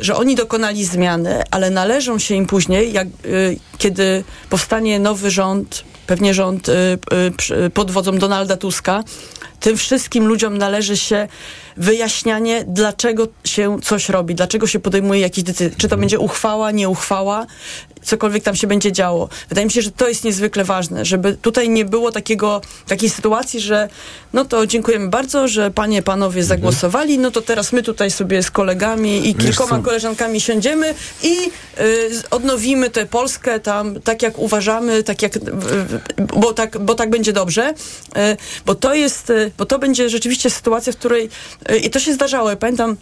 że 0.00 0.16
oni 0.16 0.34
dokonali 0.34 0.84
zmiany, 0.84 1.42
ale 1.50 1.70
należą 1.70 2.18
się 2.18 2.34
im 2.34 2.46
później, 2.46 2.92
jak, 2.92 3.06
e, 3.08 3.10
kiedy 3.78 4.24
powstanie 4.50 4.98
nowy 4.98 5.30
rząd, 5.30 5.84
pewnie 6.12 6.34
rząd 6.34 6.68
e, 6.68 6.74
przy- 7.36 7.70
pod 7.74 7.90
wodzą 7.90 8.18
Donalda 8.18 8.56
Tuska, 8.56 9.04
tym 9.60 9.76
wszystkim 9.76 10.26
ludziom 10.26 10.58
należy 10.58 10.96
się 10.96 11.28
wyjaśnianie, 11.76 12.64
dlaczego 12.68 13.28
się 13.44 13.78
coś 13.82 14.08
robi, 14.08 14.34
dlaczego 14.34 14.66
się 14.66 14.80
podejmuje 14.80 15.20
jakieś 15.20 15.44
decyzje. 15.44 15.76
Czy 15.78 15.88
to 15.88 15.96
będzie 15.96 16.18
uchwała, 16.18 16.70
nie 16.70 16.88
uchwała, 16.88 17.46
cokolwiek 18.02 18.42
tam 18.42 18.56
się 18.56 18.66
będzie 18.66 18.92
działo. 18.92 19.28
Wydaje 19.48 19.64
mi 19.66 19.72
się, 19.72 19.82
że 19.82 19.90
to 19.90 20.08
jest 20.08 20.24
niezwykle 20.24 20.64
ważne, 20.64 21.04
żeby 21.04 21.36
tutaj 21.42 21.68
nie 21.68 21.84
było 21.84 22.12
takiego, 22.12 22.60
takiej 22.86 23.10
sytuacji, 23.10 23.60
że 23.60 23.88
no 24.32 24.44
to 24.44 24.66
dziękujemy 24.66 25.08
bardzo, 25.08 25.48
że 25.48 25.70
panie, 25.70 26.02
panowie 26.02 26.44
zagłosowali, 26.44 27.18
no 27.18 27.30
to 27.30 27.42
teraz 27.42 27.72
my 27.72 27.82
tutaj 27.82 28.10
sobie 28.10 28.42
z 28.42 28.50
kolegami 28.50 29.28
i 29.28 29.34
kilkoma 29.34 29.78
koleżankami 29.78 30.40
siądziemy 30.40 30.94
i 31.22 31.36
y, 31.80 32.10
odnowimy 32.30 32.90
tę 32.90 33.06
Polskę 33.06 33.60
tam 33.60 34.00
tak 34.00 34.22
jak 34.22 34.38
uważamy, 34.38 35.02
tak 35.02 35.22
jak, 35.22 35.36
y, 35.36 35.40
y, 35.40 35.42
bo 36.40 36.52
tak, 36.52 36.78
bo 36.78 36.94
tak 36.94 37.10
będzie 37.10 37.32
dobrze, 37.32 37.70
y, 37.70 38.36
bo 38.66 38.74
to 38.74 38.94
jest, 38.94 39.30
y, 39.30 39.50
bo 39.58 39.66
to 39.66 39.78
będzie 39.78 40.08
rzeczywiście 40.08 40.50
sytuacja, 40.50 40.92
w 40.92 40.96
której 40.96 41.28
y, 41.70 41.76
i 41.76 41.90
to 41.90 42.00
się 42.00 42.14
zdarzało, 42.14 42.50
ja 42.50 42.56
pamiętam 42.56 42.96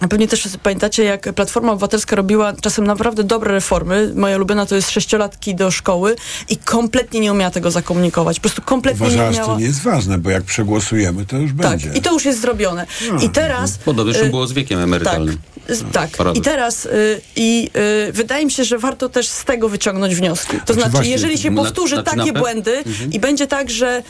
a 0.00 0.08
Pewnie 0.08 0.28
też 0.28 0.48
pamiętacie, 0.62 1.04
jak 1.04 1.32
Platforma 1.32 1.72
Obywatelska 1.72 2.16
robiła 2.16 2.52
czasem 2.52 2.86
naprawdę 2.86 3.24
dobre 3.24 3.52
reformy. 3.52 4.12
Moja 4.14 4.36
ulubiona 4.36 4.66
to 4.66 4.74
jest 4.74 4.90
sześciolatki 4.90 5.54
do 5.54 5.70
szkoły 5.70 6.16
i 6.48 6.56
kompletnie 6.56 7.20
nie 7.20 7.32
umiała 7.32 7.50
tego 7.50 7.70
zakomunikować. 7.70 8.36
Po 8.36 8.40
prostu 8.40 8.62
kompletnie 8.62 9.06
nie 9.06 9.14
Uważasz, 9.14 9.34
umiała. 9.34 9.54
to 9.54 9.60
nie 9.60 9.66
jest 9.66 9.82
ważne, 9.82 10.18
bo 10.18 10.30
jak 10.30 10.42
przegłosujemy, 10.42 11.26
to 11.26 11.36
już 11.36 11.50
tak, 11.50 11.70
będzie. 11.70 11.92
i 11.94 12.02
to 12.02 12.12
już 12.12 12.24
jest 12.24 12.40
zrobione. 12.40 12.86
I 13.22 13.28
teraz... 13.28 13.78
Podobnie 13.78 14.22
y, 14.22 14.30
było 14.30 14.46
z 14.46 14.52
wiekiem 14.52 14.80
emerytalnym. 14.80 15.34
z- 15.34 15.53
Tak, 15.92 16.10
Paradokс. 16.10 16.38
i 16.38 16.42
teraz 16.42 16.86
y, 16.86 17.20
i 17.36 17.70
y, 18.08 18.12
wydaje 18.12 18.44
mi 18.44 18.50
się, 18.50 18.64
że 18.64 18.78
warto 18.78 19.08
też 19.08 19.28
z 19.28 19.44
tego 19.44 19.68
wyciągnąć 19.68 20.14
wnioski. 20.14 20.56
To 20.66 20.74
znaczy, 20.74 20.90
właśnie, 20.90 21.10
jeżeli 21.10 21.38
się 21.38 21.50
na- 21.50 21.62
powtórzy 21.62 21.94
znaczy 21.94 22.10
takie 22.16 22.32
na 22.32 22.38
pe- 22.38 22.38
błędy 22.38 22.76
Mhm. 22.86 23.12
i 23.12 23.20
będzie 23.20 23.46
tak, 23.46 23.70
że 23.70 24.02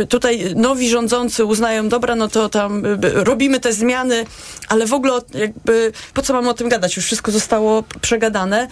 y, 0.00 0.06
tutaj 0.06 0.54
nowi 0.56 0.88
rządzący 0.90 1.44
uznają, 1.44 1.88
dobra, 1.88 2.14
no 2.14 2.28
to 2.28 2.48
tam 2.48 2.82
robimy 3.02 3.60
te 3.60 3.72
zmiany, 3.72 4.24
ale 4.68 4.86
w 4.86 4.92
ogóle 4.94 5.12
jakby 5.34 5.92
po 6.14 6.22
co 6.22 6.32
mamy 6.32 6.48
o 6.48 6.54
tym 6.54 6.68
gadać? 6.68 6.96
Już 6.96 7.04
wszystko 7.04 7.32
zostało 7.32 7.84
przegadane. 8.00 8.68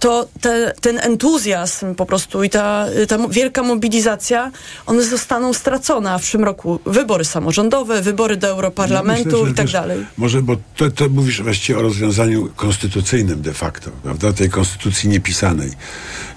To 0.00 0.28
te, 0.40 0.72
ten 0.80 0.98
entuzjazm 0.98 1.94
po 1.94 2.06
prostu 2.06 2.44
i 2.44 2.50
ta, 2.50 2.86
ta 3.08 3.18
wielka 3.28 3.62
mobilizacja, 3.62 4.50
one 4.86 5.02
zostaną 5.02 5.52
stracone, 5.52 6.10
a 6.12 6.18
w 6.18 6.22
przyszłym 6.22 6.44
roku 6.44 6.80
wybory 6.86 7.24
samorządowe, 7.24 8.02
wybory 8.02 8.36
do 8.36 8.48
Europarlamentu 8.48 9.36
myślę, 9.38 9.50
i 9.50 9.54
tak 9.54 9.68
dalej. 9.70 10.06
Może, 10.16 10.42
bo 10.42 10.56
to, 10.76 10.83
to 10.90 11.08
mówisz 11.08 11.42
właściwie 11.42 11.78
o 11.78 11.82
rozwiązaniu 11.82 12.48
konstytucyjnym 12.56 13.42
de 13.42 13.52
facto, 13.52 13.90
prawda? 14.02 14.32
Tej 14.32 14.50
konstytucji 14.50 15.08
niepisanej. 15.08 15.70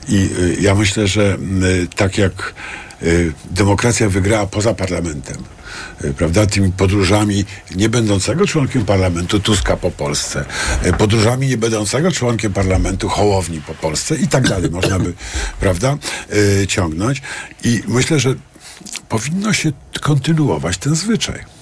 I 0.10 0.30
y, 0.40 0.58
ja 0.62 0.76
myślę, 0.76 1.08
że 1.08 1.38
y, 1.64 1.88
tak 1.96 2.18
jak 2.18 2.54
y, 3.04 3.34
demokracja 3.52 4.10
wygrała 4.10 4.48
poza 4.48 4.74
parlamentem, 4.74 5.38
y, 6.04 6.14
prawda, 6.14 6.46
tymi 6.46 6.72
podróżami 6.72 7.46
nie 7.76 7.90
będącego 7.90 8.48
członkiem 8.48 8.86
parlamentu 8.86 9.40
Tuska 9.40 9.78
po 9.78 9.92
Polsce, 9.92 10.46
y, 10.86 10.94
podróżami 10.94 11.48
nie 11.48 11.58
będącego 11.58 12.12
członkiem 12.12 12.54
parlamentu 12.54 13.10
Hołowni 13.10 13.62
po 13.62 13.74
Polsce 13.74 14.16
i 14.16 14.28
tak 14.28 14.50
dalej 14.50 14.72
można 14.72 15.00
by, 15.00 15.14
prawda, 15.60 15.98
y, 16.62 16.68
ciągnąć. 16.68 17.22
I 17.64 17.84
myślę, 17.88 18.20
że 18.20 18.36
powinno 19.10 19.54
się 19.54 19.72
kontynuować 20.02 20.78
ten 20.78 20.96
zwyczaj. 20.96 21.57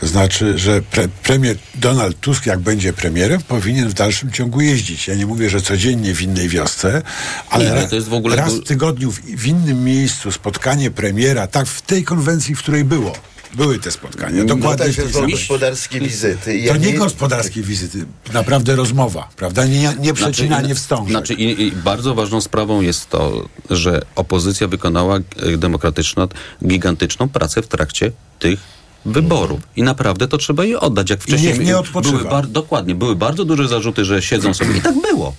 To 0.00 0.06
znaczy, 0.06 0.58
że 0.58 0.82
pre, 0.82 1.08
premier 1.08 1.56
Donald 1.74 2.20
Tusk, 2.20 2.46
jak 2.46 2.58
będzie 2.60 2.92
premierem, 2.92 3.42
powinien 3.42 3.88
w 3.88 3.94
dalszym 3.94 4.32
ciągu 4.32 4.60
jeździć. 4.60 5.08
Ja 5.08 5.14
nie 5.14 5.26
mówię, 5.26 5.50
że 5.50 5.60
codziennie 5.60 6.14
w 6.14 6.22
innej 6.22 6.48
wiosce, 6.48 7.02
ale, 7.50 7.64
Nie, 7.64 7.74
ra- 7.74 7.86
to 7.88 7.94
jest 7.94 8.08
w 8.08 8.14
ogóle- 8.14 8.36
raz 8.36 8.54
w 8.54 8.64
tygodniu 8.64 9.10
w, 9.10 9.20
w 9.20 9.46
innym 9.46 9.84
miejscu 9.84 10.32
spotkanie 10.32 10.90
premiera, 10.90 11.46
tak 11.46 11.66
w 11.66 11.82
tej 11.82 12.04
konwencji, 12.04 12.54
w 12.54 12.58
której 12.58 12.84
było. 12.84 13.12
Były 13.54 13.78
te 13.78 13.90
spotkania. 13.90 14.38
No 14.38 14.44
Dokładnie 14.54 14.92
że 14.92 15.02
są 15.06 15.12
samej. 15.12 15.30
gospodarskie 15.32 16.00
wizyty. 16.00 16.54
I 16.58 16.66
To 16.66 16.72
ja 16.72 16.76
nie 16.76 16.94
gospodarskie 16.94 17.62
wizyty, 17.62 18.04
naprawdę 18.32 18.76
rozmowa, 18.76 19.28
prawda? 19.36 19.66
Nie, 19.66 19.94
nie 20.00 20.14
przecinanie 20.14 20.60
Znaczy, 20.66 20.74
wstążek. 20.80 21.10
Znaczy, 21.10 21.34
i, 21.34 21.62
i 21.62 21.72
bardzo 21.72 22.14
ważną 22.14 22.40
sprawą 22.40 22.80
jest 22.80 23.08
to, 23.10 23.48
że 23.70 24.02
opozycja 24.16 24.68
wykonała 24.68 25.16
e, 25.16 25.56
demokratyczną, 25.56 26.28
gigantyczną 26.66 27.28
pracę 27.28 27.62
w 27.62 27.68
trakcie 27.68 28.12
tych 28.38 28.60
wyborów. 29.04 29.60
I 29.76 29.82
naprawdę 29.82 30.28
to 30.28 30.38
trzeba 30.38 30.64
jej 30.64 30.76
oddać. 30.76 31.10
Jak 31.10 31.22
wcześniej 31.22 31.52
niech 31.52 31.66
nie 31.66 31.78
odpoczywa. 31.78 32.18
były 32.18 32.30
bar, 32.30 32.46
dokładnie, 32.46 32.94
były 32.94 33.16
bardzo 33.16 33.44
duże 33.44 33.68
zarzuty, 33.68 34.04
że 34.04 34.22
siedzą 34.22 34.54
sobie. 34.54 34.76
I 34.76 34.80
tak 34.80 34.94
było. 34.94 35.34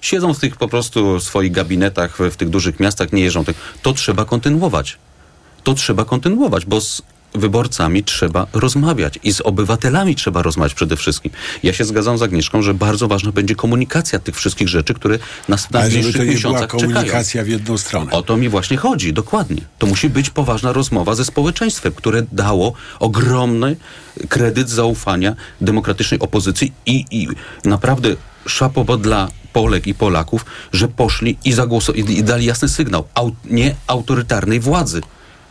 siedzą 0.00 0.34
w 0.34 0.38
tych 0.38 0.56
po 0.56 0.68
prostu 0.68 1.20
swoich 1.20 1.52
gabinetach 1.52 2.18
w, 2.18 2.30
w 2.30 2.36
tych 2.36 2.48
dużych 2.48 2.80
miastach, 2.80 3.12
nie 3.12 3.22
jeżdżą. 3.22 3.44
To 3.82 3.92
trzeba 3.92 4.24
kontynuować. 4.24 4.98
To 5.62 5.74
trzeba 5.74 6.04
kontynuować, 6.04 6.66
bo 6.66 6.80
z 6.80 7.02
wyborcami 7.34 8.04
trzeba 8.04 8.46
rozmawiać 8.52 9.18
i 9.22 9.32
z 9.32 9.40
obywatelami 9.40 10.14
trzeba 10.14 10.42
rozmawiać 10.42 10.74
przede 10.74 10.96
wszystkim. 10.96 11.32
Ja 11.62 11.72
się 11.72 11.84
zgadzam 11.84 12.18
z 12.18 12.22
Agnieszką, 12.22 12.62
że 12.62 12.74
bardzo 12.74 13.08
ważna 13.08 13.32
będzie 13.32 13.54
komunikacja 13.54 14.18
tych 14.18 14.36
wszystkich 14.36 14.68
rzeczy, 14.68 14.94
które 14.94 15.18
nas 15.48 15.66
w 15.66 15.74
Ale 15.74 15.84
najbliższych 15.84 16.12
to 16.12 16.18
nie 16.18 16.24
była 16.24 16.34
miesiącach 16.34 16.70
czekają. 16.70 16.92
komunikacja 16.92 17.44
w 17.44 17.48
jedną 17.48 17.78
stronę. 17.78 18.12
O 18.12 18.22
to 18.22 18.36
mi 18.36 18.48
właśnie 18.48 18.76
chodzi, 18.76 19.12
dokładnie. 19.12 19.62
To 19.78 19.86
musi 19.86 20.10
być 20.10 20.30
poważna 20.30 20.72
rozmowa 20.72 21.14
ze 21.14 21.24
społeczeństwem, 21.24 21.92
które 21.92 22.22
dało 22.32 22.72
ogromny 23.00 23.76
kredyt 24.28 24.70
zaufania 24.70 25.34
demokratycznej 25.60 26.20
opozycji 26.20 26.72
i, 26.86 27.04
i 27.10 27.28
naprawdę 27.64 28.16
szapoba 28.46 28.96
dla 28.96 29.28
Polek 29.52 29.86
i 29.86 29.94
Polaków, 29.94 30.44
że 30.72 30.88
poszli 30.88 31.38
i 31.44 31.52
zagłosowali 31.52 32.18
i 32.18 32.24
dali 32.24 32.46
jasny 32.46 32.68
sygnał 32.68 33.04
au, 33.14 33.36
nie 33.44 33.74
autorytarnej 33.86 34.60
władzy. 34.60 35.00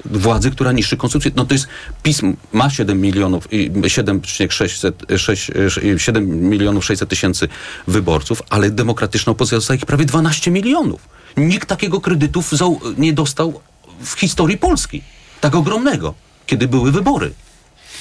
Władzy, 0.06 0.52
która 0.52 0.72
niszczy 0.72 0.98
konstytucję. 0.98 1.32
No 1.36 1.46
to 1.46 1.54
jest 1.54 1.68
pism, 2.04 2.36
ma 2.54 2.70
7 2.70 3.02
milionów, 3.02 3.54
i 3.54 3.72
7,600 3.88 5.04
6, 5.18 5.52
7 5.98 6.50
milionów 6.50 6.86
600 6.86 7.10
tysięcy 7.10 7.48
wyborców, 7.88 8.42
ale 8.50 8.70
demokratyczna 8.70 9.32
opozycja 9.32 9.58
dostaje 9.58 9.78
ich 9.78 9.86
prawie 9.86 10.06
12 10.06 10.52
milionów. 10.52 11.10
Nikt 11.38 11.70
takiego 11.70 12.02
kredytów 12.02 12.52
nie 12.98 13.14
dostał 13.14 13.60
w 14.04 14.12
historii 14.14 14.58
Polski. 14.58 15.02
Tak 15.42 15.56
ogromnego, 15.56 16.14
kiedy 16.46 16.68
były 16.68 16.92
wybory. 16.92 17.34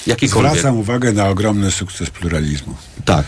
Jakiekolwiek. 0.07 0.53
Zwracam 0.53 0.79
uwagę 0.79 1.13
na 1.13 1.29
ogromny 1.29 1.71
sukces 1.71 2.11
pluralizmu. 2.11 2.75
Tak, 3.05 3.25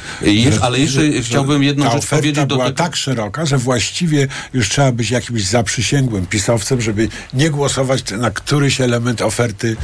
ale 0.61 0.79
jeszcze 0.79 1.12
że- 1.12 1.22
chciałbym 1.22 1.62
jedną 1.62 1.91
rzecz 1.93 2.07
powiedzieć 2.07 2.45
była 2.45 2.64
tego. 2.64 2.77
tak 2.77 2.97
szeroka, 2.97 3.47
że 3.47 3.59
właściwie 3.59 4.29
już 4.53 4.68
trzeba 4.68 4.93
być 4.93 5.11
jakimś 5.11 5.45
zaprzysięgłym 5.45 6.27
pisowcem, 6.27 6.81
żeby 6.81 7.09
nie 7.35 7.51
głosować 7.51 8.03
na 8.11 8.31
któryś 8.31 8.81
element 8.81 9.22
oferty, 9.22 9.77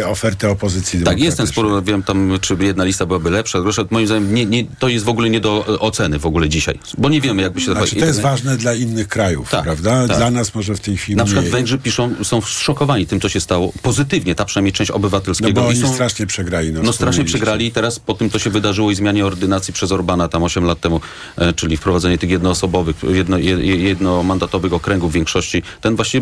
e, 0.00 0.06
oferty 0.08 0.48
opozycji 0.48 1.00
Tak, 1.02 1.18
jest 1.20 1.36
ten 1.36 1.46
demokratycznej. 1.46 1.70
spór, 1.80 1.84
wiem 1.84 2.02
tam, 2.02 2.38
czy 2.40 2.56
jedna 2.60 2.84
lista 2.84 3.06
byłaby 3.06 3.30
lepsza, 3.30 3.60
gorsza. 3.60 3.82
Moim 3.90 4.06
zdaniem 4.06 4.34
nie, 4.34 4.46
nie, 4.46 4.64
to 4.78 4.88
jest 4.88 5.04
w 5.04 5.08
ogóle 5.08 5.30
nie 5.30 5.40
do 5.40 5.64
e, 5.68 5.78
oceny 5.78 6.18
w 6.18 6.26
ogóle 6.26 6.48
dzisiaj, 6.48 6.78
bo 6.98 7.08
nie 7.08 7.20
wiemy 7.20 7.42
jakby 7.42 7.60
się... 7.60 7.72
Znaczy, 7.72 7.96
to 7.96 8.06
jest 8.06 8.20
ważne 8.20 8.56
dla 8.56 8.74
innych 8.74 9.08
krajów, 9.08 9.50
prawda? 9.50 10.08
tak. 10.08 10.16
Dla 10.16 10.30
nas 10.30 10.54
może 10.54 10.74
w 10.74 10.80
tej 10.80 10.96
chwili 10.96 11.16
Na 11.16 11.24
przykład. 11.24 11.44
Węgrzy 11.46 11.78
piszą, 11.78 12.14
są 12.24 12.40
zszokowani 12.40 13.06
tym, 13.06 13.20
co 13.20 13.28
się 13.28 13.40
stało 13.40 13.72
pozytywnie, 13.82 14.34
ta 14.34 14.44
przynajmniej 14.44 14.72
część 14.72 14.88
No 14.90 14.94
obywatelskiego. 14.96 15.52
bo 15.60 15.66
I 15.66 15.70
oni 15.70 15.80
są, 15.80 15.92
strasznie 15.94 16.23
przegrali. 16.26 16.72
no 16.72 16.78
strasznie 16.80 16.92
wspomnieliście. 16.92 17.24
przegrali 17.38 17.66
i 17.66 17.72
teraz 17.72 17.98
po 17.98 18.14
tym, 18.14 18.30
co 18.30 18.38
się 18.38 18.50
wydarzyło 18.50 18.90
i 18.90 18.94
zmianie 18.94 19.26
ordynacji 19.26 19.74
przez 19.74 19.92
Orbana 19.92 20.28
tam 20.28 20.42
8 20.42 20.64
lat 20.64 20.80
temu, 20.80 21.00
e, 21.36 21.52
czyli 21.52 21.76
wprowadzenie 21.76 22.18
tych 22.18 22.30
jednoosobowych, 22.30 22.96
jedno, 23.08 23.38
je- 23.38 23.66
je- 23.66 23.76
jednomandatowych 23.76 24.72
okręgów 24.72 25.10
w 25.10 25.14
większości, 25.14 25.62
ten 25.80 25.96
właśnie 25.96 26.20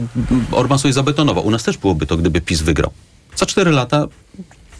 Orban 0.52 0.78
sobie 0.78 0.94
zabetonował. 0.94 1.46
U 1.46 1.50
nas 1.50 1.62
też 1.62 1.76
byłoby 1.78 2.06
to, 2.06 2.16
gdyby 2.16 2.40
PiS 2.40 2.62
wygrał. 2.62 2.90
Za 3.36 3.46
4 3.46 3.70
lata 3.70 4.06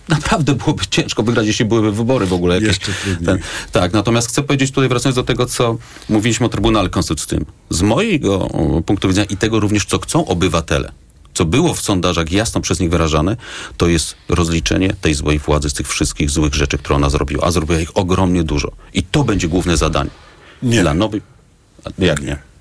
naprawdę 0.09 0.55
byłoby 0.55 0.87
ciężko 0.91 1.23
wygrać, 1.23 1.47
jeśli 1.47 1.65
byłyby 1.65 1.93
wybory 1.93 2.27
w 2.27 2.33
ogóle. 2.33 2.55
Jakieś. 2.55 2.69
Jeszcze 2.69 2.93
trudniej. 2.93 3.27
Ten, 3.27 3.39
tak, 3.73 3.93
natomiast 3.93 4.29
chcę 4.29 4.43
powiedzieć 4.43 4.71
tutaj, 4.71 4.89
wracając 4.89 5.17
do 5.17 5.23
tego, 5.23 5.47
co 5.47 5.79
mówiliśmy 6.09 6.47
o 6.47 6.49
Trybunale 6.49 6.89
Konstytucyjnym. 6.89 7.47
Z 7.71 7.83
mojego 7.83 8.49
punktu 8.87 9.09
widzenia 9.09 9.27
i 9.31 9.37
tego 9.37 9.61
również, 9.61 9.85
co 9.85 9.99
chcą 9.99 10.27
obywatele, 10.27 10.93
co 11.35 11.45
było 11.45 11.75
w 11.75 11.81
sondażach 11.81 12.33
jasno 12.33 12.61
przez 12.61 12.81
nich 12.81 12.91
wyrażane, 12.91 13.37
to 13.77 13.89
jest 13.89 14.15
rozliczenie 14.29 14.95
tej 15.01 15.15
złej 15.15 15.39
władzy 15.39 15.71
z 15.71 15.73
tych 15.73 15.89
wszystkich 15.89 16.31
złych 16.31 16.55
rzeczy, 16.55 16.79
które 16.79 16.97
ona 16.97 17.11
zrobiła. 17.11 17.47
A 17.47 17.51
zrobiła 17.51 17.81
ich 17.81 17.97
ogromnie 17.97 18.45
dużo. 18.45 18.73
I 18.95 19.03
to 19.03 19.25
będzie 19.25 19.49
główne 19.49 19.77
zadanie. 19.77 20.11
Nie. 20.63 20.81
Dla 20.81 20.95
nowej... 20.95 21.23
Jak 21.99 22.23
nie? 22.23 22.52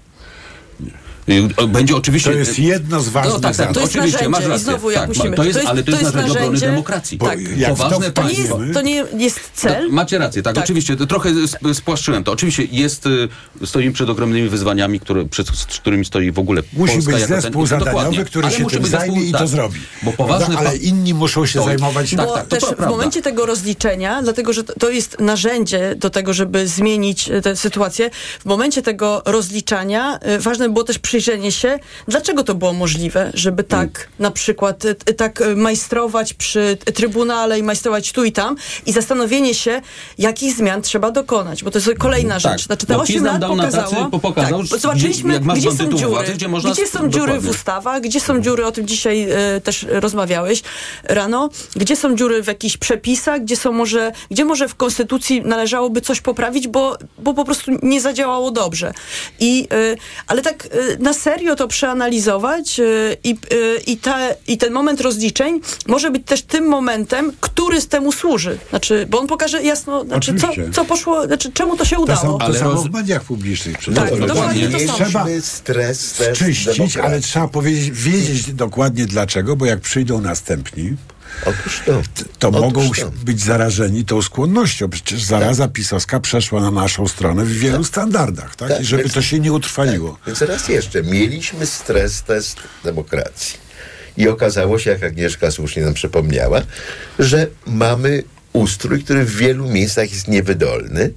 Y, 1.32 1.68
Będzie 1.68 1.96
oczywiście... 1.96 2.32
To 2.32 2.38
jest 2.38 2.60
jedno 2.60 3.02
z 3.02 3.10
ważnych 3.10 3.34
No 3.34 3.40
tak, 3.40 3.56
tak, 3.56 3.74
to 3.74 3.80
jest 3.80 3.96
oczywiście, 3.96 4.30
masz 4.30 4.40
narzędzie 4.40 4.48
i 4.48 4.52
rację. 4.52 4.66
znowu 4.66 4.92
jak 4.92 5.00
tak, 5.02 5.10
musimy- 5.10 5.36
To 5.36 5.44
jest, 5.44 5.54
to 5.54 5.60
jest- 5.60 5.72
ale 5.72 5.84
to 5.84 5.92
jest, 5.92 6.02
to 6.02 6.06
jest 6.08 6.16
narzędzie 6.16 6.40
obrony 6.40 6.60
demokracji. 6.60 7.18
tak. 7.18 7.40
jak 7.58 7.74
w 7.74 7.78
to 7.78 7.84
Poważne 7.84 8.12
To 8.12 8.24
nie, 8.24 8.34
jest, 8.34 8.52
to 8.74 8.82
nie 8.82 9.06
jest 9.18 9.40
cel. 9.54 9.88
No, 9.88 9.94
macie 9.94 10.18
rację, 10.18 10.42
tak, 10.44 10.56
Tak. 10.56 10.64
oczywiście. 10.64 10.96
To 10.96 11.08
Trochę 11.08 11.30
sp- 11.54 11.74
spłaszczyłem 11.74 12.24
to. 12.24 12.32
Oczywiście 12.32 12.64
jest, 12.72 13.06
y, 13.06 13.28
stoimy 13.66 13.92
przed 13.94 14.10
ogromnymi 14.10 14.50
wyzwaniami, 14.50 15.00
które, 15.00 15.26
przed 15.26 15.48
z 15.48 15.66
którymi 15.66 16.06
stoi 16.06 16.32
w 16.32 16.40
ogóle 16.40 16.62
Musi 16.74 16.94
Polska 16.94 17.12
być 17.12 17.22
jako 17.22 17.34
ten- 17.34 17.42
zespół 17.42 17.62
no, 17.62 17.68
zadaniowy, 17.68 18.26
który 18.26 18.48
Ale 18.48 18.56
się 18.58 18.64
musi 18.64 18.74
tym 18.74 18.84
być 18.84 18.92
zajmie 18.92 19.16
zespół- 19.16 19.28
i 19.28 19.32
tak. 19.32 19.42
to 19.42 19.48
zrobi. 19.48 19.80
Bo 20.04 20.14
poważny 20.14 20.46
Prawda? 20.48 20.70
Ale 20.70 20.78
inni 20.78 21.14
muszą 21.14 21.46
się 21.46 21.60
To- 21.60 21.66
zajmować... 21.66 22.10
tak, 22.16 22.26
Bo 22.28 22.34
tak, 22.36 22.48
to 22.48 22.56
też 22.58 22.70
w 22.78 22.90
momencie 22.90 23.22
tego 23.22 23.46
rozliczenia, 23.46 24.22
dlatego 24.24 24.54
że 24.54 24.64
to, 24.64 24.74
to 24.80 24.90
jest 24.90 25.20
narzędzie 25.20 25.96
do 25.96 26.10
tego, 26.10 26.34
żeby 26.34 26.68
zmienić 26.68 27.30
e, 27.30 27.42
tę 27.42 27.56
sytuację, 27.56 28.10
w 28.40 28.46
momencie 28.46 28.82
tego 28.82 29.22
rozliczania 29.26 30.20
e, 30.22 30.40
ważne 30.40 30.70
było 30.70 30.84
też 30.84 31.00
przyjrzenie 31.22 31.52
się, 31.52 31.80
dlaczego 32.08 32.44
to 32.44 32.56
było 32.56 32.74
możliwe, 32.74 33.32
żeby 33.34 33.64
tak 33.64 33.82
Mm. 33.82 34.08
na 34.20 34.32
przykład 34.32 34.86
e, 34.86 34.90
e, 35.06 35.14
tak 35.14 35.42
e, 35.42 35.56
majstrować 35.56 36.34
przy 36.34 36.78
Trybunale 36.94 37.60
i 37.60 37.64
majstrować 37.64 38.12
tu 38.12 38.24
i 38.24 38.32
tam 38.32 38.56
i 38.86 38.92
zastanowienie 38.92 39.54
się, 39.54 39.82
jakich 40.18 40.54
zmian 40.56 40.82
trzeba 40.82 41.12
dokonać, 41.12 41.64
bo 41.64 41.72
to 41.72 41.78
jest 41.80 41.90
kolejna 42.00 42.34
Tak, 42.40 42.42
rzecz. 42.42 42.66
Znaczy 42.66 42.86
te 42.86 42.94
bo 42.94 43.00
8 43.02 43.14
PiS 43.16 43.24
nam 43.24 43.42
lat 43.42 43.50
pokazało, 43.52 44.06
tacy, 44.06 44.20
pokazał, 44.22 44.64
tak, 44.64 44.80
zobaczyliśmy, 44.80 45.40
gdzie 45.40 45.72
są 45.72 45.90
dziury, 45.90 46.08
władzy, 46.08 46.34
gdzie 46.34 46.48
można- 46.48 46.72
gdzie 46.72 46.88
są 46.88 47.00
dziury 47.10 47.12
w 47.12 47.26
dokładnie. 47.28 47.50
ustawach, 47.50 48.02
gdzie 48.02 48.20
są 48.20 48.42
dziury, 48.42 48.66
o 48.66 48.72
tym 48.72 48.88
dzisiaj 48.88 49.28
e, 49.32 49.62
też 49.62 49.86
rozmawiałeś 49.90 50.62
rano, 51.04 51.50
gdzie 51.76 51.96
są 51.96 52.16
dziury 52.16 52.44
w 52.44 52.48
jakichś 52.48 52.78
przepisach, 52.78 53.42
gdzie 53.42 53.56
są 53.56 53.72
może, 53.72 54.12
gdzie 54.32 54.46
może 54.46 54.68
w 54.68 54.76
konstytucji 54.76 55.42
należałoby 55.42 56.02
coś 56.02 56.22
poprawić, 56.22 56.68
bo, 56.68 56.98
bo 57.18 57.34
po 57.34 57.46
prostu 57.46 57.72
nie 57.84 58.02
zadziałało 58.02 58.52
dobrze. 58.52 58.94
I, 59.40 59.68
e, 59.72 59.96
ale 60.28 60.42
tak 60.42 60.68
na 61.02 61.14
serio 61.14 61.56
to 61.56 61.68
przeanalizować 61.68 62.80
e, 62.80 62.84
i, 63.24 63.32
e, 63.32 63.36
i, 63.88 63.98
ta, 63.98 64.18
i 64.48 64.58
ten 64.58 64.74
moment 64.74 65.02
rozliczeń 65.02 65.60
może 65.88 66.12
być 66.12 66.24
też 66.26 66.42
tym 66.42 66.68
momentem, 66.68 67.32
który 67.42 67.82
z 67.82 67.88
temu 67.88 68.12
służy. 68.12 68.58
Znaczy, 68.70 69.08
bo 69.10 69.20
on 69.20 69.28
pokaże 69.28 69.64
jasno, 69.64 70.04
znaczy, 70.06 70.36
co, 70.36 70.48
co 70.74 70.86
poszło, 70.86 71.28
znaczy, 71.28 71.52
czemu 71.52 71.78
to 71.78 71.86
się 71.86 71.96
To, 71.96 72.02
udało. 72.02 72.20
są, 72.22 72.38
to 72.38 72.46
Ale 72.46 72.60
samo 72.60 72.72
roz- 72.72 72.88
w 72.88 72.92
mediach 72.92 73.24
publicznych. 73.24 73.78
przecież. 73.78 74.00
Tak, 74.04 74.10
To 74.10 74.28
dokładnie 74.28 74.70
to 74.70 74.80
samo. 74.80 74.94
Trzeba 74.94 75.26
stres 75.42 76.22
czyścić, 76.34 76.98
ale 76.98 77.20
trzeba 77.22 77.48
powiedzieć, 77.48 77.92
wiedzieć 77.92 78.54
dokładnie 78.54 79.06
dlaczego, 79.06 79.56
bo 79.56 79.66
jak 79.66 79.80
przyjdą 79.80 80.22
następni, 80.22 80.96
Otóż 81.46 81.82
to. 81.86 82.02
to 82.40 82.48
Otóż 82.50 82.62
mogą 82.62 82.90
to. 82.92 83.12
być 83.24 83.42
zarażeni 83.42 84.06
tą 84.06 84.22
skłonnością. 84.22 84.90
Przecież 84.90 85.24
zaraza 85.24 85.68
pisowska 85.68 86.20
przeszła 86.20 86.62
na 86.62 86.72
naszą 86.72 87.08
stronę 87.08 87.46
w 87.46 87.52
wielu 87.52 87.84
standardach, 87.84 88.56
tak? 88.56 88.70
Tak, 88.70 88.82
I 88.82 88.86
żeby 88.86 89.04
więc- 89.04 89.14
to 89.14 89.22
się 89.22 89.40
nie 89.40 89.54
utrwaliło. 89.54 90.18
Więc 90.28 90.42
raz 90.42 90.70
jeszcze, 90.70 91.04
mieliśmy 91.04 91.66
stres 91.66 92.24
test 92.24 92.58
demokracji. 92.84 93.58
I 94.18 94.28
okazało 94.28 94.80
się, 94.80 94.90
jak 94.92 95.04
Agnieszka 95.04 95.52
słusznie 95.52 95.84
nam 95.84 95.94
przypomniała, 95.94 96.62
że 97.20 97.48
mamy 97.68 98.24
ustrój, 98.54 99.04
który 99.04 99.26
w 99.26 99.36
wielu 99.36 99.68
miejscach 99.70 100.12
jest 100.12 100.28
niewydolny. 100.28 101.12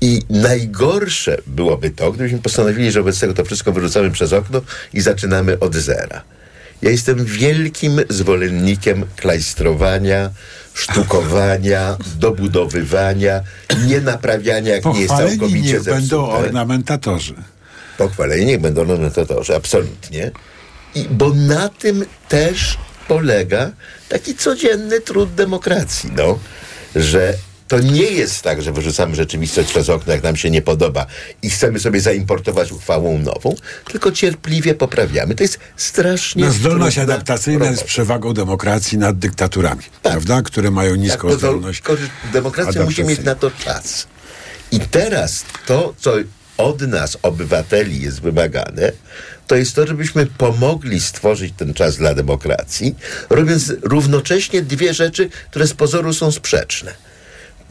I 0.00 0.22
najgorsze 0.30 1.38
byłoby 1.46 1.90
to, 1.90 2.12
gdybyśmy 2.12 2.38
postanowili, 2.38 2.92
że 2.92 3.00
wobec 3.00 3.20
tego 3.20 3.34
to 3.34 3.44
wszystko 3.44 3.72
wyrzucamy 3.72 4.10
przez 4.10 4.32
okno 4.32 4.60
i 4.94 5.00
zaczynamy 5.00 5.58
od 5.58 5.74
zera. 5.74 6.22
Ja 6.82 6.90
jestem 6.90 7.24
wielkim 7.24 8.00
zwolennikiem 8.08 9.04
klajstrowania, 9.16 10.30
sztukowania, 10.74 11.96
dobudowywania, 12.18 13.40
nie 13.86 14.00
naprawiania, 14.00 14.74
jak 14.74 14.84
nie 14.84 15.00
jest 15.00 15.14
całkowicie 15.14 15.58
niech 15.60 15.82
będą 15.82 16.00
zepsute 16.00 16.46
ornamentatorzy. 16.46 17.34
pochwaleni 17.98 18.46
niech 18.46 18.60
będą 18.60 18.80
ornamentatorzy, 18.80 19.56
absolutnie. 19.56 20.30
I, 20.94 21.04
bo 21.10 21.34
na 21.34 21.68
tym 21.68 22.04
też 22.28 22.78
polega 23.08 23.70
taki 24.08 24.34
codzienny 24.34 25.00
trud 25.00 25.34
demokracji, 25.34 26.10
no, 26.16 26.38
że 26.96 27.34
to 27.72 27.80
nie 27.80 28.02
jest 28.02 28.42
tak, 28.42 28.62
że 28.62 28.72
wyrzucamy 28.72 29.14
rzeczywistość 29.16 29.68
przez 29.70 29.88
okno, 29.88 30.12
jak 30.12 30.22
nam 30.22 30.36
się 30.36 30.50
nie 30.50 30.62
podoba 30.62 31.06
i 31.42 31.50
chcemy 31.50 31.80
sobie 31.80 32.00
zaimportować 32.00 32.72
uchwałą 32.72 33.18
nową, 33.18 33.54
tylko 33.92 34.12
cierpliwie 34.12 34.74
poprawiamy. 34.74 35.34
To 35.34 35.42
jest 35.44 35.58
strasznie 35.76 36.44
No, 36.44 36.52
zdolność 36.52 36.98
adaptacyjna 36.98 37.64
jest 37.64 37.76
robota. 37.76 37.88
przewagą 37.88 38.34
demokracji 38.34 38.98
nad 38.98 39.18
dyktaturami, 39.18 39.82
prawda? 40.02 40.42
Które 40.42 40.70
mają 40.70 40.94
niską 40.94 41.16
Tak, 41.18 41.22
bo 41.22 41.30
to- 41.30 41.38
zdolność. 41.38 41.82
Demokracja 42.32 42.84
musi 42.84 43.04
mieć 43.04 43.20
na 43.20 43.34
to 43.34 43.50
czas. 43.50 44.06
I 44.72 44.80
teraz 44.80 45.44
to, 45.66 45.94
co 45.98 46.14
od 46.56 46.80
nas, 46.80 47.18
obywateli, 47.22 48.00
jest 48.02 48.20
wymagane, 48.20 48.92
to 49.46 49.56
jest 49.56 49.74
to, 49.74 49.86
żebyśmy 49.86 50.26
pomogli 50.26 51.00
stworzyć 51.00 51.54
ten 51.56 51.74
czas 51.74 51.96
dla 51.96 52.14
demokracji, 52.14 52.94
robiąc 53.30 53.72
równocześnie 53.82 54.62
dwie 54.62 54.94
rzeczy, 54.94 55.30
które 55.50 55.66
z 55.66 55.74
pozoru 55.74 56.14
są 56.14 56.32
sprzeczne. 56.32 56.94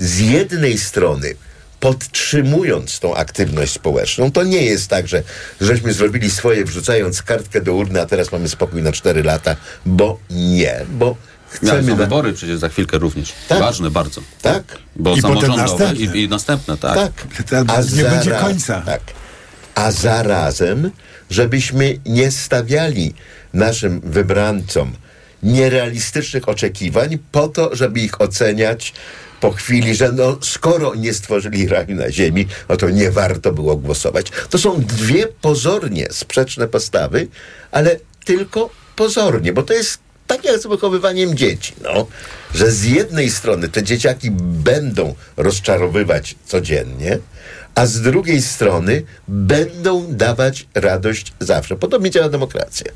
Z 0.01 0.19
jednej 0.19 0.77
strony 0.77 1.35
podtrzymując 1.79 2.99
tą 2.99 3.15
aktywność 3.15 3.73
społeczną, 3.73 4.31
to 4.31 4.43
nie 4.43 4.63
jest 4.63 4.87
tak, 4.87 5.07
że 5.07 5.23
żeśmy 5.61 5.93
zrobili 5.93 6.31
swoje 6.31 6.65
wrzucając 6.65 7.21
kartkę 7.21 7.61
do 7.61 7.73
urny, 7.73 8.01
a 8.01 8.05
teraz 8.05 8.31
mamy 8.31 8.49
spokój 8.49 8.83
na 8.83 8.91
4 8.91 9.23
lata, 9.23 9.55
bo 9.85 10.19
nie, 10.29 10.85
bo 10.89 11.05
Ja, 11.07 11.57
chcemy... 11.57 11.89
na- 11.91 11.95
wybory 11.95 12.33
przecież 12.33 12.57
za 12.57 12.69
chwilkę 12.69 12.97
również. 12.97 13.33
Tak. 13.49 13.59
Ważne 13.59 13.91
bardzo. 13.91 14.21
Tak. 14.41 14.63
Bo 14.95 15.15
I 15.15 15.21
potem 15.21 15.41
samorządowe 15.41 15.83
następne. 15.83 16.19
i, 16.19 16.23
i 16.23 16.29
następne, 16.29 16.77
tak. 16.77 17.11
To 17.49 17.95
nie 17.95 18.03
będzie 18.03 18.31
końca. 18.31 18.81
Tak. 18.81 19.01
a 19.75 19.91
zarazem, 19.91 20.91
żebyśmy 21.29 21.99
nie 22.05 22.31
stawiali 22.31 23.13
naszym 23.53 24.01
wybrańcom 24.03 24.93
nierealistycznych 25.43 26.49
oczekiwań 26.49 27.17
po 27.31 27.47
to, 27.47 27.75
żeby 27.75 27.99
ich 27.99 28.21
oceniać 28.21 28.93
po 29.41 29.51
chwili, 29.51 29.95
że 29.95 30.11
no, 30.11 30.37
skoro 30.41 30.95
nie 30.95 31.13
stworzyli 31.13 31.67
raju 31.67 31.95
na 31.95 32.11
ziemi, 32.11 32.47
no 32.69 32.77
to 32.77 32.89
nie 32.89 33.11
warto 33.11 33.51
było 33.51 33.75
głosować. 33.75 34.31
To 34.49 34.57
są 34.57 34.81
dwie 34.81 35.27
pozornie 35.27 36.07
sprzeczne 36.11 36.67
postawy, 36.67 37.27
ale 37.71 37.99
tylko 38.25 38.69
pozornie, 38.95 39.53
bo 39.53 39.63
to 39.63 39.73
jest 39.73 39.99
tak 40.27 40.45
jak 40.45 40.61
z 40.61 40.67
wychowywaniem 40.67 41.37
dzieci, 41.37 41.73
no, 41.83 42.07
że 42.53 42.71
z 42.71 42.83
jednej 42.83 43.31
strony 43.31 43.69
te 43.69 43.83
dzieciaki 43.83 44.31
będą 44.41 45.15
rozczarowywać 45.37 46.35
codziennie, 46.45 47.19
a 47.75 47.85
z 47.85 48.01
drugiej 48.01 48.41
strony 48.41 49.03
będą 49.27 50.05
dawać 50.09 50.67
radość 50.75 51.33
zawsze. 51.39 51.75
Podobnie 51.75 52.09
działa 52.11 52.29
demokracja. 52.29 52.91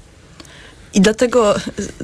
I 0.96 1.02
dlatego 1.02 1.56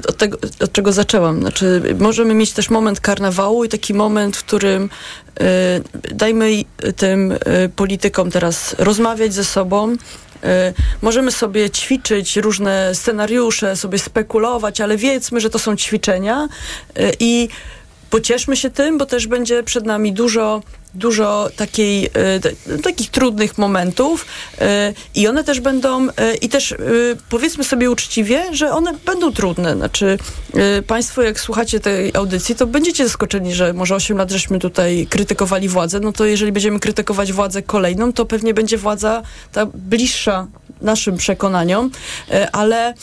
od 0.08 0.16
tego, 0.16 0.38
od 0.60 0.72
czego 0.72 0.92
zaczęłam. 0.92 1.40
Znaczy, 1.40 1.82
możemy 1.98 2.34
mieć 2.34 2.52
też 2.52 2.70
moment 2.70 3.00
karnawału 3.00 3.64
i 3.64 3.68
taki 3.68 3.94
moment, 3.94 4.36
w 4.36 4.44
którym 4.44 4.84
y, 4.84 6.14
dajmy 6.14 6.50
tym 6.96 7.32
y, 7.32 7.38
politykom 7.76 8.30
teraz 8.30 8.74
rozmawiać 8.78 9.34
ze 9.34 9.44
sobą. 9.44 9.92
Y, 9.92 9.96
możemy 11.02 11.32
sobie 11.32 11.70
ćwiczyć 11.70 12.36
różne 12.36 12.94
scenariusze, 12.94 13.76
sobie 13.76 13.98
spekulować, 13.98 14.80
ale 14.80 14.96
wiedzmy, 14.96 15.40
że 15.40 15.50
to 15.50 15.58
są 15.58 15.76
ćwiczenia 15.76 16.48
y, 16.98 17.12
i 17.20 17.48
pocieszmy 18.12 18.56
się 18.56 18.70
tym, 18.70 18.98
bo 18.98 19.06
też 19.06 19.26
będzie 19.26 19.62
przed 19.62 19.86
nami 19.86 20.12
dużo 20.12 20.62
dużo 20.94 21.50
takiej, 21.56 22.06
y, 22.76 22.82
takich 22.82 23.10
trudnych 23.10 23.58
momentów 23.58 24.26
y, 24.54 24.64
i 25.14 25.28
one 25.28 25.44
też 25.44 25.60
będą, 25.60 26.08
y, 26.08 26.10
i 26.40 26.48
też 26.48 26.74
powiedzmy 27.28 27.64
sobie 27.64 27.90
uczciwie, 27.90 28.44
że 28.52 28.70
one 28.70 28.94
będą 29.06 29.32
trudne. 29.32 29.76
Znaczy, 29.76 30.18
Państwo 30.86 31.22
jak 31.22 31.40
słuchacie 31.40 31.80
tej 31.80 32.10
audycji, 32.14 32.54
to 32.54 32.66
będziecie 32.66 33.04
zaskoczeni, 33.04 33.54
że 33.54 33.72
może 33.72 33.94
8 33.94 34.18
lat 34.18 34.30
żeśmy 34.30 34.58
tutaj 34.58 35.06
krytykowali 35.10 35.68
władzę, 35.68 36.00
no 36.00 36.12
to 36.12 36.24
jeżeli 36.24 36.52
będziemy 36.52 36.80
krytykować 36.80 37.32
władzę 37.32 37.62
kolejną, 37.62 38.12
to 38.12 38.24
pewnie 38.24 38.54
będzie 38.54 38.78
władza 38.78 39.22
ta 39.52 39.66
bliższa 39.66 40.46
naszym 40.80 41.16
przekonaniom, 41.16 41.90
ale, 42.52 42.94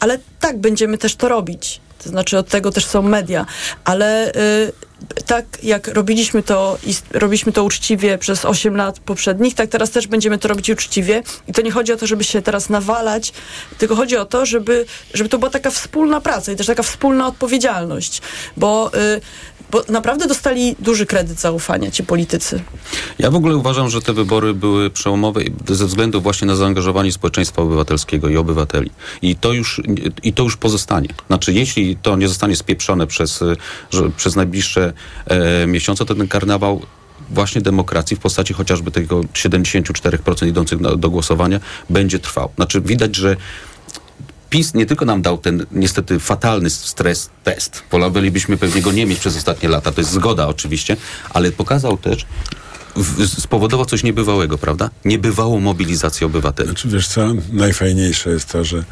ale 0.00 0.18
tak, 0.40 0.58
będziemy 0.58 0.98
też 0.98 1.16
to 1.16 1.28
robić. 1.28 1.80
To 2.04 2.08
znaczy 2.08 2.38
od 2.38 2.48
tego 2.48 2.70
też 2.70 2.86
są 2.86 3.02
media, 3.02 3.46
ale 3.84 4.32
y, 4.32 4.72
tak 5.26 5.44
jak 5.62 5.88
robiliśmy 5.88 6.42
to 6.42 6.78
i 6.86 6.94
robiliśmy 7.10 7.52
to 7.52 7.64
uczciwie 7.64 8.18
przez 8.18 8.44
8 8.44 8.76
lat 8.76 8.98
poprzednich, 8.98 9.54
tak 9.54 9.70
teraz 9.70 9.90
też 9.90 10.06
będziemy 10.06 10.38
to 10.38 10.48
robić 10.48 10.70
uczciwie. 10.70 11.22
I 11.48 11.52
to 11.52 11.62
nie 11.62 11.70
chodzi 11.70 11.92
o 11.92 11.96
to, 11.96 12.06
żeby 12.06 12.24
się 12.24 12.42
teraz 12.42 12.68
nawalać, 12.68 13.32
tylko 13.78 13.96
chodzi 13.96 14.16
o 14.16 14.24
to, 14.24 14.46
żeby, 14.46 14.86
żeby 15.14 15.28
to 15.28 15.38
była 15.38 15.50
taka 15.50 15.70
wspólna 15.70 16.20
praca 16.20 16.52
i 16.52 16.56
też 16.56 16.66
taka 16.66 16.82
wspólna 16.82 17.26
odpowiedzialność, 17.26 18.22
bo 18.56 18.90
y, 18.94 19.20
bo 19.72 19.84
naprawdę 19.88 20.26
dostali 20.26 20.76
duży 20.78 21.06
kredyt 21.06 21.40
zaufania 21.40 21.90
ci 21.90 22.04
politycy. 22.04 22.62
Ja 23.18 23.30
w 23.30 23.34
ogóle 23.34 23.56
uważam, 23.56 23.90
że 23.90 24.02
te 24.02 24.12
wybory 24.12 24.54
były 24.54 24.90
przełomowe 24.90 25.40
ze 25.68 25.86
względu 25.86 26.20
właśnie 26.20 26.46
na 26.46 26.56
zaangażowanie 26.56 27.12
społeczeństwa 27.12 27.62
obywatelskiego 27.62 28.28
i 28.28 28.36
obywateli. 28.36 28.90
I 29.22 29.36
to 29.36 29.52
już, 29.52 29.82
i 30.22 30.32
to 30.32 30.42
już 30.42 30.56
pozostanie. 30.56 31.08
Znaczy, 31.26 31.52
jeśli 31.52 31.96
to 31.96 32.16
nie 32.16 32.28
zostanie 32.28 32.56
spieprzone 32.56 33.06
przez, 33.06 33.44
że, 33.90 34.10
przez 34.10 34.36
najbliższe 34.36 34.92
e, 35.26 35.66
miesiące, 35.66 36.04
to 36.04 36.14
ten 36.14 36.28
karnawał 36.28 36.82
właśnie 37.30 37.60
demokracji 37.60 38.16
w 38.16 38.20
postaci 38.20 38.54
chociażby 38.54 38.90
tego 38.90 39.20
74% 39.20 40.46
idących 40.48 40.80
do, 40.80 40.96
do 40.96 41.10
głosowania 41.10 41.60
będzie 41.90 42.18
trwał. 42.18 42.48
Znaczy 42.56 42.80
widać, 42.80 43.16
że 43.16 43.36
PiS 44.52 44.74
nie 44.74 44.86
tylko 44.86 45.04
nam 45.04 45.22
dał 45.22 45.38
ten 45.38 45.66
niestety 45.70 46.18
fatalny 46.18 46.70
stres 46.70 47.30
test, 47.44 47.82
wolelibyśmy 47.90 48.56
pewnie 48.56 48.82
go 48.82 48.92
nie 48.92 49.06
mieć 49.06 49.18
przez 49.18 49.36
ostatnie 49.36 49.68
lata, 49.68 49.92
to 49.92 50.00
jest 50.00 50.10
zgoda 50.12 50.48
oczywiście, 50.48 50.96
ale 51.30 51.52
pokazał 51.52 51.96
też, 51.98 52.26
spowodował 53.38 53.86
coś 53.86 54.02
niebywałego, 54.02 54.58
prawda? 54.58 54.90
Niebywałą 55.04 55.60
mobilizację 55.60 56.26
obywateli. 56.26 56.68
Znaczy, 56.68 56.88
wiesz 56.88 57.08
co, 57.08 57.32
najfajniejsze 57.52 58.30
jest 58.30 58.52
to, 58.52 58.64
że 58.64 58.84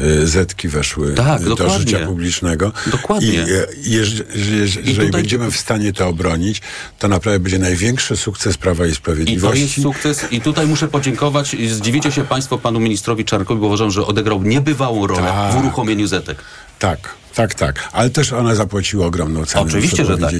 y, 0.00 0.26
zetki 0.26 0.68
weszły 0.68 1.14
tak, 1.14 1.42
do 1.42 1.48
dokładnie. 1.48 1.78
życia 1.78 2.06
publicznego. 2.06 2.72
Dokładnie. 2.86 3.28
I, 3.28 3.38
y, 3.38 3.66
jeżeli, 3.82 4.58
jeżeli 4.58 4.94
tutaj... 4.94 5.10
będziemy 5.10 5.50
w 5.50 5.56
stanie 5.56 5.92
to 5.92 6.08
obronić, 6.08 6.60
to 6.98 7.08
naprawdę 7.08 7.40
będzie 7.40 7.58
największy 7.58 8.16
sukces 8.16 8.56
Prawa 8.56 8.86
i 8.86 8.94
Sprawiedliwości. 8.94 9.58
I 9.58 9.66
to 9.66 9.66
jest 9.66 9.82
sukces 9.82 10.32
i 10.32 10.40
tutaj 10.40 10.66
muszę 10.66 10.88
podziękować, 10.88 11.56
zdziwicie 11.68 12.12
się 12.12 12.24
Państwo 12.24 12.58
panu 12.58 12.80
ministrowi 12.80 13.24
Czarnkowi, 13.24 13.60
bo 13.60 13.66
uważam, 13.66 13.90
że 13.90 14.06
odegrał 14.06 14.42
niebywałą 14.42 15.06
rolę 15.06 15.22
tak. 15.22 15.52
w 15.52 15.56
uruchomieniu 15.56 16.06
zetek. 16.06 16.38
Tak, 16.78 17.14
tak, 17.34 17.54
tak. 17.54 17.88
Ale 17.92 18.10
też 18.10 18.32
one 18.32 18.56
zapłaciły 18.56 19.04
ogromną 19.04 19.46
cenę. 19.46 19.64
Oczywiście, 19.64 20.04
że 20.04 20.18
tak. 20.18 20.34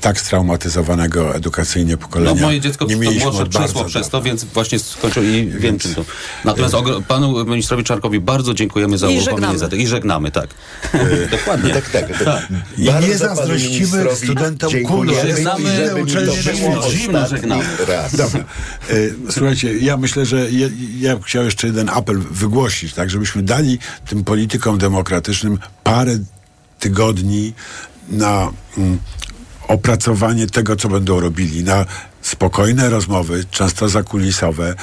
tak 0.00 0.20
straumatyzowanego 0.20 1.34
edukacyjnie 1.34 1.96
pokolenia. 1.96 2.34
No 2.34 2.46
moje 2.46 2.60
dziecko 2.60 2.84
nie 2.84 2.96
to 3.04 3.12
młodsze 3.12 3.46
przeszło 3.46 3.84
przez 3.84 4.08
to, 4.08 4.22
więc 4.22 4.44
właśnie 4.44 4.78
skończył 4.78 5.22
i 5.22 5.26
więc, 5.26 5.54
wiem 5.62 5.78
czym 5.78 5.94
to. 5.94 6.04
Natomiast 6.44 6.74
ogr- 6.74 7.02
panu 7.02 7.44
ministrowi 7.44 7.84
Czarkowi 7.84 8.20
bardzo 8.20 8.54
dziękujemy 8.54 8.98
za 8.98 9.08
uruchomienie 9.08 9.58
zetek. 9.58 9.80
I 9.80 9.86
żegnamy, 9.86 10.30
tak. 10.30 10.50
Dokładnie. 11.30 11.74
Tak, 11.74 11.90
tak. 11.90 12.18
To 12.18 12.24
tak. 12.24 12.48
I 12.78 13.08
nie 13.08 13.18
zazdrościmy 13.18 14.06
studentom 14.14 14.72
kulu, 14.86 15.12
ale 15.20 15.36
żegnamy, 15.36 15.70
żegnamy, 16.36 17.28
żegnamy. 17.28 17.64
Raz. 17.88 18.16
Dobra. 18.16 18.44
Słuchajcie, 19.30 19.78
ja 19.78 19.96
myślę, 19.96 20.26
że 20.26 20.50
ja, 20.50 20.68
ja 21.00 21.16
chciałem 21.24 21.46
jeszcze 21.46 21.66
jeden 21.66 21.88
apel 21.88 22.18
wygłosić, 22.30 22.94
tak, 22.94 23.10
żebyśmy 23.10 23.42
dali 23.42 23.78
tym 24.08 24.24
politykom 24.24 24.78
demokratycznym 24.78 25.58
parę 25.84 25.99
tygodni 26.78 27.52
na 28.08 28.50
mm, 28.78 28.98
opracowanie 29.68 30.46
tego, 30.46 30.76
co 30.76 30.88
będą 30.88 31.20
robili, 31.20 31.64
na 31.64 31.86
spokojne 32.22 32.90
rozmowy, 32.90 33.44
często 33.50 33.88
zakulisowe, 33.88 34.74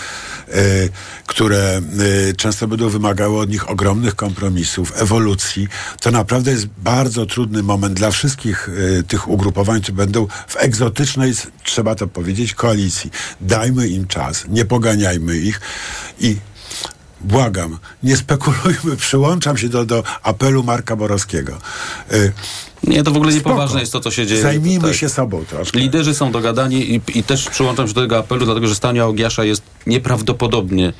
y, 0.49 0.89
które 1.27 1.81
y, 2.29 2.33
często 2.35 2.67
będą 2.67 2.89
wymagały 2.89 3.39
od 3.39 3.49
nich 3.49 3.69
ogromnych 3.69 4.15
kompromisów, 4.15 5.01
ewolucji. 5.01 5.67
To 6.01 6.11
naprawdę 6.11 6.51
jest 6.51 6.67
bardzo 6.77 7.25
trudny 7.25 7.63
moment 7.63 7.93
dla 7.93 8.11
wszystkich 8.11 8.69
y, 8.69 9.03
tych 9.07 9.27
ugrupowań, 9.27 9.81
które 9.81 9.95
będą 9.97 10.27
w 10.47 10.57
egzotycznej, 10.57 11.33
trzeba 11.63 11.95
to 11.95 12.07
powiedzieć, 12.07 12.53
koalicji. 12.53 13.11
Dajmy 13.41 13.87
im 13.87 14.07
czas, 14.07 14.45
nie 14.49 14.65
poganiajmy 14.65 15.37
ich 15.37 15.61
i 16.19 16.37
błagam, 17.21 17.77
nie 18.03 18.17
spekulujmy, 18.17 18.97
przyłączam 18.97 19.57
się 19.57 19.69
do, 19.69 19.85
do 19.85 20.03
apelu 20.23 20.63
Marka 20.63 20.95
Borowskiego. 20.95 21.57
Y, 22.13 22.31
nie, 22.83 23.03
to 23.03 23.11
w 23.11 23.17
ogóle 23.17 23.33
niepoważne 23.33 23.79
jest 23.79 23.93
to, 23.93 23.99
co 23.99 24.11
się 24.11 24.27
dzieje. 24.27 24.41
Zajmijmy 24.41 24.93
się 24.93 25.09
sobą 25.09 25.45
troszkę. 25.45 25.79
Liderzy 25.79 26.13
są 26.13 26.31
dogadani 26.31 26.95
i, 26.95 27.01
i 27.19 27.23
też 27.23 27.49
przyłączam 27.49 27.87
się 27.87 27.93
do 27.93 28.01
tego 28.01 28.17
apelu, 28.17 28.45
dlatego 28.45 28.67
że 28.67 28.75
Stania 28.75 29.05
Ogiasza 29.05 29.43
jest 29.43 29.61
nieprawdopodobnie 29.87 30.93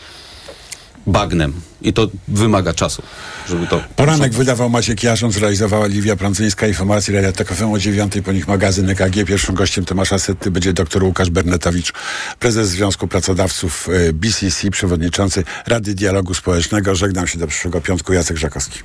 bagnem 1.08 1.54
i 1.82 1.94
to 1.94 2.08
wymaga 2.28 2.74
czasu, 2.74 3.02
żeby 3.50 3.68
to... 3.68 3.82
Poranek 3.96 4.34
wydawał 4.34 4.70
Maciek 4.70 5.04
Jarząc, 5.04 5.34
zrealizowała 5.34 5.88
Liwia 5.88 6.16
Prądzyńska, 6.16 6.68
informacje 6.68 7.16
Radia 7.16 7.32
TKFM 7.32 7.72
o 7.72 7.80
dziewiątej, 7.80 8.24
po 8.24 8.32
nich 8.32 8.48
magazyn 8.48 8.90
EKG. 8.90 9.26
Pierwszym 9.28 9.56
gościem 9.56 9.86
Tomasza 9.86 10.20
Setty 10.20 10.52
będzie 10.52 10.74
dr 10.74 11.04
Łukasz 11.04 11.30
Bernetowicz, 11.30 11.94
prezes 12.40 12.70
Związku 12.70 13.08
Pracodawców 13.08 13.90
y, 13.90 14.14
BCC, 14.14 14.72
przewodniczący 14.72 15.44
Rady 15.68 15.94
Dialogu 15.94 16.34
Społecznego. 16.34 16.96
Żegnam 16.96 17.28
się 17.28 17.40
do 17.40 17.48
przyszłego 17.48 17.82
piątku, 17.82 18.14
Jacek 18.14 18.38
Żakowski. 18.38 18.80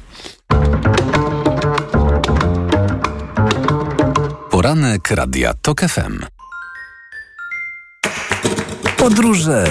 Poranek 4.50 5.10
Radia 5.10 5.54
TOK 5.62 5.80
FM. 5.80 6.18
Podróże 8.96 9.64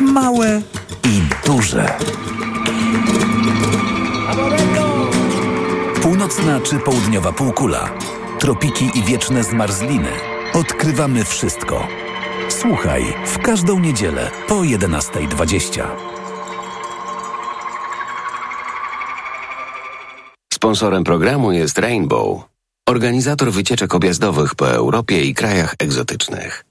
małe 0.00 0.62
i 1.06 1.22
duże. 1.46 1.98
Północna 6.02 6.60
czy 6.60 6.78
południowa 6.78 7.32
półkula, 7.32 7.90
tropiki 8.38 8.90
i 8.94 9.02
wieczne 9.02 9.44
zmarzliny. 9.44 10.08
Odkrywamy 10.54 11.24
wszystko. 11.24 11.88
Słuchaj 12.48 13.02
w 13.26 13.38
każdą 13.38 13.78
niedzielę 13.78 14.30
po 14.48 14.54
11.20. 14.54 15.82
Sponsorem 20.52 21.04
programu 21.04 21.52
jest 21.52 21.78
Rainbow, 21.78 22.40
organizator 22.88 23.52
wycieczek 23.52 23.94
objazdowych 23.94 24.54
po 24.54 24.70
Europie 24.70 25.24
i 25.24 25.34
krajach 25.34 25.74
egzotycznych. 25.78 26.65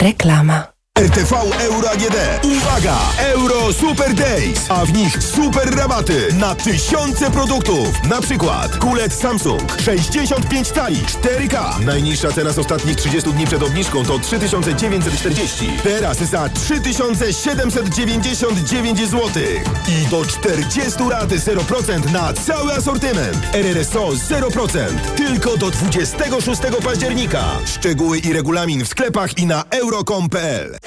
Reklama. 0.00 0.79
RTV 1.00 1.32
Euro 1.60 1.88
AGD. 1.90 2.16
Uwaga! 2.44 2.98
Euro 3.18 3.72
Super 3.72 4.14
Days, 4.14 4.70
a 4.70 4.86
w 4.86 4.92
nich 4.92 5.22
super 5.22 5.76
rabaty 5.76 6.28
na 6.38 6.54
tysiące 6.54 7.30
produktów. 7.30 8.04
Na 8.04 8.20
przykład 8.20 8.76
kulec 8.76 9.14
Samsung 9.14 9.76
65 9.84 10.68
cali 10.68 10.96
4K. 10.96 11.80
Najniższa 11.84 12.32
cena 12.32 12.52
z 12.52 12.58
ostatnich 12.58 12.96
30 12.96 13.32
dni 13.32 13.46
przed 13.46 13.62
obniżką 13.62 14.04
to 14.04 14.18
3940. 14.18 15.70
Teraz 15.82 16.18
za 16.18 16.48
3799 16.48 18.98
zł. 18.98 19.20
I 19.88 20.06
do 20.10 20.24
40 20.24 20.98
raty 21.10 21.38
0% 21.38 22.12
na 22.12 22.32
cały 22.32 22.72
asortyment. 22.72 23.36
RRSO 23.52 24.08
0%. 24.08 24.78
Tylko 25.16 25.56
do 25.56 25.70
26 25.70 26.52
października. 26.84 27.44
Szczegóły 27.66 28.18
i 28.18 28.32
regulamin 28.32 28.84
w 28.84 28.88
sklepach 28.88 29.38
i 29.38 29.46
na 29.46 29.64
euro.com.pl. 29.70 30.79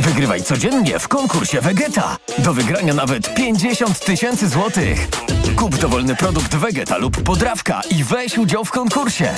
Wygrywaj 0.00 0.42
codziennie 0.42 0.98
w 0.98 1.08
konkursie 1.08 1.60
Vegeta. 1.60 2.16
Do 2.38 2.54
wygrania 2.54 2.94
nawet 2.94 3.34
50 3.34 4.00
tysięcy 4.00 4.48
złotych. 4.48 5.08
Kup 5.56 5.76
dowolny 5.76 6.16
produkt 6.16 6.54
Vegeta 6.56 6.96
lub 6.96 7.22
podrawka 7.22 7.80
i 7.90 8.04
weź 8.04 8.38
udział 8.38 8.64
w 8.64 8.70
konkursie. 8.70 9.34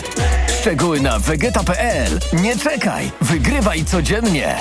Szczegóły 0.61 1.01
na 1.01 1.19
vegeta.pl. 1.19 2.21
Nie 2.33 2.57
czekaj, 2.57 3.11
wygrywaj 3.21 3.85
codziennie. 3.85 4.61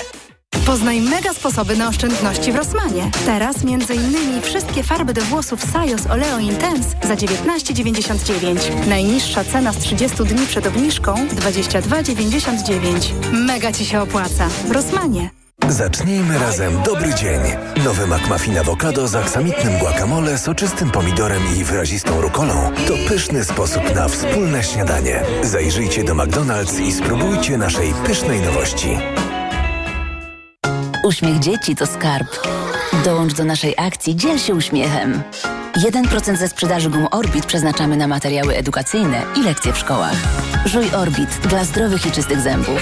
Poznaj 0.66 1.02
mega 1.02 1.34
sposoby 1.34 1.78
na 1.78 1.88
oszczędności 1.88 2.52
w 2.52 2.56
Rossmanie. 2.56 3.12
Teraz 3.26 3.56
m.in. 3.64 4.42
wszystkie 4.42 4.84
farby 4.84 5.14
do 5.14 5.22
włosów 5.22 5.64
Sajos 5.72 6.08
Oleo 6.08 6.40
Intense 6.40 6.90
za 7.04 7.16
19,99. 7.16 8.88
Najniższa 8.88 9.44
cena 9.44 9.74
z 9.74 9.78
30 9.78 10.18
dni 10.24 10.48
przed 10.48 10.68
obniżką 10.68 11.16
22,99. 11.16 13.14
Mega 13.32 13.72
Ci 13.72 13.86
się 13.86 14.02
opłaca. 14.02 14.50
W 14.68 14.72
Rossmanie. 14.72 15.30
Zacznijmy 15.70 16.40
razem 16.40 16.84
dobry 16.84 17.14
dzień. 17.14 17.40
Nowy 17.86 18.08
McMuffin 18.08 18.58
awokado 18.58 19.08
z 19.08 19.16
aksamitnym 19.16 19.78
guacamole, 19.80 20.38
soczystym 20.38 20.92
pomidorem 20.92 21.42
i 21.58 21.64
wyrazistą 21.64 22.22
rukolą 22.22 22.72
to 22.88 22.94
pyszny 23.10 23.44
sposób 23.46 23.96
na 23.96 24.08
wspólne 24.08 24.64
śniadanie. 24.64 25.24
Zajrzyjcie 25.42 26.04
do 26.04 26.16
McDonald's 26.16 26.82
i 26.82 26.92
spróbujcie 26.92 27.58
naszej 27.58 27.94
pysznej 28.06 28.42
nowości. 28.42 28.98
Uśmiech 31.04 31.40
dzieci 31.40 31.76
to 31.76 31.86
skarb. 31.86 32.48
Dołącz 33.06 33.34
do 33.34 33.44
naszej 33.44 33.74
akcji 33.78 34.16
Dziel 34.16 34.40
się 34.40 34.56
uśmiechem. 34.56 35.24
1% 35.76 36.36
ze 36.36 36.48
sprzedaży 36.48 36.90
gum 36.90 37.08
Orbit 37.12 37.46
przeznaczamy 37.46 37.98
na 37.98 38.08
materiały 38.08 38.56
edukacyjne 38.56 39.22
i 39.36 39.44
lekcje 39.44 39.74
w 39.74 39.78
szkołach. 39.78 40.16
Żuj 40.66 40.90
Orbit 40.96 41.30
dla 41.50 41.64
zdrowych 41.64 42.06
i 42.06 42.12
czystych 42.12 42.40
zębów. 42.40 42.82